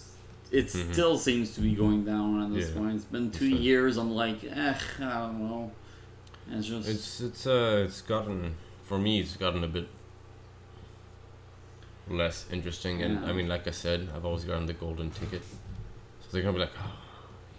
[0.50, 0.92] It Mhm.
[0.92, 2.76] still seems to be going down at this Yeah.
[2.76, 2.96] point.
[2.96, 3.60] It's been two right.
[3.60, 3.96] years.
[3.96, 5.70] I'm like, eh, I don't know.
[6.50, 8.54] It's just It's it's uh it's gotten
[8.84, 9.88] for me it's gotten a bit
[12.08, 13.30] less interesting and Yeah.
[13.30, 15.42] I mean like I said I've always gotten the golden ticket
[16.20, 16.92] so they're gonna be like oh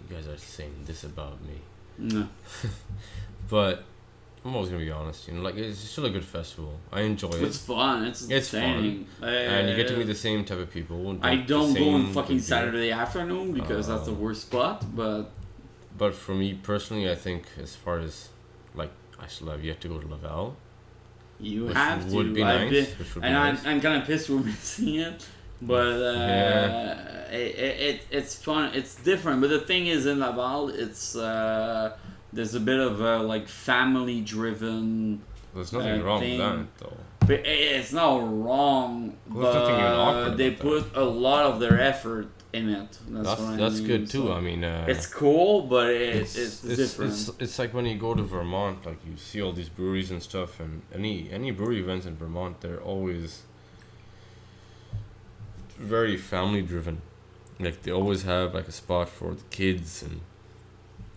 [0.02, 1.58] you guys are saying this about me
[1.96, 2.28] no.
[3.48, 3.84] but
[4.44, 7.28] I'm always gonna be honest you know like it's still a good festival I enjoy
[7.30, 8.04] it It's fun.
[8.04, 8.62] It's It's fun.
[8.62, 9.06] entertaining.
[9.22, 12.12] and you get to meet Uh, the same type of people I don't go on
[12.12, 12.44] fucking beer.
[12.44, 14.24] Saturday afternoon because that's the Oh.
[14.24, 14.76] worst spot.
[14.96, 15.30] But
[15.96, 18.28] but for me personally I think as far as
[18.74, 18.90] like
[19.24, 20.56] I still have yet to go to Laval
[21.38, 22.14] you have to.
[22.16, 24.28] would be I've nice been- which would be and I'm, nice I'm kind of pissed
[24.30, 25.20] we're missing it.
[25.60, 27.30] But uh, Yeah.
[27.30, 28.74] it, it, it's fun.
[28.74, 29.40] It's different.
[29.42, 31.96] But the thing is, in Laval, it's uh,
[32.32, 35.22] there's a bit of a like family driven.
[35.54, 36.38] there's nothing uh, wrong thing.
[36.38, 39.16] with that though But it's not wrong.
[39.28, 42.98] Well, there's nothing even but they put a lot of their effort in it.
[43.08, 44.26] That's That's what I that's mean, good too.
[44.26, 47.12] so- I mean, uh, It's cool, but it, it's, it's, it's, different.
[47.12, 50.22] It's, it's like when you go to Vermont, like you see all these breweries and
[50.22, 53.42] stuff, and any any brewery events in Vermont, they're always
[55.78, 57.00] very family driven.
[57.58, 60.20] Like they always have like a spot for the kids and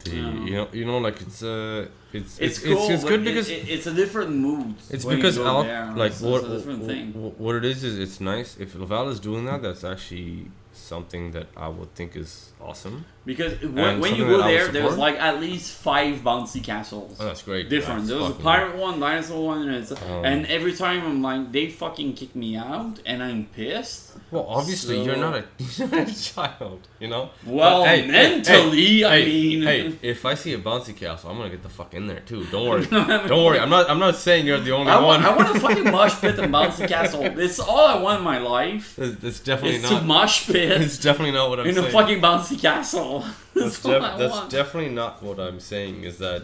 [0.04, 0.34] the Yeah.
[0.48, 2.78] you know you know like it's uh it's it's, it's cool.
[2.84, 4.76] it's, it's good because it, it's a different mood.
[4.90, 5.64] it's because al-
[5.96, 7.14] like what it's a different thing.
[7.14, 9.62] what it is is it's nice if Laval is doing that.
[9.62, 13.06] That's actually something that I would think is awesome.
[13.26, 17.18] Because when, when you go there, there's like at least five bouncy castles.
[17.20, 17.70] Oh, that's great.
[17.70, 18.02] different.
[18.02, 21.22] That's There was a pirate one, dinosaur one, and it's Um, and every time I'm
[21.24, 24.12] like, they fucking kick me out, and I'm pissed.
[24.32, 25.44] Well, obviously you're So- not a
[25.78, 27.30] you're not a child, you know.
[27.46, 31.30] Well, But, hey, hey, mentally, I hey, mean, hey, if I see a bouncy castle,
[31.32, 32.46] I'm gonna get the fuck in there too.
[32.52, 32.86] Don't worry,
[33.32, 33.60] don't worry.
[33.60, 35.06] I'm not I'm not saying you're the only I one.
[35.06, 37.24] want, I want a fucking mosh pit and bouncy castle.
[37.24, 38.98] It's all I want in my life.
[39.00, 40.06] It's, it's definitely It's not.
[40.06, 41.86] mosh pit It's definitely not what I'm in saying.
[41.88, 43.15] In a fucking bouncy castle.
[43.54, 44.52] that's That's, def- that's want.
[44.52, 46.04] definitely not what I'm saying.
[46.04, 46.44] Is that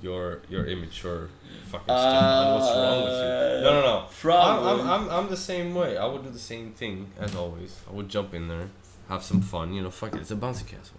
[0.00, 1.28] you're you're immature,
[1.70, 2.54] fucking uh, Stefan.
[2.54, 3.64] What's wrong with you?
[3.64, 3.82] No, no,
[4.24, 4.32] no.
[4.38, 5.96] I'm, I'm, I'm, I'm the same way.
[5.96, 7.78] I would do the same thing as always.
[7.88, 8.68] I would jump in there,
[9.08, 9.72] have some fun.
[9.72, 10.96] You know, fuck it, it's a bouncy castle.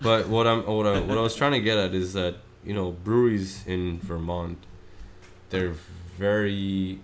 [0.00, 2.74] But what I'm what I what I was trying to get at is that you
[2.74, 4.58] know breweries in Vermont,
[5.50, 5.74] they're
[6.18, 7.00] very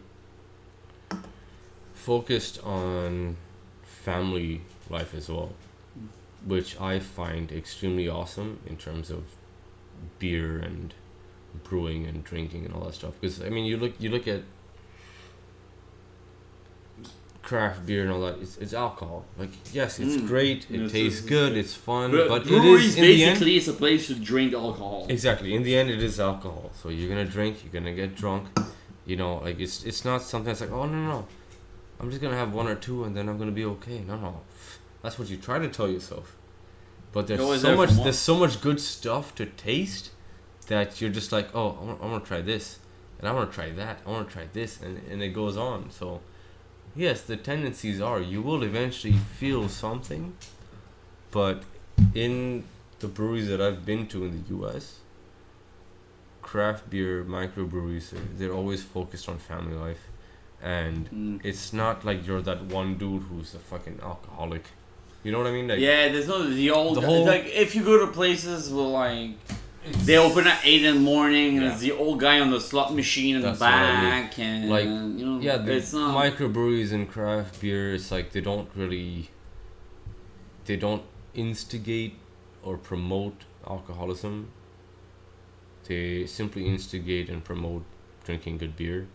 [1.95, 3.37] focused on
[3.85, 5.53] family life as well,
[6.45, 9.23] which I find extremely awesome in terms of
[10.19, 10.95] beer and
[11.65, 13.15] brewing and drinking and all that stuff.
[13.21, 14.43] Because I mean, you look you look at
[17.43, 18.39] craft beer and all that.
[18.41, 19.25] It's, it's alcohol.
[19.37, 20.27] Like yes, it's Mm.
[20.27, 20.67] great.
[20.71, 21.57] It Yes, tastes it's- good.
[21.57, 22.11] It's fun.
[22.13, 23.33] But, But, it breweries is in the end.
[23.35, 25.07] basically is a place to drink alcohol.
[25.09, 25.55] Exactly.
[25.55, 26.71] In the end, it is alcohol.
[26.81, 27.63] So you're gonna drink.
[27.65, 28.47] You're gonna get drunk.
[29.07, 31.27] You know, like it's it's not something that's like oh no no,
[31.99, 33.99] I'm just gonna have one or two and then I'm gonna be okay.
[34.07, 34.41] No no,
[35.03, 36.37] that's what you try to tell yourself.
[37.13, 40.11] But there's so there much there's so much good stuff to taste
[40.69, 42.79] that you're just like oh I want, I want to try this
[43.19, 45.57] and I want to try that I want to try this and and it goes
[45.57, 45.91] on.
[45.91, 46.21] So
[46.97, 50.35] yes, the tendencies are you will eventually feel something,
[51.31, 51.65] but
[52.15, 52.65] in
[53.01, 54.99] the breweries that I've been to in the U.S
[56.43, 60.09] craft beer microbreweries they're- they're always focused on family life
[60.61, 61.41] and Mm.
[61.45, 64.65] it's not like you're that one dude who's a fucking alcoholic
[65.23, 67.75] you know what i mean like yeah, there's no the old the whole- like if
[67.77, 69.31] you go to places where like
[70.05, 71.73] they open at eight in the morning and Yeah.
[71.73, 74.11] it's the old guy on the slot machine in That's the what I mean.
[74.11, 74.85] back and Like,
[75.21, 79.31] you know yeah the it's not microbreweries and craft beer it's like they don't really
[80.67, 81.03] they don't
[81.35, 82.15] instigate
[82.63, 84.49] or promote alcoholism
[85.89, 87.83] they simply instigate and promote
[88.25, 89.09] drinking good beer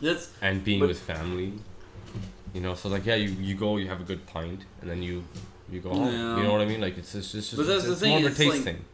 [0.00, 1.52] that's and being with family.
[2.54, 5.02] You know, so like yeah, you, you go, you have a good pint, and then
[5.02, 5.24] you
[5.70, 6.06] you go home.
[6.12, 6.36] Yeah.
[6.36, 6.80] You know what I mean?
[6.80, 8.38] Like it's just, it's just But that's it's, the it's thing, more of a it's
[8.38, 8.84] taste like- thing.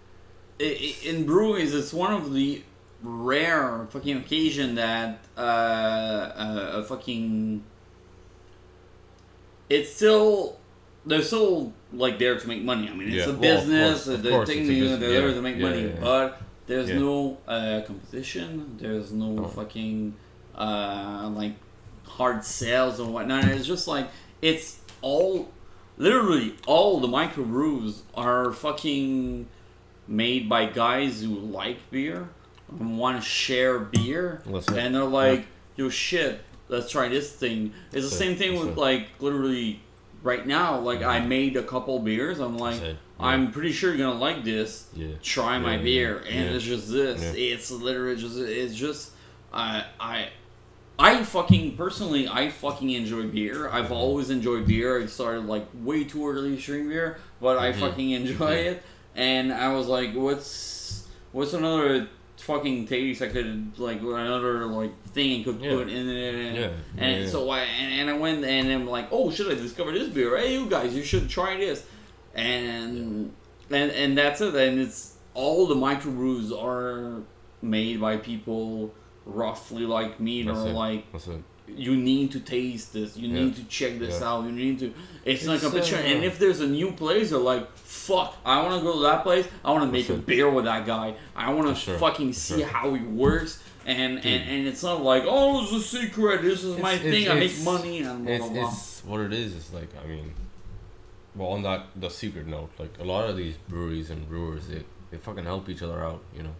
[0.60, 2.62] i- i- in breweries, it's one of the
[3.02, 7.62] rare fucking occasion that uh, uh, a fucking
[9.68, 10.56] it's still
[11.04, 12.88] they're still like there to make money.
[12.88, 14.04] I mean, it's Yeah, a well, of business.
[14.04, 15.82] course, of they're course, taking it's a you- business, they're there to make yeah, money,
[15.82, 16.00] yeah, yeah.
[16.00, 16.98] but there's Yeah.
[16.98, 18.76] no uh, competition.
[18.78, 19.48] There's no Oh.
[19.48, 20.14] fucking
[20.54, 21.52] uh, like
[22.06, 23.44] hard sales and whatnot.
[23.44, 24.08] It's just like
[24.42, 25.50] it's all
[25.98, 29.46] literally all the micro microbrews are fucking
[30.08, 32.28] made by guys who like beer
[32.68, 34.70] and want to share beer, it.
[34.70, 35.46] and they're like,
[35.76, 38.76] "Yo, shit, let's try this thing." It's the same thing with it.
[38.78, 39.80] like literally
[40.22, 40.78] right now.
[40.80, 42.38] Like I made a couple beers.
[42.40, 42.94] I'm like, Yeah.
[43.18, 44.88] I'm pretty sure you're gonna like this.
[44.94, 45.14] Yeah.
[45.22, 46.56] Try my Yeah, beer, yeah, and yeah.
[46.56, 47.22] it's just this.
[47.22, 47.54] Yeah.
[47.54, 49.12] It's literally just it's just
[49.52, 50.28] I I.
[50.98, 53.68] I fucking personally, I fucking enjoy beer.
[53.68, 53.92] I've Mm-hmm.
[53.92, 55.02] always enjoyed beer.
[55.02, 57.80] I started like way too early to drink beer, but I Mhm.
[57.80, 58.82] fucking enjoy it.
[59.14, 62.08] And I was like, what's what's another
[62.38, 65.70] fucking taste I could like another like thing I could Yeah.
[65.74, 66.34] put in it?
[66.34, 69.48] And, Yeah, and yeah, so I and, and I went and I'm like, oh shit!
[69.48, 70.36] I discovered this beer.
[70.38, 71.84] Hey, you guys, you should try this.
[72.34, 73.32] And
[73.70, 74.54] and and that's it.
[74.54, 77.22] And it's all the microbrews are
[77.62, 78.94] made by people
[79.26, 80.42] roughly like me.
[80.42, 80.72] They're it.
[80.72, 81.42] like That's it.
[81.68, 83.16] you need to taste this.
[83.16, 83.44] You Yeah.
[83.44, 84.28] need to check this Yeah.
[84.28, 84.44] out.
[84.44, 84.94] You need to.
[85.24, 85.98] It's, not a competition.
[85.98, 88.36] uh, and if there's a new place, you're like, fuck.
[88.44, 89.46] I want to go to that place.
[89.64, 90.26] I want to make That's a it.
[90.26, 91.14] beer with that guy.
[91.34, 91.98] I want to sure.
[91.98, 92.66] fucking For see sure.
[92.66, 93.62] how he works.
[93.84, 94.32] And, Dude.
[94.32, 96.42] and and it's not like oh it's a secret.
[96.42, 97.22] This is my It's- thing.
[97.22, 98.68] it's- I make money and blah It's, blah blah.
[98.72, 99.52] it's what it is.
[99.54, 100.32] Is like I mean,
[101.36, 104.82] well, on that the secret note, like a lot of these breweries and brewers, they
[105.12, 106.20] they fucking help each other out.
[106.36, 106.54] You know,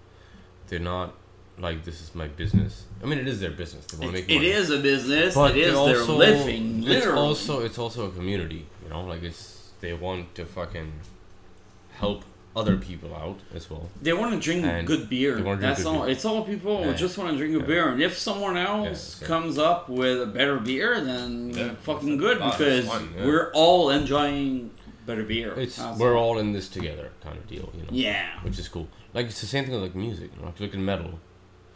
[0.69, 1.15] they're not
[1.59, 2.85] like this is my business.
[3.03, 3.87] I mean, it is their business.
[3.87, 4.49] They want to make it money.
[4.51, 5.35] is a business.
[5.35, 6.85] but it is they their also, living.
[6.87, 8.67] It's also it's also a community.
[8.83, 10.93] You know, like it's they want to fucking
[11.99, 12.25] help
[12.55, 13.91] other people out as well.
[14.01, 15.39] They want to drink And good beer.
[15.39, 16.03] drink That's good all.
[16.05, 16.11] beer.
[16.13, 16.93] It's all people Yeah.
[16.95, 17.67] just want to drink a Yeah.
[17.67, 17.89] beer.
[17.91, 19.27] And if someone else it.
[19.27, 22.45] comes up with a better beer, then Yeah, fucking good it.
[22.45, 23.27] Because yeah.
[23.27, 24.71] we're all enjoying
[25.05, 25.53] better beer.
[25.59, 26.39] It's That's we're all.
[26.39, 27.89] in this together kind of deal, you know.
[27.91, 28.41] Yeah.
[28.43, 28.89] Which is cool.
[29.13, 30.31] Like it's the same thing with like music.
[30.35, 31.21] You know, like look at metal.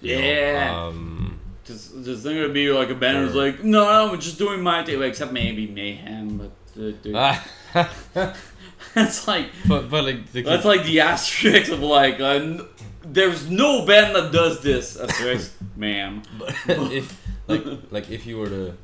[0.03, 0.87] Know, Yeah.
[0.87, 4.63] um, Just, there's not gonna be like a band who's like, no, I'm just doing
[4.63, 6.53] my thing, like, except maybe Mayhem, but
[6.83, 7.45] uh, dude, ah,
[8.95, 12.61] that's like but but like the, that's like the asterisk of like, uh, n-
[13.03, 14.97] there's no band that does this.
[14.97, 16.23] Asterisk, ma'am.
[16.69, 18.77] if like like if you were to,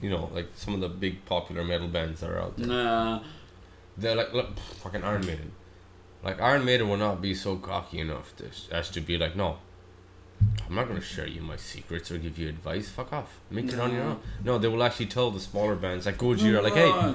[0.00, 3.20] you know, like some of the big popular metal bands that are out there, Nah.
[3.96, 5.52] they're like look, fucking Iron Maiden.
[6.24, 9.58] Like Iron Maiden will not be so cocky enough to, as to be like, no,
[10.68, 12.88] I'm not gonna share you my secrets or give you advice.
[12.88, 13.38] Fuck off.
[13.50, 14.20] Make it on your own.
[14.44, 17.14] No, they will actually tell the smaller bands like Gojira, like, hey,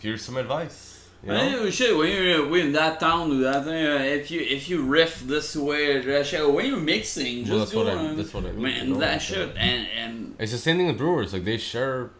[0.00, 1.08] here's some advice.
[1.24, 1.70] You know?
[1.70, 4.82] Shit, when you're when in that town do that thing, uh, if you if you
[4.82, 8.16] riff this way, that shit, when you're mixing, just Well, that's go what I- on,
[8.16, 10.88] that's what I mean, man, you know, that shit, and and It's the same thing
[10.88, 11.32] with brewers.
[11.32, 12.10] Like they share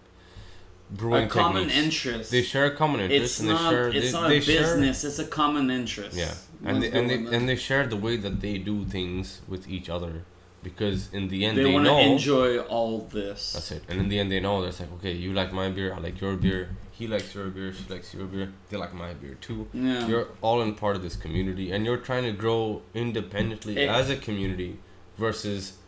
[0.88, 1.84] brewing a common techniques.
[1.84, 2.30] interest.
[2.30, 3.88] They share a common interest, it's and they not share.
[3.88, 5.02] it's they, not they a share- business.
[5.04, 6.16] It's a common interest.
[6.16, 6.34] Yeah,
[6.64, 9.88] and they, and they and they share the way that they do things with each
[9.90, 10.24] other,
[10.62, 13.52] because in the end they, they, want to enjoy all this.
[13.54, 13.82] That's it.
[13.88, 16.20] And in the end, they know that's like, okay, you like my beer, I like
[16.20, 16.70] your beer.
[16.92, 18.52] He likes your beer, she likes your beer.
[18.68, 19.66] They like my beer too.
[19.72, 20.06] Yeah.
[20.06, 23.92] You're all in part of this community, and you're trying to grow independently Eh.
[23.92, 24.78] as a community
[25.18, 25.78] versus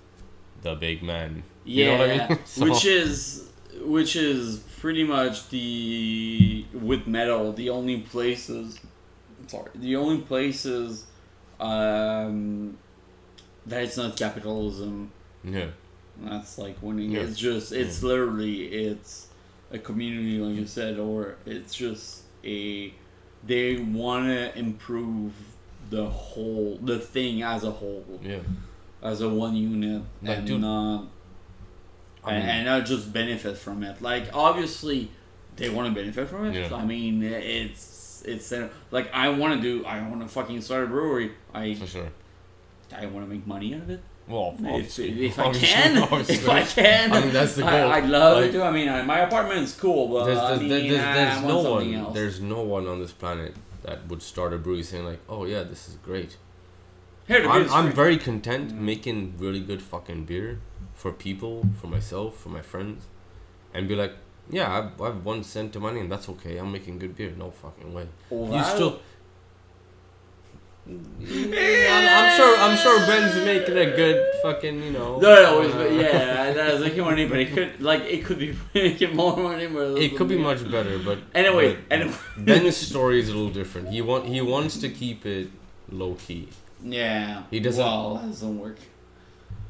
[0.62, 1.44] the big man.
[1.64, 2.38] yeah, You know what I mean?
[2.46, 3.48] So- which is
[3.82, 8.78] which is pretty much the with metal the only places.
[9.46, 11.06] Sorry, the only places
[11.60, 12.76] um,
[13.66, 15.10] that it's not capitalism.
[15.42, 15.66] Yeah.
[16.22, 17.12] That's like winning.
[17.12, 17.20] Yeah.
[17.22, 19.28] It's just it's literally it's
[19.70, 22.92] a community, like you said, or it's just a
[23.46, 25.32] they want to improve
[25.90, 28.38] the whole the thing as a whole Yeah.
[29.02, 31.08] as a one unit Like, and dude, not
[32.22, 34.00] I and, mean- and not just benefit from it.
[34.00, 35.10] Like obviously
[35.56, 36.54] they want to benefit from it.
[36.70, 36.74] Yeah.
[36.74, 37.82] I mean it's
[38.24, 41.32] it's uh, like I want to do I want to fucking start a brewery.
[41.52, 42.09] I For sure.
[42.96, 44.01] I want to make money out of it.
[44.26, 46.34] Well, If, if I can, obviously.
[46.36, 47.70] if I can, I mean, that's the goal.
[47.70, 48.62] I'd love Like- it too.
[48.62, 49.20] I mean, I, my
[49.52, 52.14] is cool, but there's, I mean, there's, there's, I no one else.
[52.14, 55.62] there's no one on this planet that would start a brewery saying like oh yeah
[55.62, 56.36] this is great
[57.28, 58.78] Here, I'm, I'm very content Mm.
[58.78, 60.60] making really good fucking beer
[60.94, 63.05] for people for myself for my friends
[63.74, 64.14] and be like
[64.50, 66.58] yeah I've, I have one cent of money and that's okay.
[66.58, 67.32] I'm making good beer.
[67.36, 68.06] No fucking way.
[68.30, 69.00] You still
[70.86, 75.18] I'm, I'm sure I'm sure Ben's making a good fucking you know.
[75.18, 78.54] No, no, uh, yeah, I was making money, but it could like it could be
[78.74, 79.66] making more money.
[79.66, 83.48] But it could be much better but Anyway, but anyway, Ben's story is a little
[83.48, 83.88] different.
[83.88, 85.48] He want he wants to keep it
[85.90, 86.48] low key
[86.84, 88.76] yeah, He doesn't- Well, that doesn't work.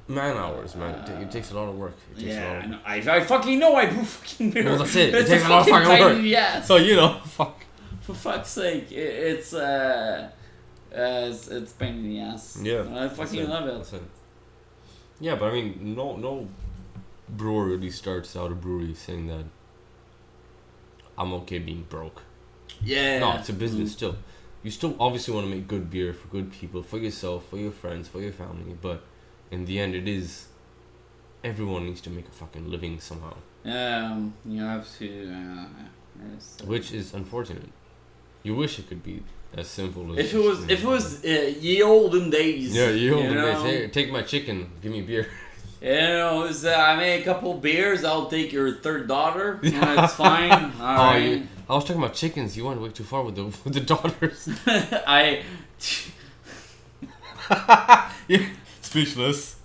[0.06, 2.74] Man hours man it, it takes a lot of work it takes a lot Yeah,
[2.74, 3.16] of I.
[3.16, 4.64] I, fucking know I brew fucking beer.
[4.64, 5.14] Well, that's it.
[5.14, 6.36] It takes a lot of fucking work.
[6.36, 6.66] ass.
[6.68, 7.64] so you know fuck
[8.02, 10.28] For fuck's sake, it, it's uh,
[10.94, 12.58] uh, it's, it's pain in the ass.
[12.62, 13.94] Yeah, And I fucking love it.
[13.94, 14.02] It.
[15.20, 16.46] Yeah, but I mean, no, no
[17.28, 19.44] brewer really starts out a brewery saying that
[21.16, 22.22] I'm okay being broke.
[22.82, 23.20] Yeah.
[23.20, 24.16] No, it's a business still.
[24.62, 27.72] You still obviously want to make good beer for good people, for yourself, for your
[27.72, 28.76] friends, for your family.
[28.80, 29.02] But
[29.54, 30.26] in the end, it is
[31.52, 33.34] everyone needs to make a fucking living somehow,
[33.78, 35.08] Um, you have to.
[35.38, 37.70] Uh, which is unfortunate.
[38.46, 39.16] You wish it could be
[39.60, 40.18] as simple as.
[40.24, 42.74] if it was, if it was uh, ye olden days.
[42.80, 45.26] Yeah, you, you know, Hey, take my chicken, give me beer.
[45.82, 48.04] You know, it's, uh, I made a couple beers.
[48.10, 49.48] I'll take your third daughter.
[49.74, 50.50] Yeah, it's fine.
[50.52, 51.22] All Oh, right.
[51.24, 52.56] you, I was talking about chickens.
[52.56, 54.38] You went way too far with the with the daughters.
[55.20, 55.42] I.
[58.94, 59.56] Speechless.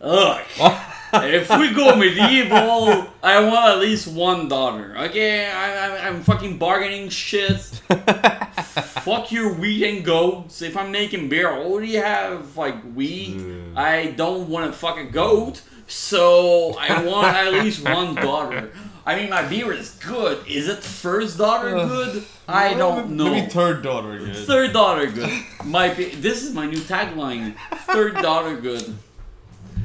[0.00, 0.40] Look,
[1.12, 4.96] if we go medieval, I want at least one daughter.
[4.98, 7.60] Okay, I, I, I'm fucking bargaining shit.
[9.04, 10.62] Fuck your wheat and goats.
[10.62, 13.36] If I'm making beer, I already have like wheat.
[13.36, 13.76] Mm.
[13.76, 18.72] I don't want to fuck a goat, so I want at least one daughter.
[19.06, 20.44] I mean, my beer is good.
[20.48, 22.24] Is it first daughter good?
[22.52, 23.30] I don't know.
[23.30, 24.18] Maybe third daughter.
[24.18, 24.36] Good.
[24.36, 25.30] Third daughter good.
[25.64, 26.06] Might be.
[26.10, 27.54] This is my new tagline.
[27.86, 28.96] Third daughter good.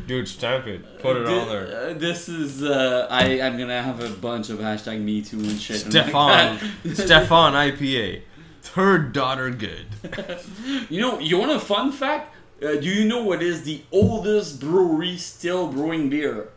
[0.08, 1.00] Dude, stamp it.
[1.00, 1.90] Put it Thi- on there.
[1.90, 2.62] uh, this is.
[2.64, 5.84] Uh, I I'm gonna have a bunch of hashtag Me Too and shit.
[5.86, 6.60] and like Stefan.
[6.84, 6.96] that.
[7.06, 8.22] Stefan IPA.
[8.62, 9.86] Third daughter good.
[10.90, 12.36] You know, you want a fun fact?
[12.64, 16.50] Uh, do you know what is the oldest brewery still brewing beer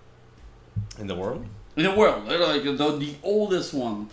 [0.98, 1.44] In the world?
[1.76, 2.26] in the world?
[2.28, 4.08] They're Like the, the oldest one.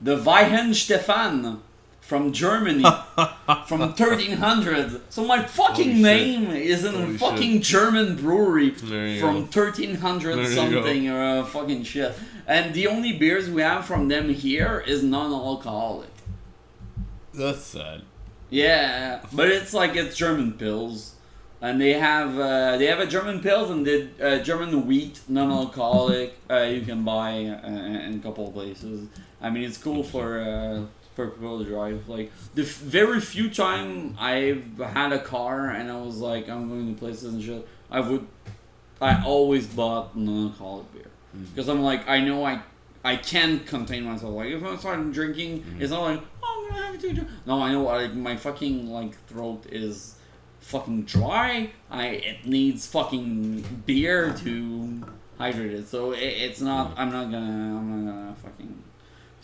[0.00, 1.60] The Weihenstephan
[2.00, 2.82] from Germany
[3.66, 5.00] from 1300.
[5.10, 6.02] So my fucking Holy shit.
[6.02, 9.40] name is in a Holy fucking German brewery from go.
[9.40, 12.14] 1300 There something or uh, fucking shit.
[12.46, 16.10] And the only beers we have from them here is non-alcoholic.
[17.32, 18.02] That's sad.
[18.50, 21.12] Yeah, but it's like it's German pils,
[21.60, 26.34] and they have uh, they have a German pils and the uh, German wheat non-alcoholic.
[26.48, 29.08] Uh, you can buy uh, in a couple of places.
[29.44, 30.82] I mean, it's cool for uh,
[31.14, 32.08] for people to drive.
[32.08, 36.68] Like the f- very few time I've had a car and I was like I'm
[36.68, 37.68] going to places and shit.
[37.90, 38.26] I would,
[39.00, 41.46] I always bought non-alcoholic beer mm.
[41.54, 42.62] because I'm like I know I.
[43.06, 44.34] I can't contain myself.
[44.34, 45.82] Like if I start drinking, mm-hmm.
[45.82, 47.28] it's not like oh I'm gonna have to drink.
[47.44, 50.14] No, I know like my fucking like throat is
[50.60, 51.70] fucking dry.
[51.90, 55.02] I it needs fucking beer to
[55.36, 55.88] hydrate it.
[55.88, 56.92] So it, it's not.
[56.92, 56.98] Mm.
[57.00, 57.78] I'm not gonna.
[57.78, 58.82] I'm not gonna fucking.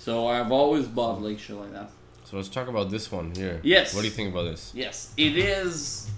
[0.01, 1.91] So I've always bought like shit like that.
[2.25, 3.61] So let's talk about this one here.
[3.63, 3.95] Yes.
[3.95, 4.73] What do you think about this?
[4.75, 6.09] Yes, it is.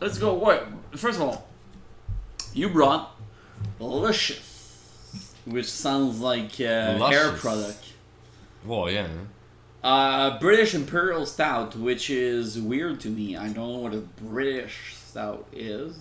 [0.00, 0.34] Let's go.
[0.34, 0.66] What?
[0.96, 1.48] First of all,
[2.52, 3.16] you brought
[3.78, 7.92] Luscious, which sounds like uh, hair product.
[8.64, 9.06] Well, yeah.
[9.84, 13.36] Uh, British Imperial Stout, which is weird to me.
[13.36, 15.96] I don't know what a British Stout is.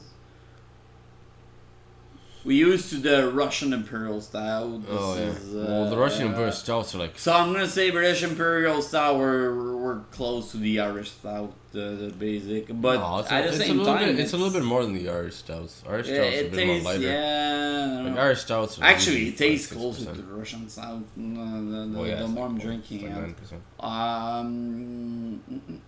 [2.46, 4.82] We used to the Russian Imperial Stout.
[4.82, 5.22] This Oh yeah.
[5.30, 8.82] is, well, the Russian uh, Imperial stouts are like So I'm gonna say British Imperial
[8.82, 9.18] Stout.
[9.18, 13.42] We're, we're close to the Irish Stout, the, the basic, but No, it's, a, at
[13.44, 14.20] the it's same a little time, bit.
[14.20, 15.84] It's a little bit more than the Irish stouts.
[15.88, 16.84] Irish Yeah, stouts are a bit tastes.
[16.84, 17.04] more lighter.
[17.08, 18.02] Yeah.
[18.10, 18.80] Like Irish stouts.
[18.80, 19.76] Are Actually, it tastes 5-6%.
[19.78, 20.86] closer to the Russian Stout.
[20.88, 23.36] uh, The, the, Well, yeah, the more like, I'm drinking like
[23.80, 23.80] 9%.
[23.80, 25.80] Um, mm, mm,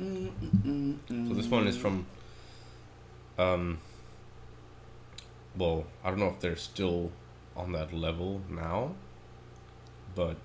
[0.00, 0.30] mm,
[0.64, 2.06] mm, mm, So this one is from.
[3.38, 3.78] Um.
[5.56, 7.12] Well, I don't know if they're still
[7.56, 8.94] on that level now,
[10.14, 10.36] but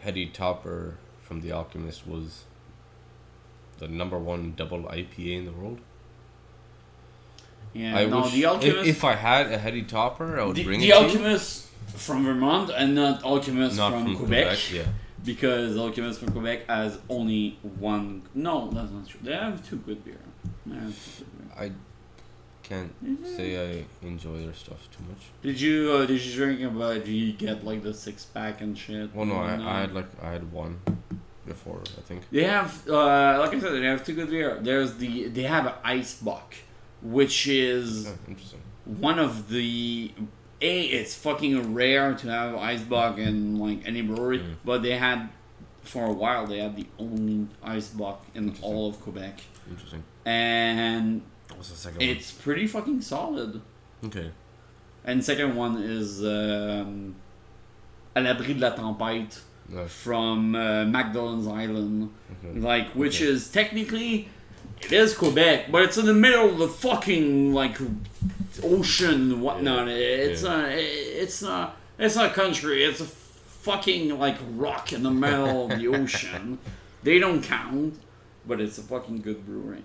[0.00, 2.44] Heady Topper from The Alchemist was
[3.78, 5.78] the number one double IPA in the world.
[7.72, 8.78] Yeah, I no, wish the Alchemist.
[8.78, 11.06] if, if I had a Heady Topper, I would the, bring the it to you.
[11.08, 14.92] Alchemist from Vermont and not Alchemist Not from, from Quebec, Quebec, yeah.
[15.24, 18.22] because Alchemist from Quebec has only one.
[18.34, 19.20] No, that's not true.
[19.22, 20.18] They have two good beer.
[20.64, 21.58] They have two good beer.
[21.58, 21.72] I
[22.68, 22.92] can't
[23.36, 23.48] say
[23.80, 25.22] I enjoy their stuff too much.
[25.42, 27.04] Did you uh, did you drink about?
[27.04, 29.14] Did you get like the six pack and shit?
[29.14, 30.80] Well, no, I, I had like I had one
[31.46, 31.80] before.
[31.98, 32.22] I think.
[32.30, 34.58] They have, uh, like I said, they have two good beer.
[34.60, 36.50] There's the they have an Eisbock,
[37.02, 38.60] which is Yeah, interesting.
[38.84, 40.12] one of the
[40.60, 40.80] a.
[40.98, 44.54] It's fucking rare to have Eisbock in like any brewery, Mm.
[44.64, 45.28] but they had
[45.82, 49.40] for a while they had the only Eisbock in all of Quebec,
[49.70, 50.02] Interesting.
[50.24, 51.22] and
[51.56, 53.54] What's the second it's pretty fucking solid.
[53.54, 53.62] one?
[54.04, 54.30] Okay.
[55.04, 57.14] And second one is um,
[58.14, 59.86] à l'abri de la tempête No.
[59.86, 62.10] from uh, Magdalen Island.
[62.44, 62.58] Okay.
[62.60, 63.30] like which Okay.
[63.32, 64.28] is technically
[64.80, 67.78] it is Quebec, but it's in the middle of the fucking like
[68.62, 69.88] ocean and whatnot.
[69.88, 70.66] It's Yeah.
[70.66, 70.76] a
[71.22, 71.76] it's not.
[71.98, 72.84] it's not a country.
[72.84, 76.58] It's a fucking like rock in the middle of the ocean.
[77.02, 77.98] They don't count,
[78.46, 79.82] but it's a fucking good brewery.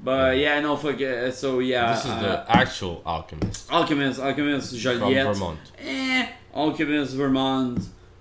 [0.00, 1.00] But yeah, no fuck.
[1.00, 5.26] uh, So yeah, this is uh, the actual alchemist Alchemist, Alchemist, from Joliet.
[5.34, 5.58] Vermont.
[5.78, 7.78] Eh, Alchemist, Vermont.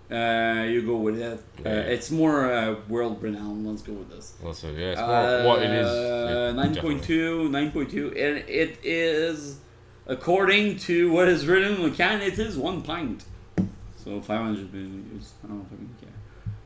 [0.10, 1.40] Uh, you go with it.
[1.66, 3.68] Uh, it's more uh, world renowned.
[3.68, 4.34] Let's go with this.
[4.42, 5.88] Well, so yeah, it's more what it is.
[5.88, 9.58] Uh, 9.2, 9.2, and it is,
[10.06, 13.26] according to what is written in the can, it is one pint.
[13.98, 15.32] So 500 milliliters.
[15.44, 16.05] I don't fucking care.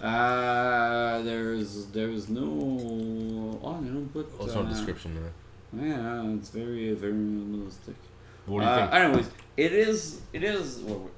[0.02, 3.60] Uh, there's there's no.
[3.62, 4.28] Oh, they don't put.
[4.40, 5.34] Also, uh, description there.
[5.88, 7.96] Yeah, it's very very minimalistic.
[8.46, 8.94] What do you Uh, think?
[8.94, 10.22] Anyways, it is.
[10.34, 10.80] It is.
[10.80, 11.10] Well,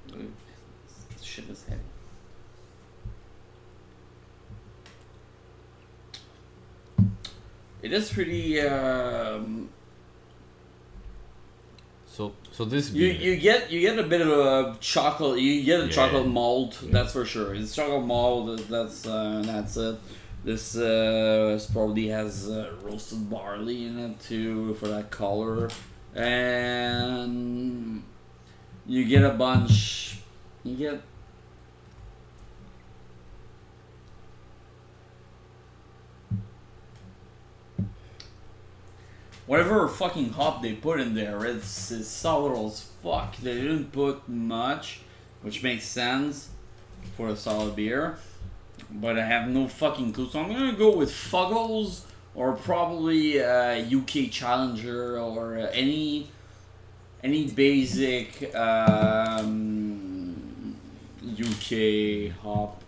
[1.22, 1.82] shit is heavy.
[7.82, 8.62] It is pretty.
[8.62, 9.70] Um,
[12.52, 15.40] So, this you beer, you get you get a bit of a chocolate.
[15.40, 15.90] You get a Yeah.
[15.92, 16.80] chocolate malt.
[16.84, 16.90] Yeah.
[16.92, 17.56] That's for sure.
[17.56, 18.62] It's chocolate malt.
[18.70, 19.98] That's uh, that's it.
[20.44, 25.70] This uh, probably has uh, roasted barley in it too for that color,
[26.16, 28.04] and
[28.86, 30.20] you get a bunch.
[30.64, 31.02] You get.
[39.52, 43.36] Whatever fucking hop they put in there, it's, it's sour as fuck.
[43.36, 45.02] They didn't put much,
[45.42, 46.48] which makes sense
[47.18, 48.18] for a solid beer.
[48.90, 50.30] But I have no fucking clue.
[50.30, 52.04] So I'm gonna go with Fuggles
[52.34, 56.30] or probably uh, UK Challenger or uh, any
[57.22, 60.34] any basic um,
[61.28, 62.82] UK hop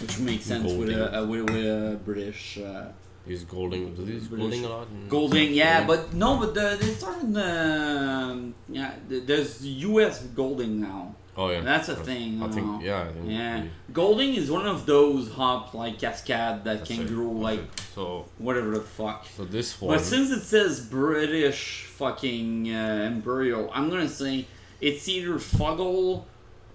[0.00, 2.56] which makes sense with a, with a British.
[2.56, 2.86] Uh,
[3.26, 3.96] He's Golding.
[3.96, 4.86] He Golding a lot?
[4.88, 5.86] in- Golding, yeah, Yeah.
[5.86, 7.34] but no, but the, they started.
[7.36, 10.22] Um, yeah, th- there's U.S.
[10.34, 11.14] Golding now.
[11.36, 11.62] Oh yeah.
[11.62, 12.40] That's a thing.
[12.42, 12.80] I think now.
[12.82, 13.02] yeah.
[13.08, 17.08] I think Yeah, we- Golding is one of those hop like cascade that can it.
[17.08, 17.60] grow like
[17.94, 19.26] So whatever the fuck.
[19.36, 19.96] so this one.
[19.96, 24.46] But since it says British fucking uh, Imperial, I'm gonna say
[24.80, 26.24] it's either Fuggle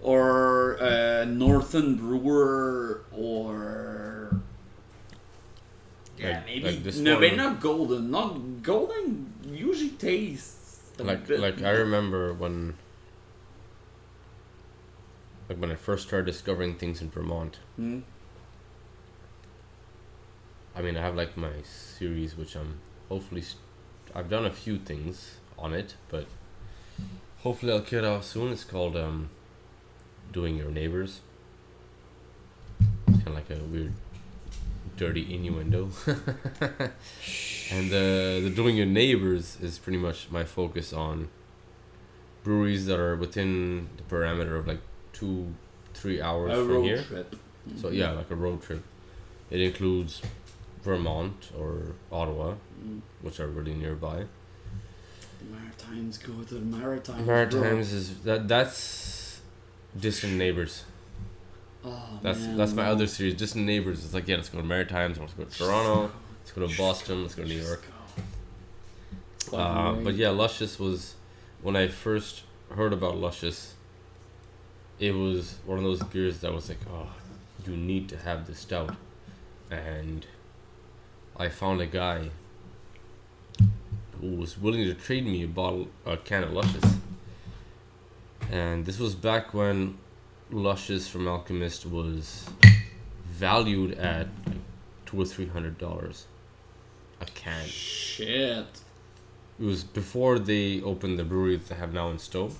[0.02, 4.09] or uh, Northern Brewer or
[6.20, 8.10] yeah, Like- maybe like this no, one- maybe not Golden.
[8.10, 12.74] Not Golden usually tastes like bit like I remember when
[15.48, 17.58] like when I first started discovering things in Vermont.
[17.76, 18.00] Hmm?
[20.76, 22.78] I mean, I have like my series, which I'm
[23.08, 23.42] hopefully.
[23.42, 23.58] St-
[24.14, 26.26] I've done a few things on it, but
[27.38, 28.52] hopefully I'll get out soon.
[28.52, 29.30] It's called um,
[30.32, 31.20] "Doing Your Neighbors."
[33.08, 33.92] It's kind of like a weird,
[35.00, 35.88] dirty innuendo.
[37.72, 41.28] and the the "Doing Your Neighbors" is pretty much my focus on
[42.44, 44.80] breweries that are within the parameter of like
[45.14, 45.54] two,
[45.94, 47.02] three hours a from here.
[47.02, 47.34] trip.
[47.80, 48.82] So yeah, like a road trip.
[49.50, 50.20] It includes
[50.84, 52.54] Vermont or Ottawa,
[52.84, 53.00] Mm.
[53.22, 54.24] which are really nearby.
[55.38, 57.26] The Maritimes go to the Maritimes.
[57.26, 59.40] Maritimes is that that's
[59.98, 60.84] distant neighbors.
[61.84, 63.34] Oh, That's man, that's my other series.
[63.34, 64.04] Distant neighbors.
[64.04, 65.18] It's like yeah, let's go to Maritimes.
[65.18, 66.12] Let's go to Toronto.
[66.40, 67.22] Let's go to Boston.
[67.22, 67.84] Let's go to New York.
[69.52, 71.14] Uh, but yeah, Luscious was
[71.62, 72.42] when I first
[72.74, 73.74] heard about Luscious.
[74.98, 77.08] It was one of those beers that was like, oh,
[77.66, 78.94] you need to have this stout,
[79.70, 80.26] and
[81.36, 82.28] I found a guy
[84.20, 86.98] who was willing to trade me a bottle, a can of Luscious.
[88.50, 89.96] And this was back when
[90.52, 92.48] Luscious from Alchemist was
[93.24, 94.56] valued at like
[95.06, 96.26] two or three hundred dollars
[97.20, 97.66] a can.
[97.66, 98.80] Shit.
[99.58, 102.52] It was before they opened the brewery that they have now in Stowe.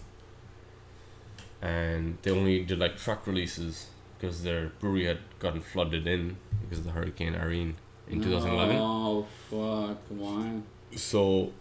[1.62, 3.88] And they only did like truck releases
[4.18, 7.76] because their brewery had gotten flooded in because of the Hurricane Irene
[8.08, 8.76] in 2011.
[8.78, 9.98] Oh fuck!
[10.08, 10.60] Why?
[10.96, 11.52] So,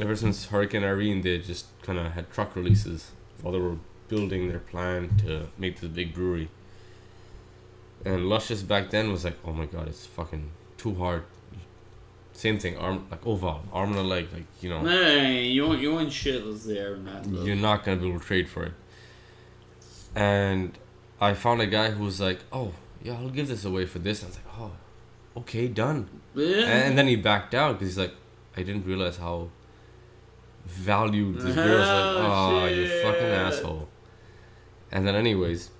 [0.00, 3.76] ever since Hurricane Irene, they just kind of had truck releases while they were
[4.08, 6.48] building their plan to make this big brewery.
[8.04, 11.24] And Luscious back then was like, oh my god, it's fucking too hard.
[12.32, 14.80] Same thing, arm like oval, arm and a leg, like you know.
[14.80, 17.26] Hey, you want you want shit was there that.
[17.28, 18.72] you're not gonna be able to trade for it.
[20.16, 20.76] And
[21.20, 22.72] I found a guy who was like, "Oh,
[23.04, 24.72] yeah, I'll give this away for this." I was like, "Oh,
[25.40, 26.66] okay, done." Yeah.
[26.66, 28.14] And then he backed out because he's like,
[28.56, 29.50] "I didn't realize how
[30.66, 33.88] valued this beer." I was like, Oh, "Oh, you fucking asshole."
[34.94, 35.70] And then, anyways,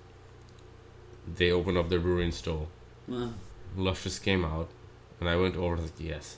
[1.37, 2.67] they opened up their brewery in Stowe.
[3.11, 3.29] Uh,
[3.77, 4.69] Luscious came out,
[5.21, 6.37] and I went over and was like, "Yes,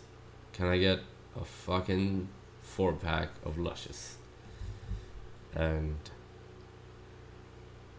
[0.52, 1.00] can I get
[1.40, 2.28] a fucking
[2.60, 4.18] four pack of Luscious?"
[5.54, 5.96] And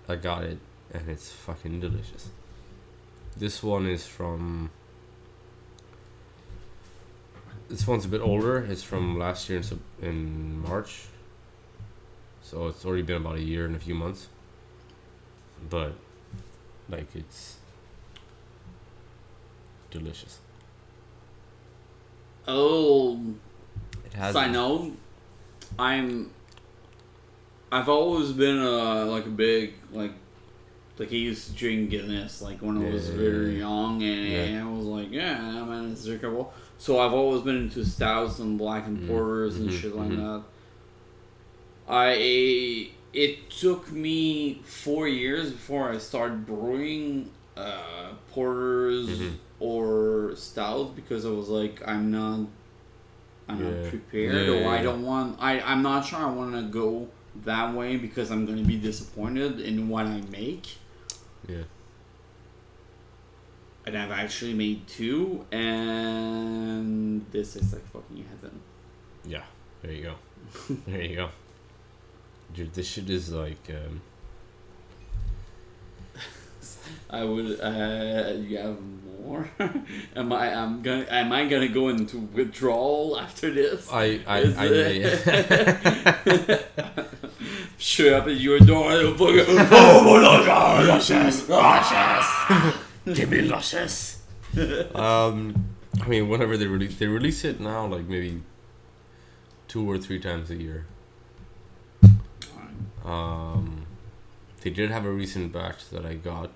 [0.07, 0.59] I got it,
[0.93, 2.29] and it's fucking delicious.
[3.35, 4.69] This one is from.
[7.67, 8.59] This one's a bit older.
[8.59, 11.07] It's from last year in, in March.
[12.43, 14.29] So it's already been about a year and a few months.
[15.69, 15.93] But,
[16.89, 17.57] like, it's
[19.91, 20.39] delicious.
[22.47, 23.19] oh,
[24.05, 24.33] It has.
[24.33, 24.93] side note,
[25.77, 26.31] I'm.
[27.71, 30.11] I've always been a like a big like.
[30.97, 33.15] Like I used to drink Guinness like when I was Yeah.
[33.17, 34.65] very young, and Yeah.
[34.65, 36.51] I was like, yeah, man, it's drinkable.
[36.79, 39.07] So I've always been into stouts and black and Mm.
[39.07, 40.15] porters and Mhm, shit like mhm.
[40.15, 40.43] that.
[41.87, 49.33] I it took me four years before I started brewing uh, porters Mhm.
[49.59, 52.41] or stouts because I was like, I'm not,
[53.49, 53.69] I'm Yeah.
[53.81, 55.37] not prepared, Yeah, or yeah, I don't want.
[55.39, 57.07] I I'm not sure I want to go
[57.45, 60.67] that way because I'm going to be disappointed in what I make.
[61.47, 61.63] Yeah.
[63.85, 68.59] And I've actually made two, and this is like fucking heaven.
[69.25, 69.43] Yeah.
[69.81, 70.15] There you go.
[70.87, 71.29] there you go.
[72.53, 73.69] Dude, this shit is like.
[73.69, 74.01] Um,
[77.09, 77.59] I would.
[77.59, 78.77] Uh, you have
[79.21, 79.49] more?
[80.15, 80.53] am I?
[80.55, 81.05] I'm gonna.
[81.09, 83.91] Am I gonna go into withdrawal after this?
[83.91, 84.21] I.
[84.25, 84.39] I.
[84.39, 86.67] Is I it-
[87.77, 88.91] Show up at your door.
[88.91, 90.87] and fucking, oh my god!
[90.87, 92.77] luscious, luscious,
[93.13, 94.21] give me luscious.
[94.95, 95.67] um,
[96.01, 98.41] I mean, whenever they release, they release it now, like maybe
[99.67, 100.85] two or three times a year.
[103.07, 103.85] Um,
[104.61, 106.49] they did have a recent batch that I got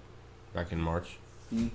[0.53, 1.17] back in March.
[1.53, 1.69] Mm.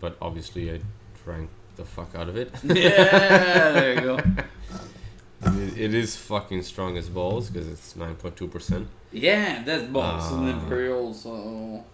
[0.00, 0.80] But obviously, I
[1.24, 2.52] drank the fuck out of it.
[2.64, 4.16] yeah, there you go.
[5.42, 8.88] it, it is fucking strong as balls because it's nine point two percent.
[9.12, 10.60] Yeah, that's balls and Ah.
[10.60, 11.14] imperial.
[11.14, 11.84] So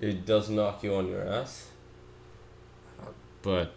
[0.00, 1.66] It does knock you on your ass.
[3.42, 3.72] But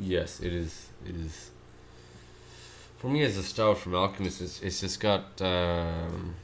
[0.00, 0.88] yes, it is.
[1.06, 1.50] It is.
[3.02, 6.36] For me, as a stout from Alchemist, it's, it's just got um,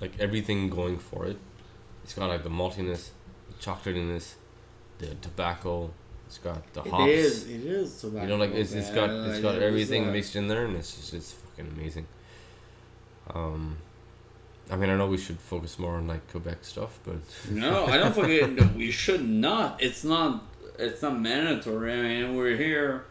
[0.00, 1.36] like everything going for it.
[2.04, 3.10] It's got like the maltiness,
[3.48, 4.32] the chocolatiness,
[4.96, 5.90] the tobacco.
[6.26, 7.04] It's got the hops.
[7.04, 7.50] it is.
[7.50, 8.00] It is.
[8.00, 10.96] Tobacco, You know, like it's it's got it's got everything mixed in there, and it's
[10.96, 12.06] just it's fucking amazing.
[13.34, 13.76] Um,
[14.70, 17.16] I mean, I know we should focus more on like Quebec stuff, but
[17.50, 18.74] No, I don't forget.
[18.74, 19.82] we should not.
[19.82, 20.44] It's not.
[20.78, 21.92] It's not mandatory.
[21.92, 23.04] I mean, we're here.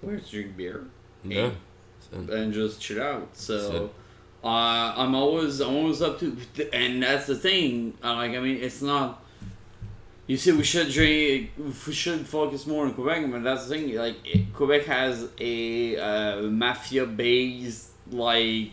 [0.00, 0.84] To drink beer
[1.24, 1.50] yeah,
[2.00, 3.28] So- and just chill out.
[3.32, 3.90] So,
[4.44, 4.46] uh,
[4.96, 6.36] I'm always, I'm always up to,
[6.72, 7.94] and that's the thing.
[8.02, 9.24] Uh, like, I mean, it's not.
[10.26, 11.50] You see, we should drink.
[11.86, 13.94] We should focus more on Quebec, but that's the thing.
[13.94, 14.16] Like,
[14.54, 18.70] Quebec has a uh, mafia-based like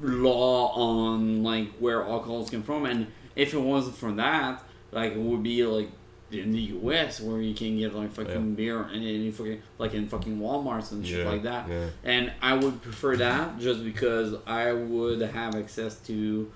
[0.00, 5.18] law on like where alcohols come from, and if it wasn't for that, like it
[5.18, 5.90] would be like
[6.34, 7.20] in the U.S.
[7.20, 8.54] where you can get like fucking Yeah.
[8.56, 11.68] beer and any fucking like in fucking WalMarts and shit yeah, like that.
[11.68, 16.50] Yeah, And I would prefer that just because I would have access to.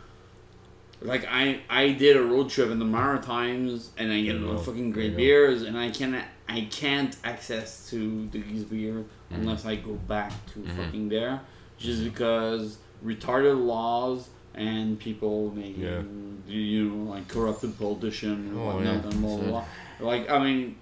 [1.02, 4.92] Like I, I did a road trip in the Maritimes, and I get Oh, fucking
[4.92, 9.36] great beers, and I can I can't access to these beers Mhm.
[9.38, 10.76] unless I go back to Mhm.
[10.76, 11.40] fucking there,
[11.76, 16.02] just because retarded laws and people making Yeah.
[16.46, 19.10] you know like corrupted politician and Oh, whatnot yeah.
[19.10, 19.64] and blah blah blah.
[20.00, 20.76] Like I mean,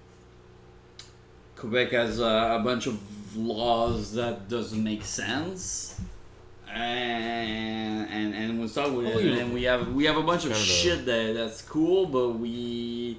[1.56, 2.98] Quebec has uh, a bunch of
[3.36, 6.00] laws that doesn't make sense.
[6.68, 10.22] And and and we start with Oh, it, you- and we have we have a
[10.22, 13.18] bunch of of shit that that's cool, but we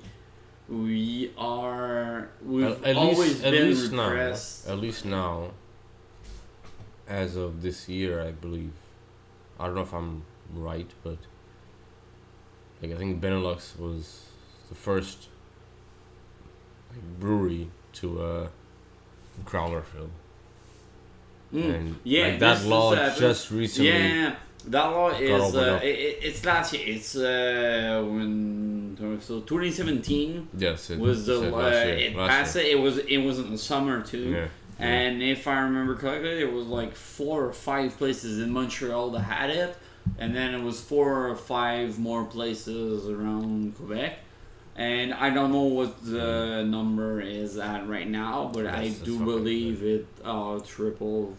[0.67, 4.67] we are we've at, at always least at been least now, repressed.
[4.67, 5.51] at least now.
[7.07, 8.73] As of this year, I believe.
[9.59, 10.23] I don't know if I'm
[10.55, 11.17] right, but
[12.81, 14.25] like I think Benelux was
[14.69, 15.27] the first
[16.91, 18.47] like, brewery to uh,
[19.43, 20.09] growler fill.
[21.53, 21.75] Mm.
[21.75, 23.91] and Yeah, like that this is, law uh, just recently.
[23.91, 24.35] Yeah,
[24.67, 26.83] that law is uh, it, it- it's last year.
[26.85, 32.55] It's uh, when so 2017 Yes, it was the uh, last year, it last passed
[32.55, 32.65] it.
[32.65, 34.29] It was it was in the summer too.
[34.31, 34.47] Yeah,
[34.79, 39.21] And if I remember correctly, it was like four or five places in Montreal that
[39.21, 39.77] had it,
[40.17, 44.19] and then it was four or five more places around Quebec.
[44.77, 49.01] And I don't know what the number is at right now, but I That's- that's
[49.03, 51.35] do believe it uh, tripled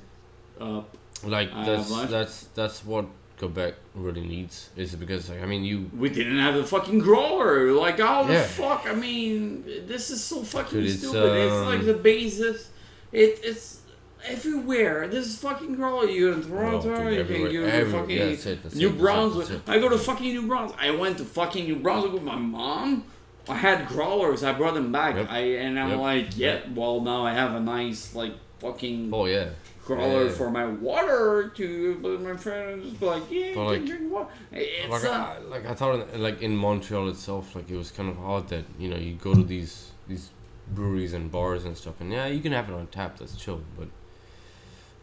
[0.59, 0.97] up.
[1.23, 2.11] like uh, that's bunch.
[2.11, 3.05] that's that's what
[3.39, 4.71] Quebec really needs.
[4.75, 7.73] Is because like I mean you We didn't have a fucking growler.
[7.73, 8.87] Like, how the fuck?
[8.89, 11.37] I mean, this is so fucking Dude, it's, stupid.
[11.47, 12.71] it's like um, the basis.
[13.13, 13.81] It, it's
[14.29, 15.09] everywhere.
[15.09, 16.07] This is fucking growler.
[16.07, 18.01] You go to Toronto, dude, you can go to everywhere.
[18.03, 19.51] fucking Yeah, that's it, New it, Brunswick.
[19.51, 19.63] it.
[19.67, 20.79] I go to fucking New Brunswick.
[20.81, 23.05] I went to fucking New Brunswick with my mom.
[23.49, 24.43] I had crawlers.
[24.43, 25.15] I brought them back.
[25.17, 25.27] Yep.
[25.31, 25.99] I and I'm Yep.
[26.01, 26.61] like, yeah.
[26.75, 29.51] Well, now I have a nice like fucking oh yeah
[29.85, 30.31] growler yeah.
[30.33, 31.95] for my water to.
[32.03, 34.29] But my friends like, yeah, you But, can like- drink water.
[34.51, 38.09] It's like, uh, I, like I thought like in Montreal itself like it was kind
[38.09, 40.31] of odd that you know you go to these these
[40.75, 43.61] breweries and bars and stuff and yeah you can have it on tap that's chill
[43.79, 43.87] but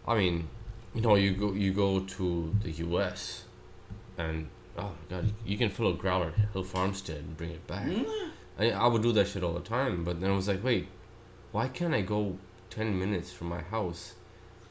[0.07, 0.47] I mean
[0.93, 3.43] you know you go you go to the U.S.
[4.17, 4.47] and
[4.77, 7.65] oh my god you, you can fill a growler at Hill Farmstead and bring it
[7.67, 8.05] back mm,
[8.59, 10.87] I, I would do that shit all the time but then I was like wait
[11.51, 12.37] why can't I go
[12.69, 14.13] ten minutes from my house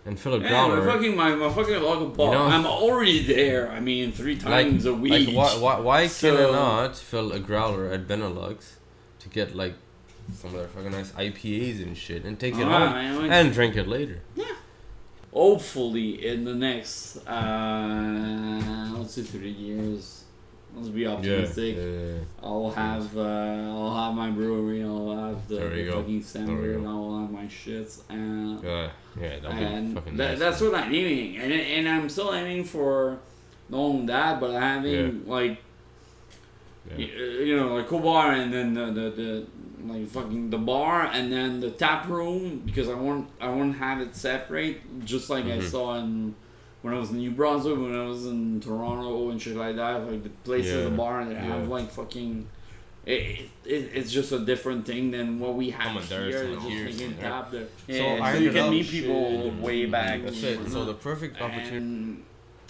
[0.05, 2.35] and fill a Yeah, growler my fucking my, my fucking local bar.
[2.35, 2.43] know?
[2.47, 3.71] I'm already there.
[3.71, 5.29] I mean, three times a week.
[5.29, 8.79] Like, why, why, why can I not fill a growler at Benelux
[9.21, 9.75] to get like
[10.35, 13.53] some of their fucking nice IPAs and shit and take it Ah, home like- and
[13.53, 14.23] drink it later?
[15.33, 20.25] Hopefully, in the next uh, let's say three years,
[20.77, 21.77] let's be optimistic.
[21.77, 22.19] yeah.
[22.43, 24.83] I'll have uh, I'll have my brewery.
[24.85, 26.87] I'll have the, you the fucking you and.
[26.87, 28.65] I'll have my shits and.
[28.65, 28.89] Uh,
[29.19, 30.39] yeah, and nice.
[30.39, 33.19] that's what I'm aiming, and and I'm still aiming for
[33.71, 35.59] not only that, but having like
[36.91, 36.97] Yeah.
[36.99, 39.47] y- you know like cool bar and then the, the the
[39.87, 43.79] like fucking the bar and then the tap room because I want I want to
[43.79, 45.63] have it separate just like I Mhm.
[45.71, 46.35] saw in
[46.83, 50.07] when I was in New Brunswick when I was in Toronto and shit like that
[50.11, 51.69] like the places Yeah, the bar that have yeah.
[51.69, 52.47] like fucking.
[53.05, 56.39] It, it, it's just a different thing than what we have Someone there, here.
[56.55, 57.31] someone just here, like in there.
[57.31, 57.67] tap there.
[57.89, 59.55] So Yeah, I so you can meet people shit.
[59.61, 60.23] way back.
[60.23, 60.69] That's it.
[60.71, 61.77] So the perfect opportunity.
[61.79, 62.23] And,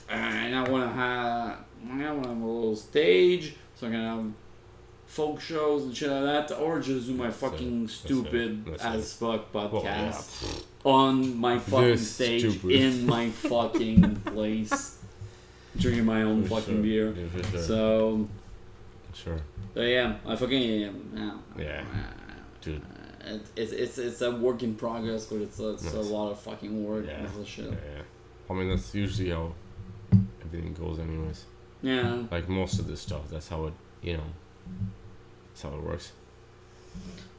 [0.09, 3.55] and I want to have I want to have a little stage.
[3.75, 4.35] fucking um,
[5.13, 7.91] folk shows and shit like that, or just do my That's fucking it.
[7.91, 10.09] stupid That's as fuck Well, yeah.
[10.11, 12.71] podcast on my fucking stage stupid.
[12.71, 14.99] in my fucking place,
[15.77, 16.83] drinking my own For fucking sure.
[16.83, 17.13] beer.
[17.13, 17.61] Yeah, sure.
[17.63, 18.29] So,
[19.13, 19.41] sure.
[19.75, 20.63] so yeah, I fucking
[21.15, 21.33] yeah.
[21.59, 21.85] Yeah.
[22.63, 22.81] Dude.
[23.25, 26.41] It, it's it's it's a work in progress, but it's a, it's a lot of
[26.41, 27.19] fucking work Yeah.
[27.37, 27.71] and shit.
[27.71, 28.03] Yeah.
[28.51, 29.53] I mean, that's usually how
[30.45, 31.45] everything goes, anyways.
[31.83, 32.23] Yeah.
[32.31, 34.31] Like most of this stuff, that's how it, you know,
[35.53, 36.13] that's how it works.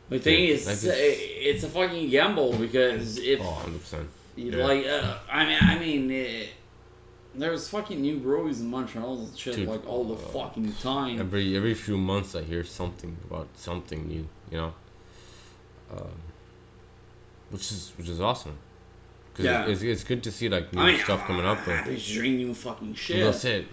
[0.09, 4.09] The thing Yeah, is, uh, it's a fucking gamble because if Oh, 100 percent.
[4.35, 4.65] yeah.
[4.65, 6.45] like, uh, I mean, I mean, uh,
[7.35, 11.19] there's fucking new breweries in Montreal and shit Dude, like all the uh, fucking time.
[11.19, 14.27] Every every few months, I hear something about something new.
[14.51, 14.73] You know,
[15.95, 16.11] um,
[17.49, 18.57] which is which is awesome.
[19.33, 19.65] Cause Yeah.
[19.65, 21.65] it's, it's good to see like new I mean, stuff coming up.
[21.65, 23.23] There's new fucking shit.
[23.23, 23.65] that's it.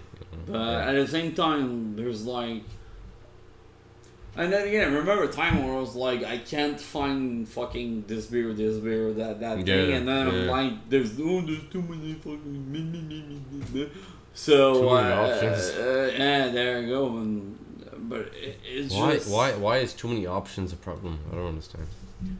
[0.47, 0.89] But Yeah.
[0.89, 2.63] at the same time, there's like.
[4.35, 8.27] And then again, remember a time where I was like, I can't find fucking this
[8.27, 12.13] beer, this beer, that that thing, and then I'm like, there's oh, there's too many
[12.13, 12.71] fucking.
[12.71, 13.41] me, me,
[13.73, 13.89] me.
[14.33, 15.69] So Too many uh, options.
[15.77, 17.07] uh, yeah, there you go.
[17.17, 17.57] And
[18.09, 21.19] but it, it's Why just why why is too many options a problem?
[21.31, 21.87] I don't understand.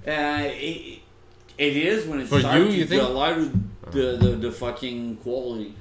[0.07, 0.99] Uh, it,
[1.57, 3.01] it is when it For starts you, to you think?
[3.01, 3.53] dilute
[3.91, 5.75] the, the the fucking quality.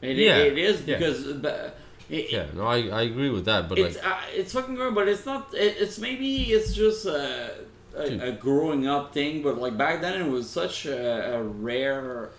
[0.00, 0.96] It, Yeah, it is yeah.
[0.96, 1.70] because uh,
[2.10, 4.94] it, Yeah, no, I, I agree with that, but it's like, uh, it's fucking good,
[4.94, 5.52] but it's not.
[5.54, 7.64] It, it's maybe it's just a,
[7.96, 9.42] a, a growing up thing.
[9.42, 12.30] But like back then, it was such a, a rare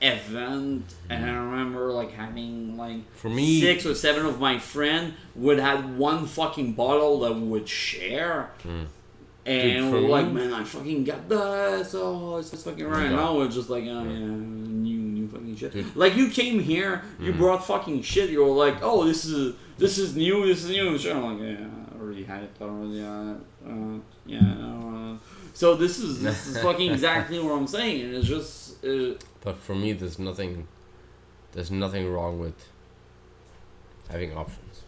[0.00, 5.14] event, and I remember like having like for me, six or seven of my friend
[5.34, 8.50] would have one fucking bottle that we would share.
[8.64, 8.86] Mm.
[9.48, 11.94] And Dude, we're like, man, I fucking got this.
[11.94, 13.10] Oh, it's just fucking right.
[13.10, 15.72] Now it's just like, oh, yeah, new, new fucking shit.
[15.72, 15.96] Dude.
[15.96, 17.38] Like you came here, you Mm.
[17.38, 18.30] brought fucking shit.
[18.30, 20.46] You were like, oh, this is this is new.
[20.46, 20.98] This is new.
[20.98, 22.50] Sure, I'm like, yeah, I already had it.
[22.60, 23.02] already.
[23.02, 23.34] Uh,
[23.66, 24.40] uh, yeah.
[24.40, 25.16] Uh.
[25.54, 28.02] So this is this is fucking exactly what I'm saying.
[28.04, 28.84] And it's just.
[28.84, 30.68] Uh, but for me, there's nothing,
[31.52, 32.68] there's nothing wrong with
[34.10, 34.82] having options.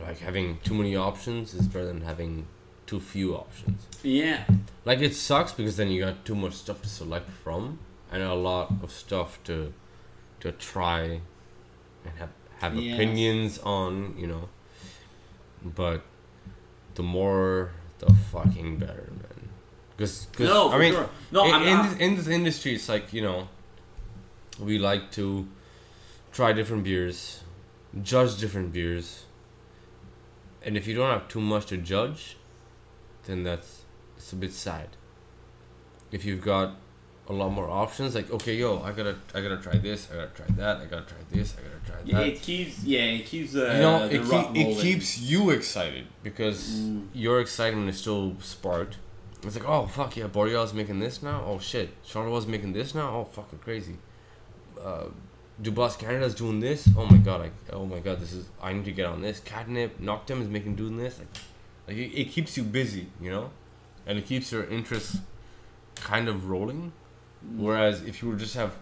[0.00, 2.46] Like having too many options is better than having
[2.90, 3.86] too few options.
[4.02, 4.44] yeah.
[4.84, 7.78] Like it sucks because then you got too much stuff to select from
[8.10, 9.72] and a lot of stuff to
[10.40, 11.00] to try
[12.04, 14.48] and have have opinions on, you know.
[15.62, 16.02] But
[16.96, 19.40] the more the fucking better, man.
[19.96, 21.10] Because No, for I mean, sure.
[21.30, 23.48] No, in, I'm in, this, in this industry, it's like you know,
[24.58, 25.46] we like to
[26.32, 27.44] try different beers,
[28.02, 29.26] judge different beers,
[30.64, 32.36] and if you don't have too much to judge,
[33.26, 33.82] then that's
[34.16, 34.88] it's a bit sad.
[36.12, 36.74] If you've got
[37.28, 40.30] a lot more options, like okay, yo, I gotta, I gotta try this, I gotta
[40.34, 42.06] try that, I gotta try this, I gotta try that.
[42.06, 42.82] Yeah, it keeps.
[42.82, 43.54] Yeah, it keeps.
[43.54, 47.06] Uh, you know, it, keep, it keeps you excited because Mm.
[47.14, 48.96] your excitement is still sparked.
[49.44, 51.44] It's like, oh fuck yeah, Boreal's making this now.
[51.46, 53.08] Oh shit, Charlotte's making this now.
[53.16, 53.96] Oh fucking crazy.
[54.82, 55.04] Uh,
[55.62, 56.88] Dubois Canada's doing this.
[56.96, 59.40] Oh my god, like oh my god, this is I need to get on this.
[59.40, 61.18] Catnip, Noctem is making doing this.
[61.18, 61.28] Like,
[61.90, 63.50] like it, it keeps you busy, you know,
[64.06, 65.16] and it keeps your interest
[65.96, 66.92] kind of rolling.
[67.56, 68.76] Whereas if you would just have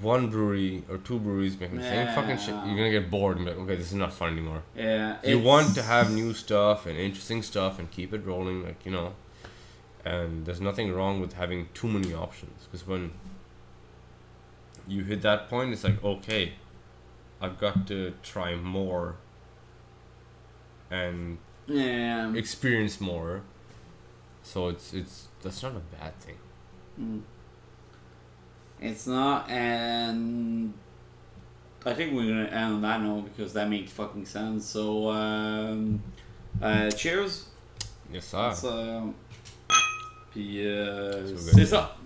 [0.00, 3.46] one brewery or two breweries making the same fucking shit, you're gonna get bored and
[3.46, 4.62] be like, okay, this is not fun anymore.
[4.76, 5.16] Yeah.
[5.24, 8.92] You want to have new stuff and interesting stuff and keep it rolling, like you
[8.92, 9.14] know.
[10.04, 13.12] And there's nothing wrong with having too many options because when
[14.86, 16.52] you hit that point, it's like okay,
[17.40, 19.16] I've got to try more
[20.88, 22.32] and Yeah.
[22.34, 23.42] experience more.
[24.42, 26.36] So it's it's that's not a bad thing.
[27.00, 27.22] Mm.
[28.80, 30.74] It's not, and
[31.86, 34.66] I think we're gonna end on that note because that makes fucking sense.
[34.66, 36.02] So, um,
[36.60, 37.46] uh, cheers.
[38.12, 39.02] Yes, sir.
[40.32, 41.96] Puis, euh, c'est ça.